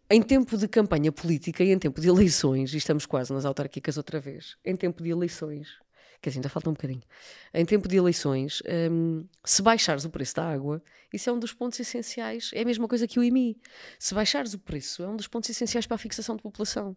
Em 0.09 0.21
tempo 0.21 0.57
de 0.57 0.67
campanha 0.67 1.11
política 1.11 1.63
e 1.63 1.71
em 1.71 1.79
tempo 1.79 1.99
de 2.01 2.07
eleições, 2.07 2.73
e 2.73 2.77
estamos 2.77 3.05
quase 3.05 3.33
nas 3.33 3.45
autárquicas 3.45 3.97
outra 3.97 4.19
vez, 4.19 4.57
em 4.63 4.75
tempo 4.75 5.01
de 5.01 5.09
eleições, 5.09 5.69
quer 6.23 6.29
dizer, 6.29 6.39
ainda 6.39 6.49
falta 6.49 6.69
um 6.69 6.73
bocadinho, 6.73 7.01
em 7.53 7.65
tempo 7.65 7.85
de 7.85 7.97
eleições, 7.97 8.63
hum, 8.89 9.27
se 9.43 9.61
baixares 9.61 10.05
o 10.05 10.09
preço 10.09 10.35
da 10.35 10.49
água, 10.49 10.81
isso 11.11 11.29
é 11.29 11.33
um 11.33 11.37
dos 11.37 11.51
pontos 11.51 11.77
essenciais, 11.81 12.49
é 12.53 12.61
a 12.61 12.65
mesma 12.65 12.87
coisa 12.87 13.05
que 13.05 13.19
o 13.19 13.23
IMI. 13.23 13.57
Se 13.99 14.15
baixares 14.15 14.53
o 14.53 14.59
preço, 14.59 15.03
é 15.03 15.07
um 15.07 15.17
dos 15.17 15.27
pontos 15.27 15.49
essenciais 15.49 15.85
para 15.85 15.95
a 15.95 15.97
fixação 15.97 16.37
de 16.37 16.41
população. 16.41 16.95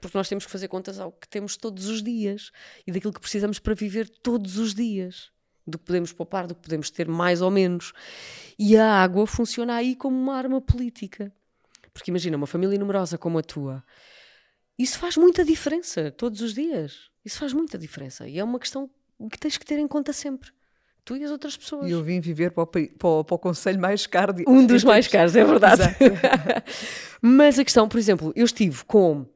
Porque 0.00 0.16
nós 0.16 0.28
temos 0.28 0.46
que 0.46 0.50
fazer 0.52 0.68
contas 0.68 1.00
ao 1.00 1.10
que 1.10 1.28
temos 1.28 1.56
todos 1.56 1.86
os 1.86 2.04
dias 2.04 2.52
e 2.86 2.92
daquilo 2.92 3.12
que 3.12 3.20
precisamos 3.20 3.58
para 3.58 3.74
viver 3.74 4.08
todos 4.08 4.56
os 4.56 4.72
dias. 4.72 5.32
Do 5.66 5.76
que 5.76 5.84
podemos 5.84 6.12
poupar, 6.12 6.46
do 6.46 6.54
que 6.54 6.62
podemos 6.62 6.88
ter 6.88 7.08
mais 7.08 7.42
ou 7.42 7.50
menos. 7.50 7.92
E 8.56 8.76
a 8.76 9.02
água 9.02 9.26
funciona 9.26 9.74
aí 9.74 9.96
como 9.96 10.16
uma 10.16 10.36
arma 10.36 10.60
política. 10.60 11.32
Porque 11.92 12.12
imagina, 12.12 12.36
uma 12.36 12.46
família 12.46 12.78
numerosa 12.78 13.18
como 13.18 13.38
a 13.38 13.42
tua, 13.42 13.84
isso 14.78 14.98
faz 14.98 15.16
muita 15.16 15.44
diferença 15.44 16.10
todos 16.10 16.40
os 16.40 16.54
dias. 16.54 17.10
Isso 17.24 17.38
faz 17.38 17.52
muita 17.52 17.78
diferença. 17.78 18.26
E 18.28 18.38
é 18.38 18.44
uma 18.44 18.58
questão 18.58 18.90
que 19.30 19.38
tens 19.38 19.56
que 19.56 19.64
ter 19.64 19.78
em 19.78 19.86
conta 19.86 20.12
sempre. 20.12 20.50
Tu 21.04 21.16
e 21.16 21.24
as 21.24 21.30
outras 21.30 21.56
pessoas. 21.56 21.88
E 21.88 21.92
eu 21.92 22.02
vim 22.02 22.20
viver 22.20 22.52
para 22.52 22.62
o, 22.62 22.66
para 22.66 23.24
para 23.24 23.34
o 23.34 23.38
conselho 23.38 23.80
mais 23.80 24.06
caro. 24.06 24.32
de- 24.32 24.44
Um 24.46 24.64
dos 24.66 24.84
mais 24.84 25.06
caros, 25.08 25.34
é 25.36 25.44
verdade. 25.44 25.82
Mas 27.20 27.58
a 27.58 27.64
questão, 27.64 27.88
por 27.88 27.98
exemplo, 27.98 28.32
eu 28.36 28.44
estive 28.44 28.84
com 28.84 29.26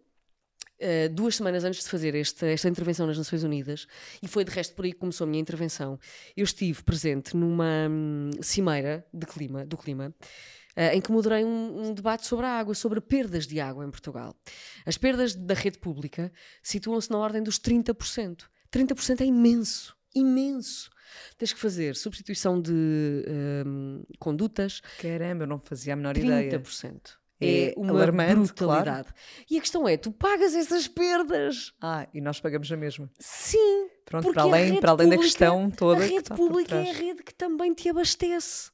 eh, 0.78 1.08
duas 1.08 1.36
semanas 1.36 1.64
antes 1.64 1.82
de 1.84 1.88
fazer 1.90 2.14
esta, 2.14 2.46
esta 2.46 2.68
intervenção 2.68 3.06
nas 3.06 3.18
Nações 3.18 3.42
Unidas, 3.42 3.86
e 4.22 4.28
foi 4.28 4.44
de 4.44 4.50
resto 4.50 4.74
por 4.74 4.84
aí 4.84 4.92
que 4.92 4.98
começou 4.98 5.24
a 5.24 5.28
minha 5.28 5.40
intervenção. 5.40 5.98
Eu 6.36 6.44
estive 6.44 6.82
presente 6.82 7.36
numa 7.36 7.88
hum, 7.90 8.30
cimeira 8.40 9.04
de 9.12 9.26
clima, 9.26 9.64
do 9.64 9.76
clima. 9.76 10.14
Eh, 10.76 10.94
em 10.94 11.00
que 11.00 11.10
moderei 11.10 11.44
um, 11.44 11.88
um 11.88 11.94
debate 11.94 12.26
sobre 12.26 12.46
a 12.46 12.50
água, 12.58 12.74
sobre 12.74 13.00
perdas 13.00 13.46
de 13.46 13.58
água 13.58 13.84
em 13.84 13.90
Portugal. 13.90 14.36
As 14.84 14.96
perdas 14.98 15.34
da 15.34 15.54
rede 15.54 15.78
pública 15.78 16.30
situam-se 16.62 17.10
na 17.10 17.18
ordem 17.18 17.42
dos 17.42 17.58
30%. 17.58 18.44
30% 18.70 19.20
é 19.22 19.24
imenso, 19.24 19.96
imenso. 20.14 20.90
Tens 21.38 21.52
que 21.52 21.58
fazer 21.60 21.94
substituição 21.96 22.60
de 22.60 22.72
hum, 23.66 24.02
condutas, 24.18 24.80
Caramba, 25.00 25.44
eu 25.44 25.46
não 25.48 25.58
fazia 25.58 25.92
a 25.92 25.96
menor 25.96 26.16
ideia. 26.16 26.60
30%. 26.60 27.00
É 27.38 27.68
É, 27.68 27.74
uma 27.76 27.90
alarmante, 27.90 28.52
brutalidade. 28.54 29.08
E 29.50 29.58
a 29.58 29.60
questão 29.60 29.86
é, 29.86 29.96
tu 29.98 30.10
pagas 30.10 30.54
essas 30.54 30.88
perdas? 30.88 31.72
Ah, 31.82 32.08
e 32.14 32.20
nós 32.20 32.40
pagamos 32.40 32.70
a 32.72 32.76
mesma. 32.78 33.10
Sim. 33.20 33.88
Pronto, 34.06 34.32
para 34.32 34.42
além, 34.42 34.80
para 34.80 34.92
além 34.92 35.08
da 35.08 35.16
pública- 35.16 35.22
questão 35.22 35.70
toda. 35.70 36.02
A 36.04 36.08
que 36.08 36.14
rede 36.14 36.28
por 36.30 36.36
pública 36.36 36.76
é 36.76 36.90
a 36.90 36.92
rede 36.94 37.22
que 37.22 37.34
também 37.34 37.74
te 37.74 37.88
abastece. 37.90 38.70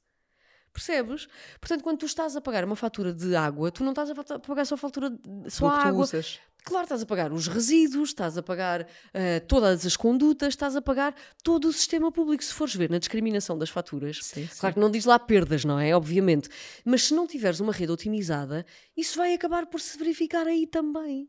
Percebes? 0.73 1.29
Portanto, 1.61 1.83
quando 1.83 1.99
tu 1.99 2.07
estás 2.07 2.35
a 2.35 2.41
pagar 2.41 2.65
uma 2.65 2.77
fatura 2.77 3.13
de 3.13 3.37
água, 3.37 3.71
tu 3.71 3.85
não 3.85 3.91
estás 3.93 4.11
a 4.11 4.39
pagar 4.39 4.65
só 4.65 4.75
a 4.75 4.79
fatura 4.79 5.11
de, 5.11 5.51
só 5.51 5.69
a 5.69 5.83
água. 5.85 6.05
usas. 6.05 6.41
Claro, 6.65 6.85
estás 6.85 7.03
a 7.03 7.07
pagar 7.07 7.33
os 7.33 7.49
resíduos, 7.49 8.11
estás 8.11 8.39
a 8.39 8.43
pagar 8.43 8.87
ah, 9.13 9.41
todas 9.49 9.85
as 9.85 9.97
condutas, 9.97 10.51
estás 10.51 10.77
a 10.77 10.81
pagar 10.81 11.15
todo 11.43 11.67
o 11.67 11.73
sistema 11.73 12.11
público. 12.11 12.43
Se 12.43 12.55
fores 12.55 12.75
ver 12.75 12.89
na 12.89 12.99
discriminação 12.99 13.59
das 13.59 13.69
faturas, 13.69 14.21
Sim, 14.23 14.47
sim. 14.47 14.61
Claro 14.61 14.75
que 14.75 14.81
não 14.81 14.91
diz 14.91 15.05
lá 15.05 15.19
perdas, 15.19 15.65
não 15.65 15.79
é? 15.79 15.95
Obviamente. 15.95 16.49
Mas 16.85 17.05
se 17.05 17.15
não 17.15 17.27
tiveres 17.27 17.59
uma 17.59 17.73
rede 17.73 17.93
otimizada, 17.93 18.65
isso 18.97 19.19
vai 19.19 19.35
acabar 19.35 19.67
por 19.67 19.81
se 19.81 19.99
verificar 19.99 20.47
aí 20.47 20.67
também. 20.67 21.29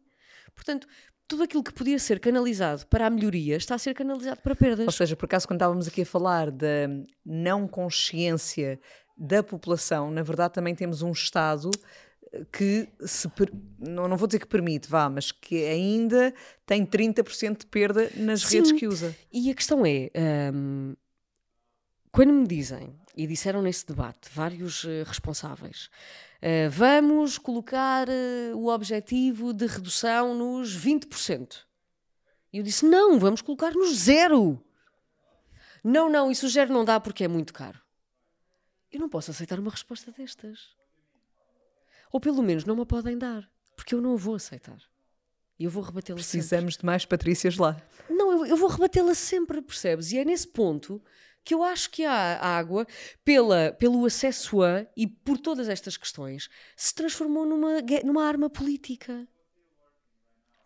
Portanto, 0.54 0.88
tudo 1.28 1.44
aquilo 1.44 1.64
que 1.64 1.74
podia 1.74 1.98
ser 1.98 2.20
canalizado 2.20 2.86
para 2.88 3.08
a 3.08 3.10
melhoria 3.10 3.56
está 3.56 3.76
a 3.76 3.80
ser 3.80 3.94
canalizado 3.94 4.41
para 4.41 4.56
perdas. 4.56 4.86
Ou 4.86 4.91
seja, 4.91 5.16
por 5.16 5.26
acaso, 5.26 5.48
quando 5.48 5.58
estávamos 5.58 5.88
aqui 5.88 6.02
a 6.02 6.06
falar 6.06 6.52
da 6.52 6.88
não 7.26 7.68
consciência 7.68 8.80
da 9.16 9.43
população, 9.43 10.09
na 10.11 10.24
verdade 10.24 10.53
também 10.53 10.74
temos 10.74 11.01
um 11.01 11.11
Estado 11.11 11.70
eh, 12.32 12.45
que 12.51 12.89
se 13.05 13.30
não, 13.80 14.07
não 14.07 14.18
vou 14.18 14.28
dizer 14.28 14.39
que 14.39 14.47
permite, 14.47 14.89
vá, 14.89 15.09
mas 15.09 15.32
que 15.32 15.64
ainda 15.66 16.34
tem 16.66 16.86
30% 16.86 17.59
de 17.59 17.66
perda 17.68 18.09
nas 18.16 18.41
Sim. 18.41 18.57
redes 18.57 18.72
que 18.72 18.88
usa. 18.88 19.16
E 19.32 19.51
a 19.51 19.53
questão 19.53 19.86
é, 19.86 20.09
hum, 20.53 20.95
quando 22.11 22.34
me 22.34 22.47
dizem, 22.47 22.95
e 23.16 23.28
disseram 23.28 23.61
nesse 23.61 23.86
debate 23.86 24.30
vários 24.32 24.84
uh, 24.84 25.03
responsáveis, 25.05 25.89
uh, 26.41 26.70
vamos 26.70 27.38
colocar 27.38 28.07
uh, 28.07 28.57
o 28.57 28.68
objetivo 28.68 29.53
de 29.53 29.66
redução 29.66 30.34
nos 30.34 30.76
20%. 30.78 31.59
E 32.51 32.57
eu 32.57 32.64
disse, 32.64 32.86
não, 32.86 33.20
vamos 33.20 33.41
colocar 33.41 33.72
nos 33.72 33.95
zero. 33.97 34.64
Não, 35.84 36.09
não, 36.09 36.32
isso 36.32 36.47
zero 36.49 36.72
não 36.72 36.86
dá 36.86 36.99
porque 36.99 37.24
é 37.24 37.28
muito 37.28 37.53
caro. 37.53 37.80
Eu 38.94 39.00
não 39.00 39.10
posso 39.10 39.32
aceitar 39.32 39.60
uma 39.60 39.72
resposta 39.72 40.12
destas. 40.12 40.78
Ou 42.12 42.20
pelo 42.20 42.44
menos 42.44 42.64
não 42.64 42.76
me 42.76 42.86
podem 42.86 43.18
dar, 43.18 43.50
porque 43.76 43.96
eu 43.96 44.00
não 44.00 44.14
a 44.14 44.18
vou 44.18 44.36
aceitar. 44.36 44.80
E 45.58 45.64
eu 45.64 45.72
vou 45.72 45.82
rebatê-la 45.82 46.20
sempre. 46.20 46.38
Precisamos 46.38 46.78
de 46.78 46.86
mais 46.86 47.04
Patrícias 47.04 47.58
lá. 47.58 47.82
Não, 48.08 48.32
eu, 48.32 48.46
eu 48.46 48.56
vou 48.56 48.70
rebatê-la 48.70 49.16
sempre, 49.16 49.64
percebes? 49.64 50.12
E 50.12 50.20
é 50.20 50.24
nesse 50.26 50.48
ponto 50.48 51.02
que 51.44 51.56
eu 51.56 51.64
acho 51.64 51.89
que 51.89 52.06
a 52.06 52.39
água, 52.39 52.86
pela, 53.26 53.74
pelo 53.74 54.06
acesso 54.06 54.62
a 54.62 54.86
e 54.96 55.08
por 55.08 55.39
todas 55.39 55.68
estas 55.68 55.98
questões, 55.98 56.48
se 56.76 56.94
transformou 56.94 57.46
numa, 57.46 57.82
numa 58.04 58.24
arma 58.24 58.50
política. 58.50 59.28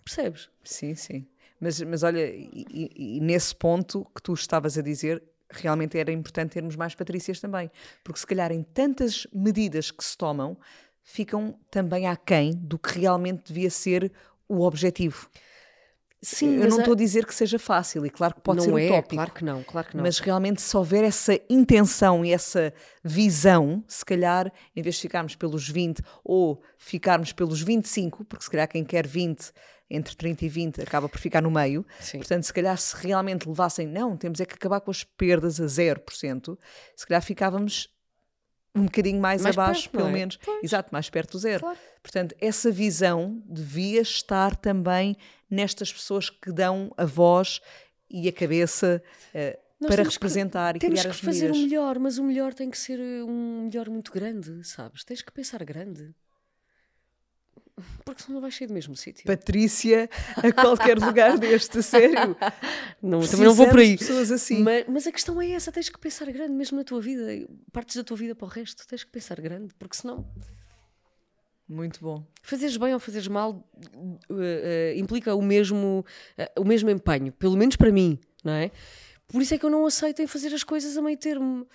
Percebes? 0.03 0.49
Sim, 0.63 0.95
sim. 0.95 1.27
Mas, 1.59 1.81
mas 1.81 2.03
olha, 2.03 2.29
e, 2.29 2.91
e, 2.95 3.19
nesse 3.21 3.55
ponto 3.55 4.05
que 4.13 4.21
tu 4.21 4.33
estavas 4.33 4.77
a 4.77 4.81
dizer, 4.81 5.23
realmente 5.49 5.97
era 5.97 6.11
importante 6.11 6.51
termos 6.51 6.75
mais 6.75 6.95
Patrícias 6.95 7.39
também. 7.39 7.71
Porque 8.03 8.19
se 8.19 8.27
calhar 8.27 8.51
em 8.51 8.63
tantas 8.63 9.27
medidas 9.33 9.91
que 9.91 10.03
se 10.03 10.17
tomam, 10.17 10.57
ficam 11.03 11.57
também 11.71 12.07
aquém 12.07 12.53
do 12.53 12.77
que 12.77 12.99
realmente 12.99 13.53
devia 13.53 13.69
ser 13.69 14.11
o 14.47 14.61
objetivo. 14.61 15.29
Sim, 16.21 16.55
eu 16.55 16.67
não 16.67 16.79
estou 16.79 16.93
a... 16.93 16.95
a 16.95 16.97
dizer 16.97 17.25
que 17.25 17.33
seja 17.33 17.59
fácil 17.59 18.05
e 18.05 18.09
claro 18.09 18.33
que 18.33 18.41
pode 18.41 18.57
não 18.57 18.65
ser 18.65 18.81
é, 18.81 18.85
utópico. 18.87 19.15
Claro 19.15 19.31
que 19.31 19.45
não, 19.45 19.63
claro 19.63 19.87
que 19.87 19.95
não. 19.95 20.03
Mas 20.03 20.17
realmente 20.17 20.61
se 20.61 20.75
houver 20.75 21.03
essa 21.03 21.39
intenção 21.47 22.25
e 22.25 22.33
essa 22.33 22.73
visão, 23.03 23.83
se 23.87 24.03
calhar 24.03 24.51
em 24.75 24.81
vez 24.81 24.95
de 24.95 25.01
ficarmos 25.01 25.35
pelos 25.35 25.69
20 25.69 26.01
ou 26.23 26.61
ficarmos 26.77 27.31
pelos 27.31 27.61
25, 27.61 28.25
porque 28.25 28.43
se 28.43 28.49
calhar 28.49 28.67
quem 28.67 28.83
quer 28.83 29.05
20 29.05 29.51
entre 29.89 30.15
30 30.15 30.45
e 30.45 30.49
20 30.49 30.81
acaba 30.81 31.07
por 31.07 31.19
ficar 31.19 31.41
no 31.41 31.51
meio. 31.51 31.85
Sim. 31.99 32.17
Portanto, 32.17 32.43
se 32.43 32.53
calhar 32.53 32.77
se 32.77 32.95
realmente 32.95 33.47
levassem, 33.47 33.87
não, 33.87 34.17
temos 34.17 34.39
é 34.39 34.45
que 34.45 34.53
acabar 34.53 34.81
com 34.81 34.91
as 34.91 35.03
perdas 35.03 35.59
a 35.59 35.65
0%, 35.65 36.57
se 36.95 37.07
calhar 37.07 37.21
ficávamos 37.21 37.89
um 38.75 38.85
bocadinho 38.85 39.19
mais, 39.19 39.41
mais 39.41 39.57
abaixo, 39.57 39.89
perto, 39.89 39.97
pelo 39.97 40.09
é? 40.09 40.11
menos. 40.11 40.37
Pois. 40.37 40.63
Exato, 40.63 40.89
mais 40.91 41.09
perto 41.09 41.31
do 41.31 41.39
zero. 41.39 41.61
Claro. 41.61 41.77
Portanto, 42.01 42.35
essa 42.39 42.71
visão 42.71 43.41
devia 43.45 44.01
estar 44.01 44.55
também 44.55 45.17
nestas 45.49 45.91
pessoas 45.91 46.29
que 46.29 46.51
dão 46.51 46.91
a 46.95 47.05
voz 47.05 47.59
e 48.09 48.27
a 48.29 48.31
cabeça 48.31 49.01
uh, 49.33 49.87
para 49.87 50.03
representar 50.03 50.77
que, 50.77 50.85
e 50.85 50.89
criar 50.89 51.01
as 51.01 51.01
Temos 51.03 51.19
que 51.19 51.25
fazer 51.25 51.51
o 51.51 51.55
melhor, 51.55 51.99
mas 51.99 52.17
o 52.17 52.23
melhor 52.23 52.53
tem 52.53 52.69
que 52.69 52.77
ser 52.77 52.99
eh, 52.99 53.23
um 53.23 53.65
melhor 53.65 53.89
muito 53.89 54.11
grande, 54.11 54.63
sabes? 54.67 55.03
Tens 55.03 55.21
que 55.21 55.31
pensar 55.31 55.63
grande. 55.63 56.13
Porque 58.03 58.23
senão 58.23 58.35
não 58.35 58.41
vais 58.41 58.55
sair 58.55 58.67
do 58.67 58.73
mesmo 58.73 58.95
sítio. 58.95 59.25
Patrícia, 59.25 60.09
a 60.35 60.51
qualquer 60.51 60.97
lugar 60.97 61.37
deste, 61.37 61.83
sério. 61.83 62.35
Não, 63.01 63.21
também 63.21 63.45
não 63.45 63.53
vou 63.53 63.69
por 63.69 63.79
aí. 63.79 63.97
pessoas 63.97 64.31
assim. 64.31 64.63
Mas, 64.63 64.85
mas, 64.87 65.05
a 65.05 65.11
questão 65.11 65.39
é 65.39 65.51
essa: 65.51 65.71
tens 65.71 65.89
que 65.89 65.99
pensar 65.99 66.25
grande, 66.31 66.53
mesmo 66.53 66.77
na 66.77 66.83
tua 66.83 66.99
vida. 66.99 67.47
Partes 67.71 67.95
da 67.95 68.03
tua 68.03 68.17
vida 68.17 68.33
para 68.33 68.45
o 68.45 68.49
resto, 68.49 68.87
tens 68.87 69.03
que 69.03 69.11
pensar 69.11 69.39
grande, 69.39 69.73
porque 69.77 69.95
senão. 69.95 70.27
Muito 71.69 71.99
bom. 71.99 72.25
Fazeres 72.41 72.77
bem 72.77 72.93
ou 72.93 72.99
fazeres 72.99 73.27
mal 73.27 73.51
uh, 73.51 74.33
uh, 74.33 74.97
implica 74.97 75.35
o 75.35 75.41
mesmo, 75.41 76.05
uh, 76.37 76.61
o 76.61 76.65
mesmo 76.65 76.89
empenho, 76.89 77.31
pelo 77.33 77.57
menos 77.57 77.75
para 77.75 77.91
mim, 77.91 78.17
não 78.41 78.53
é? 78.53 78.71
Por 79.27 79.41
isso 79.41 79.53
é 79.53 79.57
que 79.57 79.65
eu 79.65 79.69
não 79.69 79.85
aceito 79.85 80.21
em 80.21 80.27
fazer 80.27 80.53
as 80.53 80.63
coisas 80.63 80.97
a 80.97 81.01
meio 81.01 81.17
termo. 81.17 81.67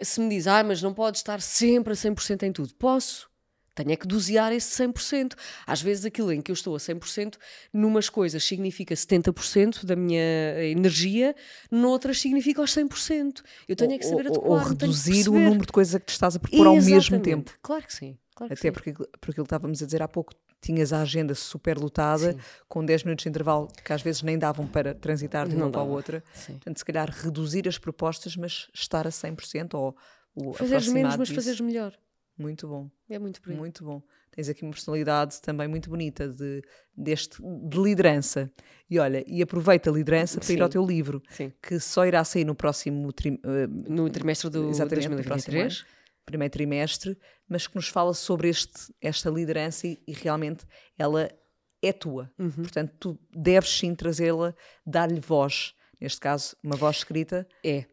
Se 0.00 0.20
me 0.20 0.30
diz, 0.30 0.46
ah, 0.46 0.64
mas 0.64 0.80
não 0.80 0.94
podes 0.94 1.20
estar 1.20 1.40
sempre 1.40 1.92
a 1.92 1.96
100% 1.96 2.44
em 2.44 2.52
tudo. 2.52 2.74
Posso, 2.74 3.29
tenho 3.74 3.92
é 3.92 3.96
que 3.96 4.06
dosear 4.06 4.52
esse 4.52 4.82
100%. 4.82 5.34
Às 5.66 5.80
vezes 5.82 6.04
aquilo 6.04 6.32
em 6.32 6.40
que 6.40 6.50
eu 6.50 6.54
estou 6.54 6.74
a 6.74 6.78
100%, 6.78 7.36
numas 7.72 8.08
coisas 8.08 8.42
significa 8.42 8.94
70% 8.94 9.84
da 9.84 9.96
minha 9.96 10.64
energia, 10.64 11.34
noutras 11.70 12.20
significa 12.20 12.60
aos 12.60 12.74
100%. 12.74 13.42
Eu 13.68 13.76
tenho 13.76 13.90
ou, 13.90 13.96
é 13.96 13.98
que 13.98 14.06
saber 14.06 14.26
adequar. 14.28 14.50
Ou 14.50 14.58
reduzir 14.58 15.28
o 15.28 15.32
número 15.32 15.66
de 15.66 15.72
coisas 15.72 16.00
que 16.00 16.06
te 16.06 16.12
estás 16.12 16.36
a 16.36 16.38
propor 16.38 16.66
ao 16.66 16.76
mesmo 16.76 17.20
tempo. 17.20 17.52
Claro 17.62 17.84
que 17.86 17.94
sim. 17.94 18.18
Claro 18.34 18.52
Até 18.52 18.70
porque, 18.70 18.92
porque 18.92 19.30
aquilo 19.32 19.44
que 19.44 19.54
estávamos 19.54 19.82
a 19.82 19.86
dizer 19.86 20.02
há 20.02 20.08
pouco, 20.08 20.32
tinhas 20.60 20.92
a 20.92 21.00
agenda 21.00 21.34
super 21.34 21.78
lotada, 21.78 22.32
Sim. 22.32 22.38
com 22.68 22.84
10 22.84 23.04
minutos 23.04 23.22
de 23.22 23.28
intervalo 23.28 23.68
que 23.82 23.92
às 23.92 24.02
vezes 24.02 24.22
nem 24.22 24.38
davam 24.38 24.66
para 24.66 24.94
transitar 24.94 25.48
de 25.48 25.56
uma 25.56 25.70
para 25.70 25.80
a 25.80 25.84
outra. 25.84 26.22
Sim. 26.34 26.54
Portanto, 26.54 26.78
se 26.78 26.84
calhar 26.84 27.10
reduzir 27.10 27.66
as 27.66 27.78
propostas, 27.78 28.36
mas 28.36 28.68
estar 28.74 29.06
a 29.06 29.10
100% 29.10 29.74
ou 29.74 29.96
Fazeres 30.54 30.88
menos, 30.88 31.16
mas 31.16 31.28
fazeres 31.28 31.60
melhor. 31.60 31.92
Muito 32.36 32.66
bom. 32.66 32.90
É 33.08 33.18
muito 33.18 33.40
bom. 33.44 33.54
Muito 33.54 33.84
bom. 33.84 34.02
Tens 34.30 34.48
aqui 34.48 34.62
uma 34.62 34.70
personalidade 34.70 35.40
também 35.42 35.68
muito 35.68 35.90
bonita 35.90 36.28
de, 36.28 36.62
deste, 36.96 37.36
de 37.42 37.78
liderança. 37.78 38.50
E 38.88 38.98
olha, 38.98 39.24
e 39.26 39.42
aproveita 39.42 39.90
a 39.90 39.92
liderança 39.92 40.38
para 40.38 40.46
Sim. 40.46 40.54
ir 40.54 40.62
ao 40.62 40.68
teu 40.68 40.84
livro, 40.84 41.22
Sim. 41.30 41.52
que 41.62 41.78
só 41.78 42.06
irá 42.06 42.24
sair 42.24 42.44
no 42.44 42.54
próximo 42.54 43.12
tri, 43.12 43.30
uh, 43.30 43.38
no 43.68 44.08
trimestre 44.08 44.48
do 44.48 44.70
exatamente, 44.70 45.08
2023. 45.08 45.84
primeiro 46.24 46.52
trimestre, 46.52 47.18
mas 47.48 47.66
que 47.66 47.74
nos 47.74 47.88
fala 47.88 48.14
sobre 48.14 48.48
este, 48.48 48.94
esta 49.00 49.28
liderança 49.28 49.86
e, 49.86 49.98
e 50.06 50.12
realmente 50.12 50.64
ela 50.96 51.28
é 51.82 51.92
tua. 51.92 52.30
Uhum. 52.38 52.50
Portanto, 52.50 52.94
tu 52.98 53.18
deves 53.34 53.70
sim 53.70 53.94
trazê-la, 53.94 54.54
dar-lhe 54.86 55.20
voz. 55.20 55.74
Neste 56.00 56.20
caso, 56.20 56.56
uma 56.62 56.76
voz 56.76 56.98
escrita. 56.98 57.46
É. 57.64 57.84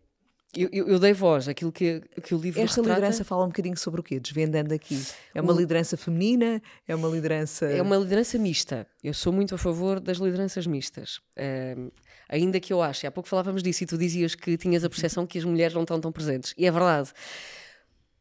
Eu, 0.58 0.70
eu, 0.72 0.88
eu, 0.88 1.00
dei 1.00 1.14
voz 1.14 1.48
àquilo 1.48 1.72
que, 1.72 2.02
que 2.24 2.34
o 2.34 2.38
livro 2.38 2.60
Esta 2.60 2.82
retrata. 2.82 3.00
liderança 3.00 3.24
fala 3.24 3.44
um 3.44 3.48
bocadinho 3.48 3.78
sobre 3.78 4.02
o 4.02 4.04
quê? 4.04 4.20
Desvendando 4.20 4.74
aqui. 4.74 5.00
É 5.36 5.40
uma 5.40 5.54
o... 5.54 5.58
liderança 5.58 5.96
feminina? 5.96 6.60
É 6.88 6.96
uma 6.96 7.08
liderança... 7.08 7.68
É 7.68 7.82
uma 7.82 7.96
liderança 7.96 8.40
mista. 8.40 8.88
Eu 9.04 9.14
sou 9.14 9.32
muito 9.32 9.54
a 9.54 9.58
favor 9.58 10.00
das 10.00 10.18
lideranças 10.18 10.66
mistas. 10.66 11.20
Um, 11.38 11.92
ainda 12.28 12.60
que 12.60 12.74
eu 12.74 12.82
ache, 12.82 13.06
há 13.06 13.12
pouco 13.12 13.30
falávamos 13.30 13.62
disso 13.62 13.84
e 13.84 13.88
tu 13.88 13.98
dizias 13.98 14.34
que 14.34 14.58
tinhas 14.58 14.84
a 14.84 14.90
percepção 14.90 15.28
que 15.28 15.38
as 15.38 15.44
mulheres 15.44 15.76
não 15.76 15.84
estão 15.84 16.00
tão 16.02 16.12
presentes. 16.12 16.56
E 16.58 16.66
é 16.66 16.72
verdade. 16.72 17.12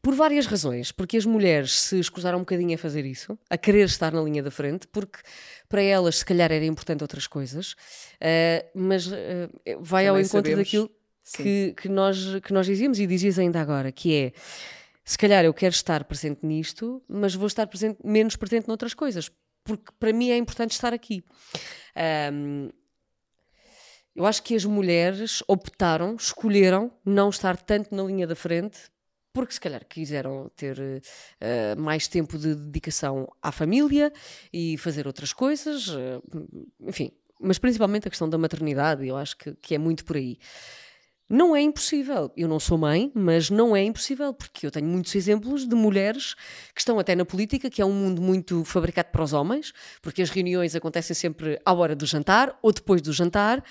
Por 0.01 0.13
várias 0.13 0.45
razões. 0.45 0.91
Porque 0.91 1.17
as 1.17 1.25
mulheres 1.25 1.73
se 1.73 1.99
escusaram 1.99 2.37
um 2.37 2.41
bocadinho 2.41 2.75
a 2.75 2.77
fazer 2.77 3.03
isso, 3.03 3.37
a 3.49 3.57
querer 3.57 3.85
estar 3.85 4.13
na 4.13 4.21
linha 4.21 4.43
da 4.43 4.51
frente, 4.51 4.87
porque 4.87 5.19
para 5.67 5.81
elas 5.81 6.17
se 6.17 6.25
calhar 6.25 6.51
era 6.51 6.65
importante 6.65 7.03
outras 7.03 7.27
coisas, 7.27 7.73
uh, 7.73 8.69
mas 8.75 9.07
uh, 9.07 9.11
vai 9.79 10.05
Também 10.05 10.07
ao 10.07 10.19
encontro 10.19 10.51
sabemos. 10.51 10.59
daquilo 10.59 10.96
que, 11.35 11.73
que, 11.75 11.89
nós, 11.89 12.39
que 12.43 12.53
nós 12.53 12.65
dizíamos 12.65 12.99
e 12.99 13.07
dizias 13.07 13.37
ainda 13.39 13.59
agora, 13.59 13.91
que 13.91 14.15
é 14.15 14.31
se 15.03 15.17
calhar 15.17 15.45
eu 15.45 15.53
quero 15.53 15.73
estar 15.73 16.03
presente 16.03 16.45
nisto, 16.45 17.01
mas 17.07 17.33
vou 17.33 17.47
estar 17.47 17.65
presente, 17.65 17.97
menos 18.03 18.35
presente 18.35 18.67
noutras 18.67 18.93
coisas, 18.93 19.31
porque 19.63 19.91
para 19.97 20.11
mim 20.11 20.29
é 20.29 20.37
importante 20.37 20.71
estar 20.71 20.93
aqui. 20.93 21.23
Um, 22.33 22.69
eu 24.13 24.25
acho 24.25 24.43
que 24.43 24.53
as 24.55 24.65
mulheres 24.65 25.43
optaram, 25.47 26.15
escolheram 26.15 26.91
não 27.05 27.29
estar 27.29 27.55
tanto 27.55 27.95
na 27.95 28.03
linha 28.03 28.27
da 28.27 28.35
frente, 28.35 28.79
porque 29.31 29.53
se 29.53 29.61
calhar 29.61 29.85
quiseram 29.85 30.51
ter 30.55 30.77
uh, 30.79 31.79
mais 31.79 32.07
tempo 32.07 32.37
de 32.37 32.55
dedicação 32.55 33.31
à 33.41 33.51
família 33.51 34.11
e 34.51 34.77
fazer 34.77 35.07
outras 35.07 35.31
coisas, 35.31 35.87
uh, 35.87 36.21
enfim, 36.81 37.11
mas 37.39 37.59
principalmente 37.59 38.07
a 38.07 38.09
questão 38.09 38.27
da 38.27 38.37
maternidade, 38.37 39.07
eu 39.07 39.15
acho 39.15 39.37
que, 39.37 39.53
que 39.61 39.75
é 39.75 39.77
muito 39.77 40.03
por 40.03 40.17
aí. 40.17 40.37
Não 41.29 41.53
é 41.53 41.61
impossível. 41.61 42.31
Eu 42.37 42.47
não 42.47 42.59
sou 42.59 42.77
mãe, 42.77 43.11
mas 43.13 43.49
não 43.49 43.75
é 43.75 43.83
impossível, 43.83 44.33
porque 44.33 44.65
eu 44.65 44.71
tenho 44.71 44.87
muitos 44.87 45.13
exemplos 45.13 45.67
de 45.67 45.75
mulheres 45.75 46.35
que 46.73 46.79
estão 46.79 46.97
até 46.97 47.15
na 47.15 47.25
política, 47.25 47.69
que 47.69 47.81
é 47.81 47.85
um 47.85 47.91
mundo 47.91 48.21
muito 48.21 48.63
fabricado 48.63 49.09
para 49.11 49.23
os 49.23 49.33
homens, 49.33 49.73
porque 50.01 50.21
as 50.21 50.29
reuniões 50.29 50.73
acontecem 50.73 51.13
sempre 51.13 51.59
à 51.65 51.73
hora 51.73 51.95
do 51.95 52.05
jantar 52.05 52.57
ou 52.61 52.71
depois 52.71 53.01
do 53.01 53.11
jantar, 53.11 53.61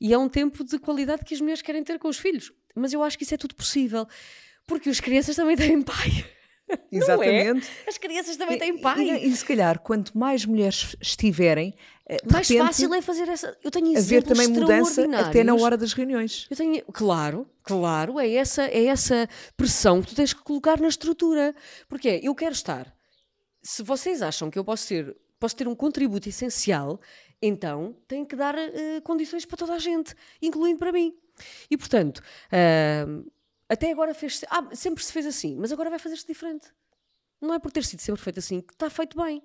e 0.00 0.12
é 0.14 0.18
um 0.18 0.28
tempo 0.28 0.64
de 0.64 0.78
qualidade 0.78 1.22
que 1.24 1.34
as 1.34 1.40
mulheres 1.40 1.60
querem 1.60 1.84
ter 1.84 1.98
com 1.98 2.08
os 2.08 2.18
filhos. 2.18 2.50
Mas 2.74 2.94
eu 2.94 3.02
acho 3.02 3.18
que 3.18 3.24
isso 3.24 3.34
é 3.34 3.36
tudo 3.36 3.54
possível, 3.54 4.06
porque 4.66 4.88
as 4.88 4.98
crianças 4.98 5.36
também 5.36 5.54
têm 5.56 5.82
pai. 5.82 6.24
É? 6.92 6.96
Exatamente. 6.96 7.70
É? 7.86 7.88
As 7.88 7.98
crianças 7.98 8.36
também 8.36 8.58
têm 8.58 8.78
pai. 8.78 9.00
E, 9.00 9.28
e, 9.28 9.36
se 9.36 9.44
calhar, 9.44 9.78
quanto 9.78 10.16
mais 10.16 10.44
mulheres 10.44 10.94
estiverem, 11.00 11.74
eh, 12.06 12.18
mais 12.30 12.48
repente, 12.48 12.66
fácil 12.66 12.94
é 12.94 13.00
fazer 13.00 13.28
essa. 13.28 13.56
Eu 13.62 13.70
tenho 13.70 13.96
haver 13.96 14.22
também 14.22 14.48
mudança 14.48 15.04
até 15.16 15.42
na 15.42 15.54
hora 15.54 15.76
das 15.76 15.92
reuniões. 15.92 16.46
Eu 16.50 16.56
tenho, 16.56 16.82
claro, 16.92 17.46
claro, 17.62 18.20
é 18.20 18.30
essa, 18.34 18.64
é 18.64 18.86
essa 18.86 19.28
pressão 19.56 20.02
que 20.02 20.08
tu 20.08 20.14
tens 20.14 20.32
que 20.32 20.42
colocar 20.42 20.80
na 20.80 20.88
estrutura. 20.88 21.54
Porque 21.88 22.08
é, 22.08 22.20
eu 22.22 22.34
quero 22.34 22.52
estar. 22.52 22.92
Se 23.62 23.82
vocês 23.82 24.22
acham 24.22 24.50
que 24.50 24.58
eu 24.58 24.64
posso 24.64 24.88
ter, 24.88 25.16
posso 25.38 25.56
ter 25.56 25.68
um 25.68 25.74
contributo 25.74 26.28
essencial, 26.28 27.00
então 27.40 27.96
tem 28.06 28.24
que 28.24 28.36
dar 28.36 28.54
uh, 28.54 29.02
condições 29.02 29.44
para 29.44 29.56
toda 29.56 29.74
a 29.74 29.78
gente, 29.78 30.14
incluindo 30.40 30.78
para 30.78 30.92
mim. 30.92 31.14
E 31.70 31.76
portanto, 31.76 32.18
uh, 32.18 33.31
até 33.72 33.90
agora 33.90 34.12
fez. 34.14 34.44
Ah, 34.50 34.74
sempre 34.74 35.02
se 35.02 35.12
fez 35.12 35.26
assim, 35.26 35.56
mas 35.56 35.72
agora 35.72 35.88
vai 35.88 35.98
fazer-se 35.98 36.26
diferente. 36.26 36.68
Não 37.40 37.54
é 37.54 37.58
por 37.58 37.72
ter 37.72 37.84
sido 37.84 38.00
sempre 38.00 38.20
feito 38.20 38.38
assim 38.38 38.60
que 38.60 38.72
está 38.72 38.90
feito 38.90 39.16
bem. 39.16 39.42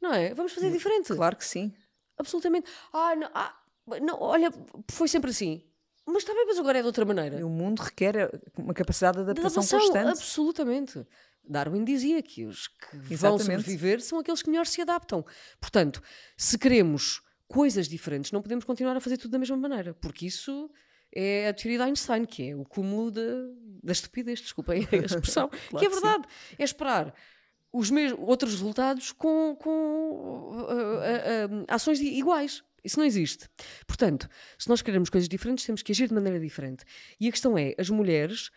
Não 0.00 0.14
é? 0.14 0.32
Vamos 0.34 0.52
fazer 0.52 0.70
diferente. 0.70 1.14
Claro 1.14 1.36
que 1.36 1.44
sim. 1.44 1.72
Absolutamente. 2.16 2.70
Ah, 2.92 3.14
não, 3.14 3.30
ah, 3.34 3.62
não 4.00 4.20
olha, 4.20 4.50
foi 4.90 5.08
sempre 5.08 5.30
assim. 5.30 5.62
Mas 6.06 6.22
está 6.22 6.32
bem, 6.32 6.46
mas 6.46 6.58
agora 6.58 6.78
é 6.78 6.80
de 6.80 6.86
outra 6.86 7.04
maneira. 7.04 7.38
E 7.38 7.44
o 7.44 7.50
mundo 7.50 7.80
requer 7.80 8.30
uma 8.56 8.72
capacidade 8.72 9.18
de 9.18 9.24
adaptação, 9.24 9.62
de 9.62 9.68
adaptação 9.68 9.80
constante. 9.80 10.08
Absolutamente. 10.08 11.06
Darwin 11.44 11.84
dizia 11.84 12.22
que 12.22 12.46
os 12.46 12.68
que 12.68 12.96
Exatamente. 13.12 13.18
vão 13.20 13.38
sobreviver 13.38 14.00
são 14.00 14.18
aqueles 14.18 14.42
que 14.42 14.50
melhor 14.50 14.66
se 14.66 14.80
adaptam. 14.80 15.24
Portanto, 15.60 16.02
se 16.36 16.58
queremos 16.58 17.20
coisas 17.46 17.88
diferentes, 17.88 18.32
não 18.32 18.40
podemos 18.40 18.64
continuar 18.64 18.96
a 18.96 19.00
fazer 19.00 19.18
tudo 19.18 19.32
da 19.32 19.38
mesma 19.38 19.56
maneira, 19.56 19.94
porque 19.94 20.26
isso 20.26 20.70
é 21.14 21.48
a 21.48 21.54
teoria 21.54 21.78
de 21.78 21.84
Einstein, 21.84 22.24
que 22.24 22.50
é 22.50 22.56
o 22.56 22.64
cúmulo 22.64 23.10
da, 23.10 23.22
da 23.82 23.92
estupidez, 23.92 24.40
desculpem 24.40 24.86
a 24.90 24.96
expressão, 25.04 25.48
claro 25.48 25.78
que 25.78 25.86
é 25.86 25.88
verdade. 25.88 26.24
Sim. 26.28 26.56
É 26.58 26.64
esperar 26.64 27.14
os 27.72 27.90
mesmos, 27.90 28.18
outros 28.26 28.52
resultados 28.52 29.12
com, 29.12 29.56
com 29.56 29.70
uh, 29.70 30.62
uh, 30.62 31.60
uh, 31.60 31.64
ações 31.68 32.00
iguais. 32.00 32.62
Isso 32.84 32.98
não 32.98 33.04
existe. 33.04 33.48
Portanto, 33.86 34.28
se 34.58 34.68
nós 34.68 34.80
queremos 34.80 35.10
coisas 35.10 35.28
diferentes, 35.28 35.64
temos 35.64 35.82
que 35.82 35.92
agir 35.92 36.08
de 36.08 36.14
maneira 36.14 36.38
diferente. 36.40 36.84
E 37.20 37.28
a 37.28 37.30
questão 37.30 37.58
é: 37.58 37.74
as 37.76 37.90
mulheres 37.90 38.50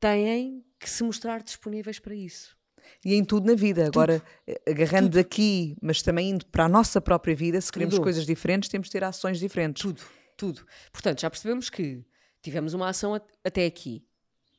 têm 0.00 0.64
que 0.78 0.90
se 0.90 1.02
mostrar 1.02 1.42
disponíveis 1.42 1.98
para 1.98 2.14
isso. 2.14 2.56
E 3.02 3.14
em 3.14 3.24
tudo 3.24 3.46
na 3.46 3.54
vida. 3.54 3.84
Tudo. 3.84 4.00
Agora, 4.00 4.22
eh, 4.46 4.60
agarrando 4.68 5.08
tudo. 5.08 5.14
daqui, 5.14 5.76
mas 5.80 6.02
também 6.02 6.30
indo 6.30 6.44
para 6.46 6.64
a 6.64 6.68
nossa 6.68 7.00
própria 7.00 7.34
vida, 7.34 7.60
se 7.60 7.72
queremos 7.72 7.94
tudo. 7.94 8.04
coisas 8.04 8.26
diferentes, 8.26 8.68
temos 8.68 8.88
de 8.88 8.92
ter 8.92 9.04
ações 9.04 9.38
diferentes. 9.38 9.80
Tudo, 9.80 10.02
tudo. 10.36 10.66
Portanto, 10.92 11.20
já 11.20 11.30
percebemos 11.30 11.70
que 11.70 12.04
tivemos 12.42 12.74
uma 12.74 12.88
ação 12.88 13.14
até 13.42 13.66
aqui. 13.66 14.06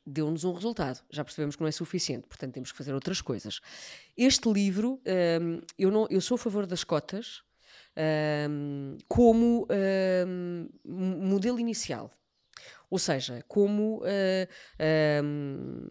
Deu-nos 0.06 0.44
um 0.44 0.54
resultado. 0.54 1.04
Já 1.10 1.24
percebemos 1.24 1.56
que 1.56 1.62
não 1.62 1.68
é 1.68 1.72
suficiente, 1.72 2.28
portanto 2.28 2.54
temos 2.54 2.72
que 2.72 2.78
fazer 2.78 2.94
outras 2.94 3.22
coisas. 3.22 3.60
Este 4.16 4.52
livro, 4.52 5.02
hum, 5.42 5.62
eu, 5.78 5.92
não, 5.92 6.08
eu 6.10 6.22
sou 6.22 6.36
a 6.36 6.38
favor 6.38 6.66
das 6.66 6.84
cotas, 6.84 7.44
um, 8.50 8.98
como 9.08 9.68
um, 10.86 11.28
modelo 11.28 11.60
inicial. 11.60 12.12
Ou 12.90 13.00
seja, 13.00 13.44
como, 13.48 14.04
uh, 14.04 15.24
um, 15.24 15.90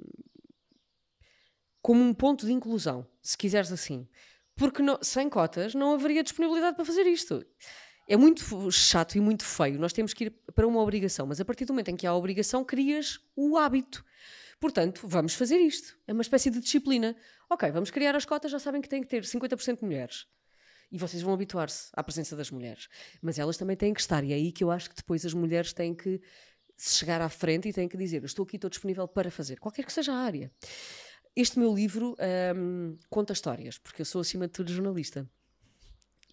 como 1.83 2.03
um 2.03 2.15
ponto 2.15 2.47
de 2.47 2.53
inclusão, 2.53 3.07
se 3.21 3.37
quiseres 3.37 3.73
assim. 3.73 4.09
Porque 4.55 4.83
não, 4.83 4.99
sem 5.03 5.29
cotas 5.29 5.75
não 5.75 5.95
haveria 5.95 6.23
disponibilidade 6.23 6.77
para 6.77 6.85
fazer 6.85 7.07
isto. 7.07 7.45
É 8.07 8.17
muito 8.17 8.71
chato 8.71 9.17
e 9.17 9.21
muito 9.21 9.45
feio. 9.45 9.79
Nós 9.79 9.93
temos 9.93 10.13
que 10.13 10.25
ir 10.25 10.31
para 10.55 10.67
uma 10.67 10.81
obrigação, 10.81 11.27
mas 11.27 11.41
a 11.41 11.45
partir 11.45 11.65
do 11.65 11.73
momento 11.73 11.89
em 11.89 11.97
que 11.97 12.07
há 12.07 12.11
a 12.11 12.17
obrigação, 12.17 12.65
crias 12.65 13.19
o 13.35 13.57
hábito. 13.57 14.05
Portanto, 14.61 15.03
vamos 15.05 15.35
fazer 15.35 15.59
isto. 15.59 15.97
É 16.07 16.13
uma 16.13 16.23
espécie 16.23 16.51
de 16.51 16.61
disciplina. 16.61 17.17
Ok, 17.51 17.71
vamos 17.71 17.91
criar 17.91 18.15
as 18.15 18.25
cotas, 18.25 18.51
já 18.51 18.59
sabem 18.59 18.81
que 18.81 18.89
tem 18.89 19.03
que 19.03 19.09
ter 19.09 19.23
50% 19.25 19.79
de 19.79 19.85
mulheres 19.85 20.27
e 20.95 20.99
vocês 20.99 21.23
vão 21.23 21.35
habituar-se 21.35 21.91
à 21.93 22.05
presença 22.05 22.37
das 22.37 22.53
mulheres. 22.53 22.89
Mas 23.21 23.39
elas 23.39 23.57
também 23.57 23.77
têm 23.77 23.93
que 23.93 24.01
estar, 24.01 24.23
e 24.23 24.33
é 24.33 24.37
aí 24.37 24.53
que 24.53 24.63
eu 24.63 24.71
acho 24.71 24.89
que 24.91 24.95
depois 24.95 25.27
as 25.27 25.35
mulheres 25.35 25.73
têm 25.73 25.93
que 25.93 26.21
chegar 26.79 27.21
à 27.21 27.29
frente 27.29 27.69
e 27.69 27.73
têm 27.73 27.89
que 27.89 27.97
dizer: 27.97 28.23
estou 28.25 28.45
aqui, 28.45 28.57
estou 28.57 28.71
disponível 28.71 29.09
para 29.09 29.31
fazer, 29.31 29.59
qualquer 29.59 29.85
que 29.85 29.93
seja 29.93 30.13
a 30.13 30.19
área. 30.19 30.53
Este 31.35 31.59
meu 31.59 31.75
livro 31.75 32.15
um, 32.57 32.97
conta 33.11 33.33
histórias, 33.33 33.77
porque 33.77 34.03
eu 34.03 34.07
sou, 34.07 34.21
acima 34.21 34.47
de 34.47 34.53
tudo, 34.53 34.73
jornalista. 34.73 35.29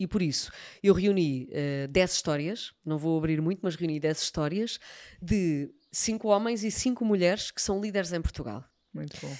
E 0.01 0.07
por 0.07 0.19
isso, 0.19 0.51
eu 0.81 0.95
reuni 0.95 1.47
uh, 1.51 1.87
10 1.87 2.11
histórias, 2.11 2.73
não 2.83 2.97
vou 2.97 3.15
abrir 3.19 3.39
muito, 3.39 3.59
mas 3.61 3.75
reuni 3.75 3.99
10 3.99 4.19
histórias 4.19 4.79
de 5.21 5.69
5 5.91 6.27
homens 6.27 6.63
e 6.63 6.71
5 6.71 7.05
mulheres 7.05 7.51
que 7.51 7.61
são 7.61 7.79
líderes 7.79 8.11
em 8.11 8.19
Portugal. 8.19 8.65
Muito 8.91 9.15
bom. 9.21 9.31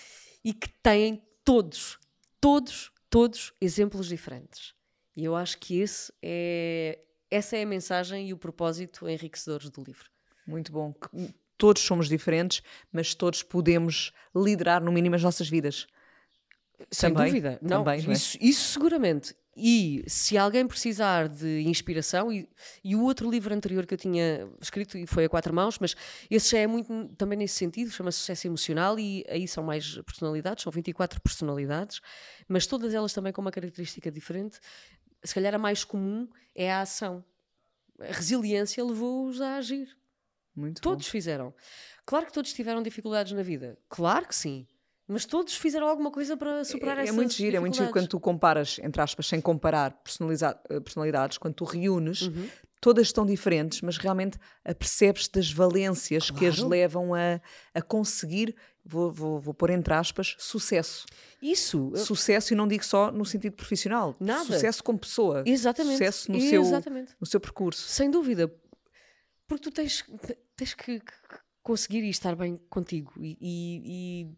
E 0.44 0.54
que 0.54 0.70
têm 0.84 1.20
todos, 1.44 1.98
todos, 2.40 2.92
todos 3.10 3.52
exemplos 3.60 4.08
diferentes. 4.08 4.76
E 5.16 5.26
eu 5.26 5.36
acho 5.36 5.58
que 5.58 5.80
esse 5.80 6.14
é, 6.22 7.00
essa 7.32 7.58
é 7.58 7.64
a 7.64 7.66
mensagem 7.66 8.30
e 8.30 8.34
o 8.34 8.38
propósito 8.38 9.10
enriquecedores 9.10 9.72
do 9.72 9.82
livro. 9.82 10.12
Muito 10.46 10.72
bom. 10.72 10.94
Todos 11.58 11.82
somos 11.82 12.08
diferentes, 12.08 12.62
mas 12.92 13.16
todos 13.16 13.42
podemos 13.42 14.12
liderar 14.36 14.84
no 14.84 14.92
mínimo 14.92 15.16
as 15.16 15.24
nossas 15.24 15.50
vidas. 15.50 15.88
Sem 16.90 17.14
Também? 17.14 17.28
dúvida. 17.28 17.60
Não, 17.62 17.84
Também, 17.84 18.02
não 18.04 18.12
é? 18.12 18.14
isso, 18.14 18.38
isso 18.42 18.74
seguramente. 18.74 19.36
E 19.56 20.04
se 20.08 20.38
alguém 20.38 20.66
precisar 20.66 21.28
de 21.28 21.62
inspiração, 21.64 22.32
e, 22.32 22.48
e, 22.84 22.96
o 22.96 23.02
outro 23.04 23.30
livro 23.30 23.54
anterior 23.54 23.86
que 23.86 23.94
eu 23.94 23.98
tinha 23.98 24.48
escrito 24.62 24.98
e 24.98 25.06
foi 25.06 25.26
a 25.26 25.30
quatro 25.30 25.54
mãos, 25.54 25.78
mas 25.78 25.94
esse 26.30 26.52
já 26.52 26.60
é 26.60 26.68
muito 26.68 27.10
também 27.18 27.38
nesse 27.38 27.56
sentido, 27.56 27.92
chama-se 27.92 28.20
Sucesso 28.20 28.48
Emocional, 28.48 28.98
e 28.98 29.26
aí 29.28 29.46
são 29.48 29.62
mais 29.62 29.98
personalidades, 30.04 30.64
são 30.64 30.72
24 30.72 31.20
personalidades, 31.20 32.00
mas 32.48 32.66
todas 32.66 32.94
elas 32.94 33.12
também 33.12 33.34
com 33.34 33.42
uma 33.42 33.52
característica 33.52 34.10
diferente 34.10 34.58
se 35.24 35.34
calhar 35.34 35.54
a 35.54 35.58
mais 35.58 35.84
comum 35.84 36.28
é 36.56 36.72
a 36.72 36.82
ação. 36.82 37.24
A 38.00 38.06
resiliência 38.12 38.84
levou-os 38.84 39.40
a 39.42 39.56
agir. 39.58 39.96
Muito 40.56 40.82
todos 40.82 41.06
bom. 41.06 41.12
fizeram. 41.12 41.54
Claro 42.06 42.26
que 42.26 42.34
todos 42.34 42.52
tiveram 42.54 42.82
dificuldades 42.82 43.32
na 43.34 43.44
vida. 43.44 43.78
Claro 43.88 44.28
que 44.28 44.36
sim. 44.36 44.68
Mas 45.12 45.26
todos 45.26 45.56
fizeram 45.56 45.88
alguma 45.88 46.10
coisa 46.10 46.38
para 46.38 46.64
superar 46.64 46.98
é, 46.98 47.02
essas 47.02 47.14
É 47.14 47.16
muito 47.16 47.34
giro, 47.34 47.58
é 47.58 47.60
muito 47.60 47.78
giro 47.78 47.92
quando 47.92 48.08
tu 48.08 48.20
comparas, 48.20 48.80
entre 48.82 49.02
aspas, 49.02 49.28
sem 49.28 49.42
comparar 49.42 49.92
eh, 50.70 50.80
personalidades, 50.80 51.38
quando 51.38 51.54
tu 51.54 51.66
reúnes, 51.66 52.22
uhum. 52.22 52.48
todas 52.80 53.08
estão 53.08 53.26
diferentes, 53.26 53.82
mas 53.82 53.98
realmente 53.98 54.38
percebes 54.80 55.28
das 55.28 55.52
valências 55.52 56.30
claro. 56.30 56.40
que 56.40 56.46
as 56.48 56.60
levam 56.60 57.14
a, 57.14 57.42
a 57.74 57.82
conseguir 57.82 58.56
vou, 58.84 59.12
vou, 59.12 59.40
vou 59.40 59.54
pôr 59.54 59.70
entre 59.70 59.94
aspas, 59.94 60.36
sucesso. 60.40 61.06
Isso. 61.42 61.92
Sucesso, 61.96 62.54
e 62.54 62.56
não 62.56 62.68
digo 62.68 62.84
só 62.84 63.12
no 63.12 63.26
sentido 63.26 63.56
profissional. 63.56 64.16
Nada. 64.20 64.46
Sucesso 64.46 64.84
como 64.84 65.00
pessoa. 65.00 65.44
Exatamente. 65.46 65.98
Sucesso 65.98 66.32
no, 66.32 66.38
Exatamente. 66.38 67.10
Seu, 67.10 67.18
no 67.20 67.28
seu 67.28 67.40
percurso. 67.40 67.88
Sem 67.88 68.10
dúvida. 68.10 68.54
Porque 69.48 69.64
tu 69.64 69.72
tens, 69.72 70.04
tens 70.56 70.74
que, 70.74 71.00
que 71.00 71.14
conseguir 71.62 72.08
estar 72.10 72.36
bem 72.36 72.60
contigo. 72.70 73.14
E, 73.20 73.38
e, 73.42 73.82
e, 73.86 74.32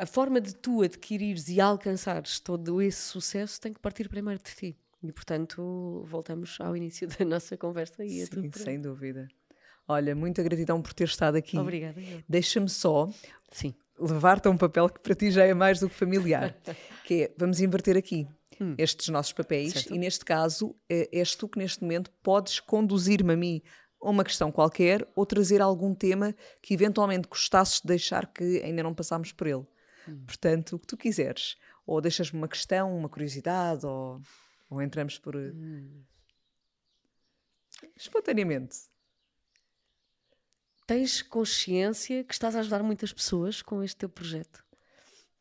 a 0.00 0.06
forma 0.06 0.40
de 0.40 0.54
tu 0.54 0.82
adquirires 0.82 1.48
e 1.48 1.60
alcançares 1.60 2.40
todo 2.40 2.80
esse 2.80 3.02
sucesso 3.02 3.60
tem 3.60 3.72
que 3.72 3.80
partir 3.80 4.08
primeiro 4.08 4.40
de 4.42 4.54
ti. 4.54 4.76
E, 5.02 5.12
portanto, 5.12 6.04
voltamos 6.06 6.56
ao 6.58 6.74
início 6.74 7.06
da 7.18 7.24
nossa 7.24 7.56
conversa. 7.56 8.02
E 8.02 8.26
Sim, 8.26 8.50
sem 8.52 8.80
dúvida. 8.80 9.28
Olha, 9.86 10.14
muita 10.14 10.42
gratidão 10.42 10.80
por 10.80 10.94
ter 10.94 11.04
estado 11.04 11.36
aqui. 11.36 11.58
Obrigada. 11.58 12.00
Deixa-me 12.26 12.68
só 12.68 13.10
Sim. 13.50 13.74
levar-te 13.98 14.48
a 14.48 14.50
um 14.50 14.56
papel 14.56 14.88
que 14.88 15.00
para 15.00 15.14
ti 15.14 15.30
já 15.30 15.44
é 15.44 15.52
mais 15.52 15.80
do 15.80 15.88
que 15.88 15.94
familiar, 15.94 16.56
que 17.04 17.24
é, 17.24 17.34
vamos 17.36 17.60
inverter 17.60 17.96
aqui 17.96 18.26
hum. 18.58 18.74
estes 18.78 19.08
nossos 19.08 19.32
papéis 19.32 19.72
certo. 19.72 19.94
e 19.94 19.98
neste 19.98 20.24
caso 20.24 20.74
é, 20.88 21.08
és 21.12 21.34
tu 21.34 21.48
que 21.48 21.58
neste 21.58 21.82
momento 21.82 22.10
podes 22.22 22.60
conduzir-me 22.60 23.34
a 23.34 23.36
mim 23.36 23.60
a 24.00 24.08
uma 24.08 24.24
questão 24.24 24.50
qualquer 24.50 25.06
ou 25.14 25.26
trazer 25.26 25.60
algum 25.60 25.94
tema 25.94 26.34
que 26.62 26.72
eventualmente 26.72 27.28
gostasses 27.28 27.80
de 27.80 27.88
deixar 27.88 28.26
que 28.26 28.62
ainda 28.62 28.82
não 28.82 28.94
passámos 28.94 29.32
por 29.32 29.46
ele. 29.46 29.66
Hum. 30.08 30.24
Portanto, 30.26 30.76
o 30.76 30.78
que 30.78 30.86
tu 30.86 30.96
quiseres. 30.96 31.56
Ou 31.86 32.00
deixas-me 32.00 32.38
uma 32.38 32.48
questão, 32.48 32.96
uma 32.96 33.08
curiosidade, 33.08 33.86
ou, 33.86 34.20
ou 34.68 34.82
entramos 34.82 35.18
por... 35.18 35.36
Hum. 35.36 36.02
Espontaneamente 37.96 38.90
tens 40.90 41.22
consciência 41.22 42.24
que 42.24 42.32
estás 42.32 42.56
a 42.56 42.58
ajudar 42.58 42.82
muitas 42.82 43.12
pessoas 43.12 43.62
com 43.62 43.80
este 43.80 43.98
teu 43.98 44.08
projeto? 44.08 44.64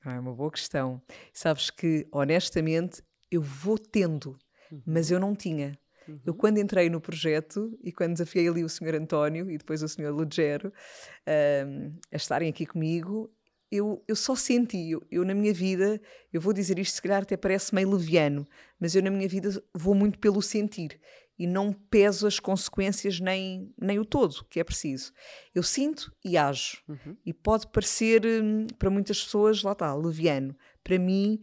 Ah, 0.06 0.14
é 0.14 0.20
uma 0.20 0.32
boa 0.32 0.52
questão. 0.52 1.02
Sabes 1.34 1.72
que, 1.72 2.08
honestamente, 2.12 3.02
eu 3.32 3.42
vou 3.42 3.76
tendo, 3.76 4.38
uhum. 4.72 4.84
mas 4.86 5.10
eu 5.10 5.20
não 5.20 5.36
tinha. 5.36 5.76
Uhum. 6.08 6.20
Eu, 6.24 6.36
quando 6.36 6.60
entrei 6.60 6.88
no 6.88 7.02
projeto 7.02 7.76
e 7.82 7.92
quando 7.92 8.12
desafiei 8.12 8.48
ali 8.48 8.64
o 8.64 8.70
Sr. 8.70 8.94
António 8.94 9.50
e 9.50 9.58
depois 9.58 9.82
o 9.82 9.88
Sr. 9.88 10.12
Lugero 10.12 10.72
um, 11.66 11.98
a 12.12 12.16
estarem 12.16 12.48
aqui 12.48 12.68
comigo, 12.68 13.34
eu, 13.72 14.04
eu 14.08 14.16
só 14.16 14.36
senti, 14.36 14.90
eu, 14.90 15.06
eu, 15.12 15.24
na 15.24 15.34
minha 15.34 15.54
vida, 15.54 16.02
eu 16.34 16.42
vou 16.42 16.54
dizer 16.54 16.80
isto, 16.80 16.96
se 16.96 17.02
calhar 17.02 17.22
até 17.22 17.38
parece 17.38 17.74
meio 17.74 17.92
leviano, 17.92 18.48
mas 18.80 18.96
eu 18.96 19.04
na 19.04 19.12
minha 19.12 19.28
vida 19.28 19.50
vou 19.74 19.94
muito 19.94 20.18
pelo 20.20 20.42
sentir 20.42 21.00
e 21.38 21.48
não 21.48 21.72
peso 21.72 22.28
as 22.28 22.40
consequências 22.40 23.20
nem, 23.20 23.74
nem 23.80 23.98
o 23.98 24.04
todo 24.04 24.44
que 24.50 24.60
é 24.60 24.64
preciso. 24.64 25.14
Eu 25.56 25.64
sinto 25.64 26.14
e 26.24 26.36
ajo. 26.36 26.84
Uhum. 26.88 27.16
E 27.26 27.34
pode 27.34 27.68
parecer, 27.72 28.26
hum, 28.26 28.68
para 28.78 28.90
muitas 28.90 29.24
pessoas, 29.24 29.64
lá 29.64 29.72
está, 29.72 29.96
leviano. 29.96 30.54
Para 30.84 31.00
mim, 31.00 31.40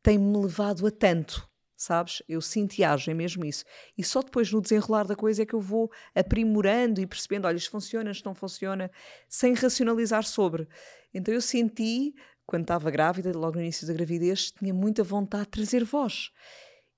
tem-me 0.00 0.38
levado 0.38 0.86
a 0.86 0.90
tanto, 0.92 1.48
sabes? 1.76 2.22
Eu 2.28 2.40
e 2.78 3.10
é 3.10 3.14
mesmo 3.14 3.44
isso. 3.44 3.64
E 3.96 4.02
só 4.02 4.22
depois, 4.22 4.50
no 4.50 4.60
desenrolar 4.60 5.06
da 5.06 5.14
coisa, 5.14 5.42
é 5.42 5.46
que 5.46 5.54
eu 5.54 5.60
vou 5.60 5.90
aprimorando 6.14 7.00
e 7.00 7.06
percebendo: 7.06 7.46
olha, 7.46 7.56
isto 7.56 7.70
funciona, 7.70 8.10
isto 8.10 8.24
não 8.24 8.34
funciona, 8.34 8.90
sem 9.28 9.54
racionalizar 9.54 10.24
sobre. 10.24 10.66
Então 11.12 11.32
eu 11.32 11.40
senti, 11.40 12.14
quando 12.46 12.62
estava 12.62 12.90
grávida, 12.90 13.36
logo 13.36 13.56
no 13.56 13.62
início 13.62 13.86
da 13.86 13.92
gravidez, 13.92 14.50
tinha 14.50 14.72
muita 14.72 15.02
vontade 15.02 15.44
de 15.44 15.50
trazer 15.50 15.84
voz 15.84 16.30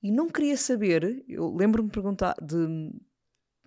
e 0.02 0.10
não 0.10 0.28
queria 0.28 0.56
saber. 0.56 1.24
Eu 1.28 1.54
lembro-me 1.54 1.88
de 1.88 1.92
perguntar, 1.92 2.34
de 2.40 2.92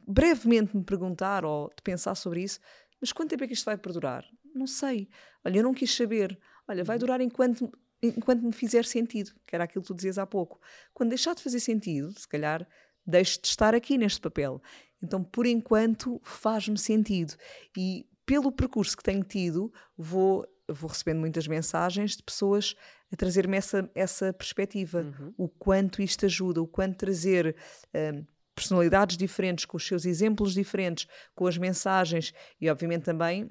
brevemente 0.08 0.76
me 0.76 0.84
perguntar 0.84 1.46
ou 1.46 1.70
de 1.70 1.82
pensar 1.84 2.16
sobre 2.16 2.44
isso, 2.44 2.60
mas 3.00 3.12
quanto 3.12 3.30
tempo 3.30 3.44
é 3.44 3.48
que 3.48 3.54
isto 3.54 3.66
vai 3.66 3.78
perdurar? 3.78 4.26
Não 4.54 4.68
sei. 4.68 5.10
Olha, 5.44 5.60
eu 5.60 5.64
não 5.64 5.74
quis 5.74 5.96
saber. 5.96 6.38
Olha, 6.68 6.84
vai 6.84 6.96
uhum. 6.96 7.00
durar 7.00 7.22
enquanto, 7.22 7.72
enquanto 8.02 8.44
me 8.44 8.52
fizer 8.52 8.86
sentido, 8.86 9.32
que 9.46 9.56
era 9.56 9.64
aquilo 9.64 9.84
que 9.84 9.88
tu 9.88 9.96
dizias 9.96 10.18
há 10.18 10.26
pouco. 10.26 10.60
Quando 10.94 11.10
deixar 11.10 11.36
de 11.36 11.44
fazer 11.44 11.60
sentido, 11.60 12.18
se 12.20 12.28
calhar 12.28 12.68
deixo 13.06 13.42
de 13.42 13.48
estar 13.48 13.76
aqui 13.76 13.98
neste 13.98 14.20
papel. 14.20 14.62
Então, 15.02 15.24
por 15.24 15.46
enquanto, 15.46 16.20
faz-me 16.24 16.78
sentido. 16.78 17.36
E 17.76 18.06
pelo 18.26 18.52
percurso 18.52 18.96
que 18.96 19.04
tenho 19.04 19.24
tido, 19.24 19.74
vou, 19.98 20.46
vou 20.68 20.90
recebendo 20.90 21.20
muitas 21.20 21.48
mensagens 21.48 22.16
de 22.16 22.24
pessoas 22.24 22.76
a 23.12 23.16
trazer-me 23.16 23.58
essa, 23.58 23.90
essa 23.96 24.32
perspectiva. 24.32 25.02
Uhum. 25.02 25.34
O 25.38 25.50
quanto 25.50 26.02
isto 26.02 26.26
ajuda, 26.26 26.62
o 26.62 26.68
quanto 26.68 26.98
trazer. 26.98 27.56
Um, 27.94 28.26
personalidades 28.54 29.18
diferentes, 29.18 29.66
com 29.66 29.78
os 29.78 29.88
seus 29.88 30.06
exemplos 30.06 30.54
diferentes, 30.54 31.08
com 31.34 31.48
as 31.48 31.58
mensagens 31.58 32.34
e, 32.60 32.70
obviamente, 32.70 33.04
também 33.04 33.50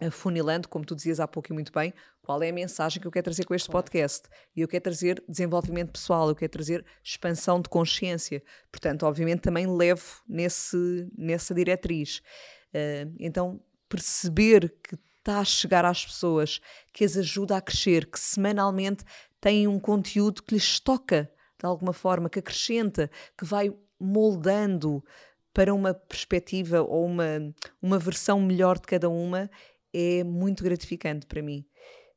afunilando, 0.00 0.68
como 0.68 0.84
tu 0.84 0.94
dizias 0.94 1.20
há 1.20 1.26
pouco 1.26 1.52
e 1.52 1.54
muito 1.54 1.72
bem, 1.72 1.94
qual 2.24 2.42
é 2.42 2.48
a 2.48 2.52
mensagem 2.52 3.00
que 3.00 3.06
eu 3.06 3.12
quero 3.12 3.24
trazer 3.24 3.44
com 3.44 3.54
este 3.54 3.68
podcast. 3.68 4.28
E 4.56 4.62
eu 4.62 4.68
quero 4.68 4.82
trazer 4.82 5.22
desenvolvimento 5.28 5.92
pessoal, 5.92 6.28
eu 6.28 6.34
quero 6.34 6.50
trazer 6.50 6.84
expansão 7.02 7.60
de 7.60 7.68
consciência. 7.68 8.42
Portanto, 8.72 9.04
obviamente, 9.04 9.40
também 9.40 9.66
levo 9.66 10.22
nesse, 10.26 11.06
nessa 11.16 11.54
diretriz. 11.54 12.22
Uh, 12.70 13.14
então, 13.20 13.60
perceber 13.88 14.74
que 14.82 14.96
está 15.18 15.38
a 15.38 15.44
chegar 15.44 15.84
às 15.84 16.04
pessoas, 16.04 16.60
que 16.92 17.04
as 17.04 17.16
ajuda 17.16 17.56
a 17.56 17.60
crescer, 17.60 18.06
que 18.06 18.18
semanalmente 18.18 19.04
têm 19.40 19.68
um 19.68 19.78
conteúdo 19.78 20.42
que 20.42 20.54
lhes 20.54 20.80
toca 20.80 21.30
de 21.58 21.66
alguma 21.66 21.92
forma, 21.92 22.28
que 22.28 22.38
acrescenta, 22.38 23.10
que 23.38 23.44
vai 23.44 23.72
moldando 24.00 25.04
para 25.52 25.72
uma 25.72 25.94
perspectiva 25.94 26.82
ou 26.82 27.06
uma, 27.06 27.54
uma 27.80 27.98
versão 27.98 28.40
melhor 28.40 28.76
de 28.76 28.86
cada 28.86 29.08
uma, 29.08 29.48
é 29.92 30.24
muito 30.24 30.64
gratificante 30.64 31.26
para 31.26 31.40
mim. 31.40 31.64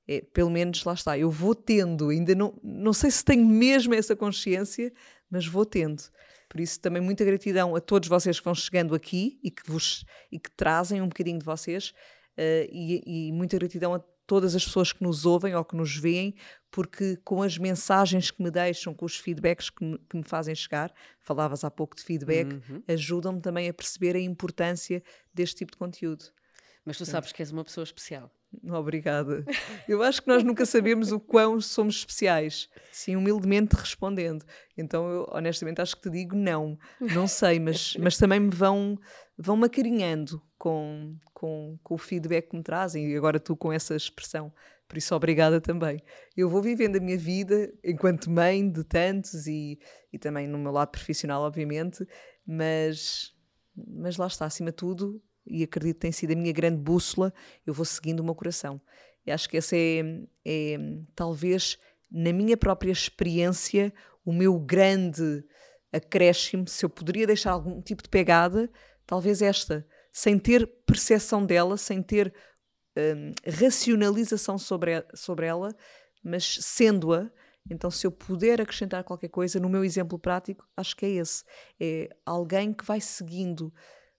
É, 0.07 0.21
pelo 0.21 0.49
menos 0.49 0.83
lá 0.83 0.93
está, 0.93 1.17
eu 1.17 1.29
vou 1.29 1.53
tendo, 1.53 2.09
ainda 2.09 2.33
não, 2.33 2.57
não 2.63 2.93
sei 2.93 3.11
se 3.11 3.25
tenho 3.25 3.45
mesmo 3.45 3.93
essa 3.93 4.15
consciência, 4.15 4.93
mas 5.29 5.45
vou 5.45 5.65
tendo. 5.65 6.01
Por 6.47 6.61
isso, 6.61 6.79
também 6.79 7.01
muita 7.01 7.25
gratidão 7.25 7.75
a 7.75 7.81
todos 7.81 8.07
vocês 8.07 8.39
que 8.39 8.45
vão 8.45 8.55
chegando 8.55 8.95
aqui 8.95 9.37
e 9.43 9.51
que, 9.51 9.69
vos, 9.69 10.05
e 10.31 10.39
que 10.39 10.49
trazem 10.51 11.01
um 11.01 11.09
bocadinho 11.09 11.39
de 11.39 11.45
vocês, 11.45 11.89
uh, 12.37 12.69
e, 12.71 13.27
e 13.27 13.31
muita 13.33 13.57
gratidão 13.57 13.93
a 13.93 13.99
todas 14.25 14.55
as 14.55 14.63
pessoas 14.63 14.91
que 14.91 15.01
nos 15.01 15.25
ouvem 15.25 15.55
ou 15.55 15.63
que 15.63 15.75
nos 15.75 15.95
veem, 15.95 16.35
porque 16.69 17.15
com 17.23 17.41
as 17.41 17.57
mensagens 17.57 18.29
que 18.29 18.43
me 18.43 18.51
deixam, 18.51 18.93
com 18.93 19.05
os 19.05 19.17
feedbacks 19.17 19.69
que 19.69 19.83
me, 19.83 19.97
que 19.97 20.17
me 20.17 20.23
fazem 20.23 20.53
chegar, 20.53 20.93
falavas 21.21 21.63
há 21.63 21.71
pouco 21.71 21.95
de 21.95 22.03
feedback, 22.03 22.53
uhum. 22.53 22.83
ajudam-me 22.87 23.41
também 23.41 23.69
a 23.69 23.73
perceber 23.73 24.15
a 24.15 24.19
importância 24.19 25.01
deste 25.33 25.57
tipo 25.57 25.71
de 25.71 25.77
conteúdo. 25.77 26.25
Mas 26.85 26.97
tu 26.97 27.05
sabes 27.05 27.31
que 27.31 27.41
és 27.41 27.51
uma 27.51 27.63
pessoa 27.63 27.83
especial. 27.83 28.31
Obrigada. 28.63 29.45
Eu 29.87 30.01
acho 30.01 30.21
que 30.21 30.27
nós 30.27 30.43
nunca 30.43 30.65
sabemos 30.65 31.11
o 31.11 31.19
quão 31.19 31.61
somos 31.61 31.97
especiais, 31.97 32.69
sim, 32.91 33.15
humildemente 33.15 33.75
respondendo. 33.75 34.45
Então, 34.77 35.09
eu 35.09 35.29
honestamente 35.31 35.81
acho 35.81 35.95
que 35.95 36.03
te 36.03 36.09
digo 36.09 36.35
não, 36.35 36.77
não 36.99 37.27
sei, 37.27 37.59
mas, 37.59 37.95
mas 37.97 38.17
também 38.17 38.39
me 38.39 38.49
vão, 38.49 38.97
vão-me 39.37 39.65
acarinhando 39.65 40.41
com, 40.57 41.15
com, 41.33 41.77
com 41.83 41.95
o 41.95 41.97
feedback 41.97 42.49
que 42.49 42.57
me 42.57 42.63
trazem 42.63 43.11
e 43.11 43.15
agora 43.15 43.39
tu 43.39 43.55
com 43.55 43.71
essa 43.71 43.95
expressão. 43.95 44.51
Por 44.87 44.97
isso, 44.97 45.13
obrigada 45.13 45.59
também. 45.59 46.01
Eu 46.35 46.49
vou 46.49 46.61
vivendo 46.61 46.95
a 46.95 46.99
minha 46.99 47.17
vida 47.17 47.71
enquanto 47.83 48.31
mãe 48.31 48.67
de 48.69 48.83
tantos 48.83 49.45
e, 49.45 49.77
e 50.11 50.17
também 50.17 50.47
no 50.47 50.57
meu 50.57 50.71
lado 50.71 50.89
profissional, 50.89 51.41
obviamente, 51.41 52.07
mas, 52.45 53.33
mas 53.75 54.15
lá 54.15 54.27
está, 54.27 54.45
acima 54.45 54.71
de 54.71 54.77
tudo, 54.77 55.21
e 55.49 55.63
acredito 55.63 55.95
que 55.95 56.01
tem 56.01 56.11
sido 56.11 56.33
a 56.33 56.35
minha 56.35 56.53
grande 56.53 56.77
bússola, 56.77 57.33
eu 57.65 57.73
vou 57.73 57.85
seguindo 57.85 58.19
o 58.19 58.23
meu 58.23 58.35
coração. 58.35 58.79
E 59.25 59.31
acho 59.31 59.49
que 59.49 59.57
essa 59.57 59.75
é, 59.75 60.01
é 60.45 60.77
talvez, 61.15 61.77
na 62.09 62.31
minha 62.31 62.55
própria 62.55 62.91
experiência, 62.91 63.93
o 64.25 64.31
meu 64.31 64.59
grande 64.59 65.43
acréscimo, 65.91 66.67
se 66.67 66.85
eu 66.85 66.89
poderia 66.89 67.27
deixar 67.27 67.51
algum 67.51 67.81
tipo 67.81 68.03
de 68.03 68.09
pegada, 68.09 68.69
talvez 69.05 69.41
esta, 69.41 69.87
sem 70.11 70.37
ter 70.37 70.67
percepção 70.85 71.45
dela, 71.45 71.77
sem 71.77 72.01
ter 72.01 72.33
um, 72.97 73.31
racionalização 73.49 74.57
sobre, 74.57 75.05
sobre 75.13 75.45
ela, 75.45 75.75
mas 76.23 76.59
sendo-a, 76.61 77.29
então 77.69 77.91
se 77.91 78.07
eu 78.07 78.11
puder 78.11 78.61
acrescentar 78.61 79.03
qualquer 79.03 79.29
coisa, 79.29 79.59
no 79.59 79.69
meu 79.69 79.83
exemplo 79.83 80.17
prático, 80.17 80.65
acho 80.75 80.95
que 80.95 81.05
é 81.05 81.09
esse. 81.09 81.43
É 81.79 82.09
alguém 82.25 82.73
que 82.73 82.85
vai 82.85 83.01
seguindo 83.01 83.73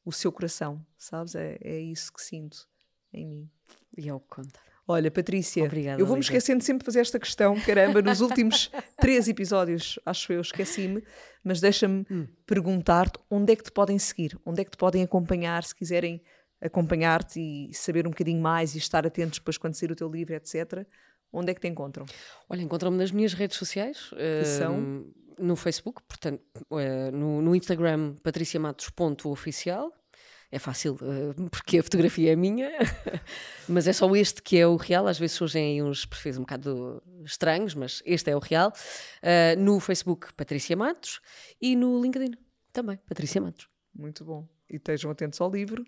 o 0.09 0.13
seu 0.13 0.33
coração, 0.33 0.83
sabes? 0.97 1.35
É, 1.35 1.59
é 1.61 1.79
isso 1.79 2.11
que 2.11 2.23
sinto 2.23 2.67
em 3.13 3.27
mim. 3.27 3.51
E 3.95 4.09
é 4.09 4.15
o 4.15 4.19
que 4.19 4.29
conta. 4.29 4.59
Olha, 4.91 5.11
Patrícia, 5.11 5.63
Obrigada, 5.65 6.01
eu 6.01 6.07
vou-me 6.07 6.23
esquecendo 6.23 6.65
sempre 6.65 6.79
de 6.79 6.87
fazer 6.87 7.01
esta 7.01 7.19
questão, 7.19 7.61
caramba, 7.61 8.01
nos 8.01 8.23
últimos 8.23 8.71
três 8.99 9.29
episódios, 9.29 9.99
acho 10.07 10.33
eu, 10.33 10.41
esqueci-me, 10.41 11.05
mas 11.45 11.61
deixa-me 11.61 12.07
hum. 12.11 12.27
perguntar-te 12.47 13.19
onde 13.31 13.53
é 13.53 13.57
que 13.57 13.65
te 13.65 13.71
podem 13.71 13.99
seguir, 13.99 14.39
onde 14.47 14.63
é 14.63 14.65
que 14.65 14.71
te 14.71 14.79
podem 14.79 15.03
acompanhar, 15.03 15.63
se 15.63 15.75
quiserem 15.75 16.23
acompanhar-te 16.59 17.39
e 17.39 17.75
saber 17.75 18.07
um 18.07 18.11
bocadinho 18.11 18.41
mais 18.41 18.75
e 18.75 18.79
estar 18.79 19.07
atentos 19.07 19.41
depois 19.41 19.59
quando 19.59 19.75
sair 19.75 19.93
o 19.93 19.97
teu 19.97 20.11
livro, 20.11 20.35
etc. 20.35 20.87
Onde 21.31 21.51
é 21.51 21.55
que 21.55 21.61
te 21.61 21.69
encontram? 21.69 22.07
Olha, 22.49 22.63
encontram-me 22.63 22.97
nas 22.97 23.13
minhas 23.13 23.35
redes 23.35 23.59
sociais. 23.59 24.09
Que 24.09 24.43
uh, 24.43 24.47
são? 24.47 25.07
No 25.39 25.55
Facebook, 25.55 26.03
portanto, 26.09 26.43
uh, 26.71 27.13
no, 27.13 27.43
no 27.43 27.55
Instagram, 27.55 28.15
patriciamatos.oficial 28.23 29.93
é 30.51 30.59
fácil, 30.59 30.95
uh, 30.95 31.51
porque 31.51 31.79
a 31.79 31.83
fotografia 31.83 32.33
é 32.33 32.37
minha, 32.37 32.71
mas 33.69 33.87
é 33.87 33.93
só 33.93 34.15
este 34.17 34.43
que 34.43 34.57
é 34.57 34.67
o 34.67 34.77
real. 34.77 35.07
Às 35.07 35.19
vezes 35.19 35.37
surgem 35.37 35.83
uns 35.83 36.07
perfis 36.07 36.39
um 36.39 36.41
bocado 36.41 37.03
estranhos, 37.25 37.75
mas 37.75 38.03
este 38.05 38.31
é 38.31 38.37
o 38.37 38.39
real. 38.39 38.73
Uh, 39.23 39.61
no 39.61 39.79
Facebook, 39.79 40.33
Patrícia 40.35 40.77
Matos, 40.77 41.21
e 41.61 41.77
no 41.77 42.01
LinkedIn 42.01 42.33
também, 42.73 42.99
Patrícia 43.07 43.41
Matos. 43.41 43.69
Muito 43.95 44.25
bom. 44.25 44.49
E 44.71 44.77
estejam 44.77 45.11
atentos 45.11 45.41
ao 45.41 45.51
livro. 45.51 45.85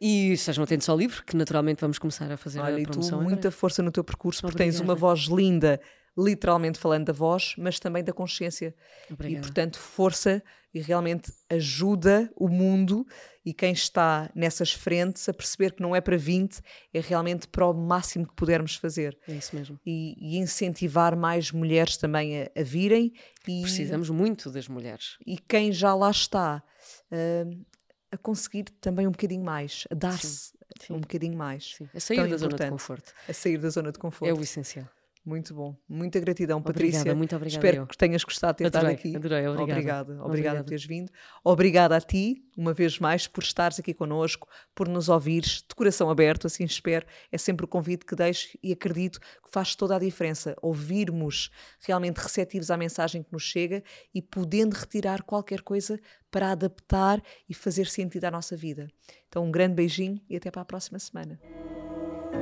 E 0.00 0.32
estejam 0.32 0.62
atentos 0.62 0.88
ao 0.88 0.96
livro, 0.96 1.24
que 1.24 1.36
naturalmente 1.36 1.80
vamos 1.80 1.98
começar 1.98 2.30
a 2.30 2.36
fazer 2.36 2.60
Olha, 2.60 2.82
a 2.82 2.88
promoção. 2.88 3.20
E 3.20 3.24
tu, 3.24 3.28
muita 3.28 3.50
força 3.50 3.82
no 3.82 3.90
teu 3.90 4.04
percurso, 4.04 4.42
porque 4.42 4.56
tens 4.56 4.78
uma 4.78 4.94
voz 4.94 5.22
linda 5.22 5.80
literalmente 6.16 6.78
falando 6.78 7.06
da 7.06 7.12
voz, 7.12 7.54
mas 7.56 7.78
também 7.78 8.02
da 8.02 8.12
consciência. 8.12 8.74
Obrigada. 9.10 9.38
E, 9.38 9.40
portanto, 9.40 9.78
força 9.78 10.42
e 10.72 10.80
realmente 10.80 11.32
ajuda 11.48 12.30
o 12.36 12.48
mundo 12.48 13.04
e 13.44 13.52
quem 13.52 13.72
está 13.72 14.30
nessas 14.34 14.72
frentes 14.72 15.28
a 15.28 15.34
perceber 15.34 15.72
que 15.72 15.82
não 15.82 15.96
é 15.96 16.00
para 16.00 16.16
20, 16.16 16.60
é 16.92 17.00
realmente 17.00 17.48
para 17.48 17.66
o 17.66 17.74
máximo 17.74 18.26
que 18.26 18.34
pudermos 18.34 18.76
fazer. 18.76 19.18
É 19.26 19.32
isso 19.32 19.56
mesmo. 19.56 19.80
E, 19.84 20.14
e 20.18 20.38
incentivar 20.38 21.16
mais 21.16 21.50
mulheres 21.50 21.96
também 21.96 22.42
a, 22.42 22.50
a 22.56 22.62
virem. 22.62 23.12
E, 23.48 23.62
Precisamos 23.62 24.10
muito 24.10 24.50
das 24.50 24.68
mulheres. 24.68 25.16
E 25.26 25.38
quem 25.38 25.72
já 25.72 25.94
lá 25.94 26.10
está. 26.10 26.62
Uh, 27.10 27.64
a 28.12 28.16
conseguir 28.16 28.64
também 28.80 29.06
um 29.06 29.12
bocadinho 29.12 29.44
mais, 29.44 29.86
a 29.90 29.94
dar-se 29.94 30.52
um 30.90 30.98
bocadinho 30.98 31.36
mais. 31.36 31.74
Sim. 31.76 31.88
A 31.94 32.00
sair 32.00 32.16
Tão 32.16 32.28
da 32.28 32.36
zona 32.36 32.56
de 32.56 32.68
conforto. 32.68 33.14
A 33.28 33.32
sair 33.32 33.58
da 33.58 33.68
zona 33.68 33.92
de 33.92 33.98
conforto. 33.98 34.30
É 34.30 34.34
o 34.34 34.42
essencial. 34.42 34.88
Muito 35.24 35.54
bom. 35.54 35.76
Muita 35.86 36.18
gratidão, 36.18 36.62
Patrícia. 36.62 37.00
Obrigada, 37.00 37.16
muito 37.16 37.36
obrigada. 37.36 37.66
Espero 37.66 37.82
eu. 37.82 37.86
que 37.86 37.96
tenhas 37.96 38.24
gostado 38.24 38.54
de 38.54 38.58
ter 38.58 38.66
adorei, 38.66 38.94
estado 38.94 39.08
aqui. 39.08 39.16
Adorei, 39.16 39.46
obrigada. 39.46 39.72
Obrigada, 39.72 40.24
obrigada 40.24 40.58
por 40.60 40.68
teres 40.68 40.84
vindo. 40.84 41.12
Obrigada 41.44 41.96
a 41.96 42.00
ti, 42.00 42.42
uma 42.56 42.72
vez 42.72 42.98
mais, 42.98 43.26
por 43.26 43.42
estares 43.42 43.78
aqui 43.78 43.92
connosco, 43.92 44.48
por 44.74 44.88
nos 44.88 45.10
ouvires 45.10 45.62
de 45.68 45.74
coração 45.74 46.08
aberto, 46.08 46.46
assim 46.46 46.64
espero. 46.64 47.06
É 47.30 47.36
sempre 47.36 47.66
o 47.66 47.68
convite 47.68 48.06
que 48.06 48.16
deixo 48.16 48.58
e 48.62 48.72
acredito 48.72 49.20
que 49.20 49.50
faz 49.50 49.74
toda 49.74 49.96
a 49.96 49.98
diferença. 49.98 50.56
Ouvirmos 50.62 51.50
realmente 51.80 52.16
receptivos 52.16 52.70
à 52.70 52.76
mensagem 52.76 53.22
que 53.22 53.32
nos 53.32 53.42
chega 53.42 53.84
e 54.14 54.22
podendo 54.22 54.74
retirar 54.74 55.22
qualquer 55.22 55.60
coisa 55.60 56.00
para 56.30 56.52
adaptar 56.52 57.22
e 57.46 57.52
fazer 57.52 57.86
sentido 57.86 58.24
à 58.24 58.30
nossa 58.30 58.56
vida. 58.56 58.88
Então, 59.28 59.44
um 59.44 59.50
grande 59.50 59.74
beijinho 59.74 60.18
e 60.30 60.36
até 60.36 60.50
para 60.50 60.62
a 60.62 60.64
próxima 60.64 60.98
semana. 60.98 61.38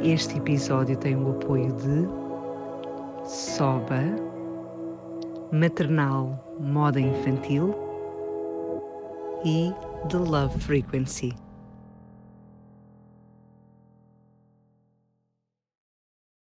Este 0.05 0.37
episódio 0.37 0.97
tem 0.97 1.16
o 1.16 1.33
apoio 1.33 1.74
de 1.74 2.28
Soba, 3.29 4.01
Maternal 5.53 6.43
Moda 6.59 6.99
Infantil 6.99 7.74
e 9.45 9.70
The 10.09 10.16
Love 10.16 10.59
Frequency. 10.59 11.47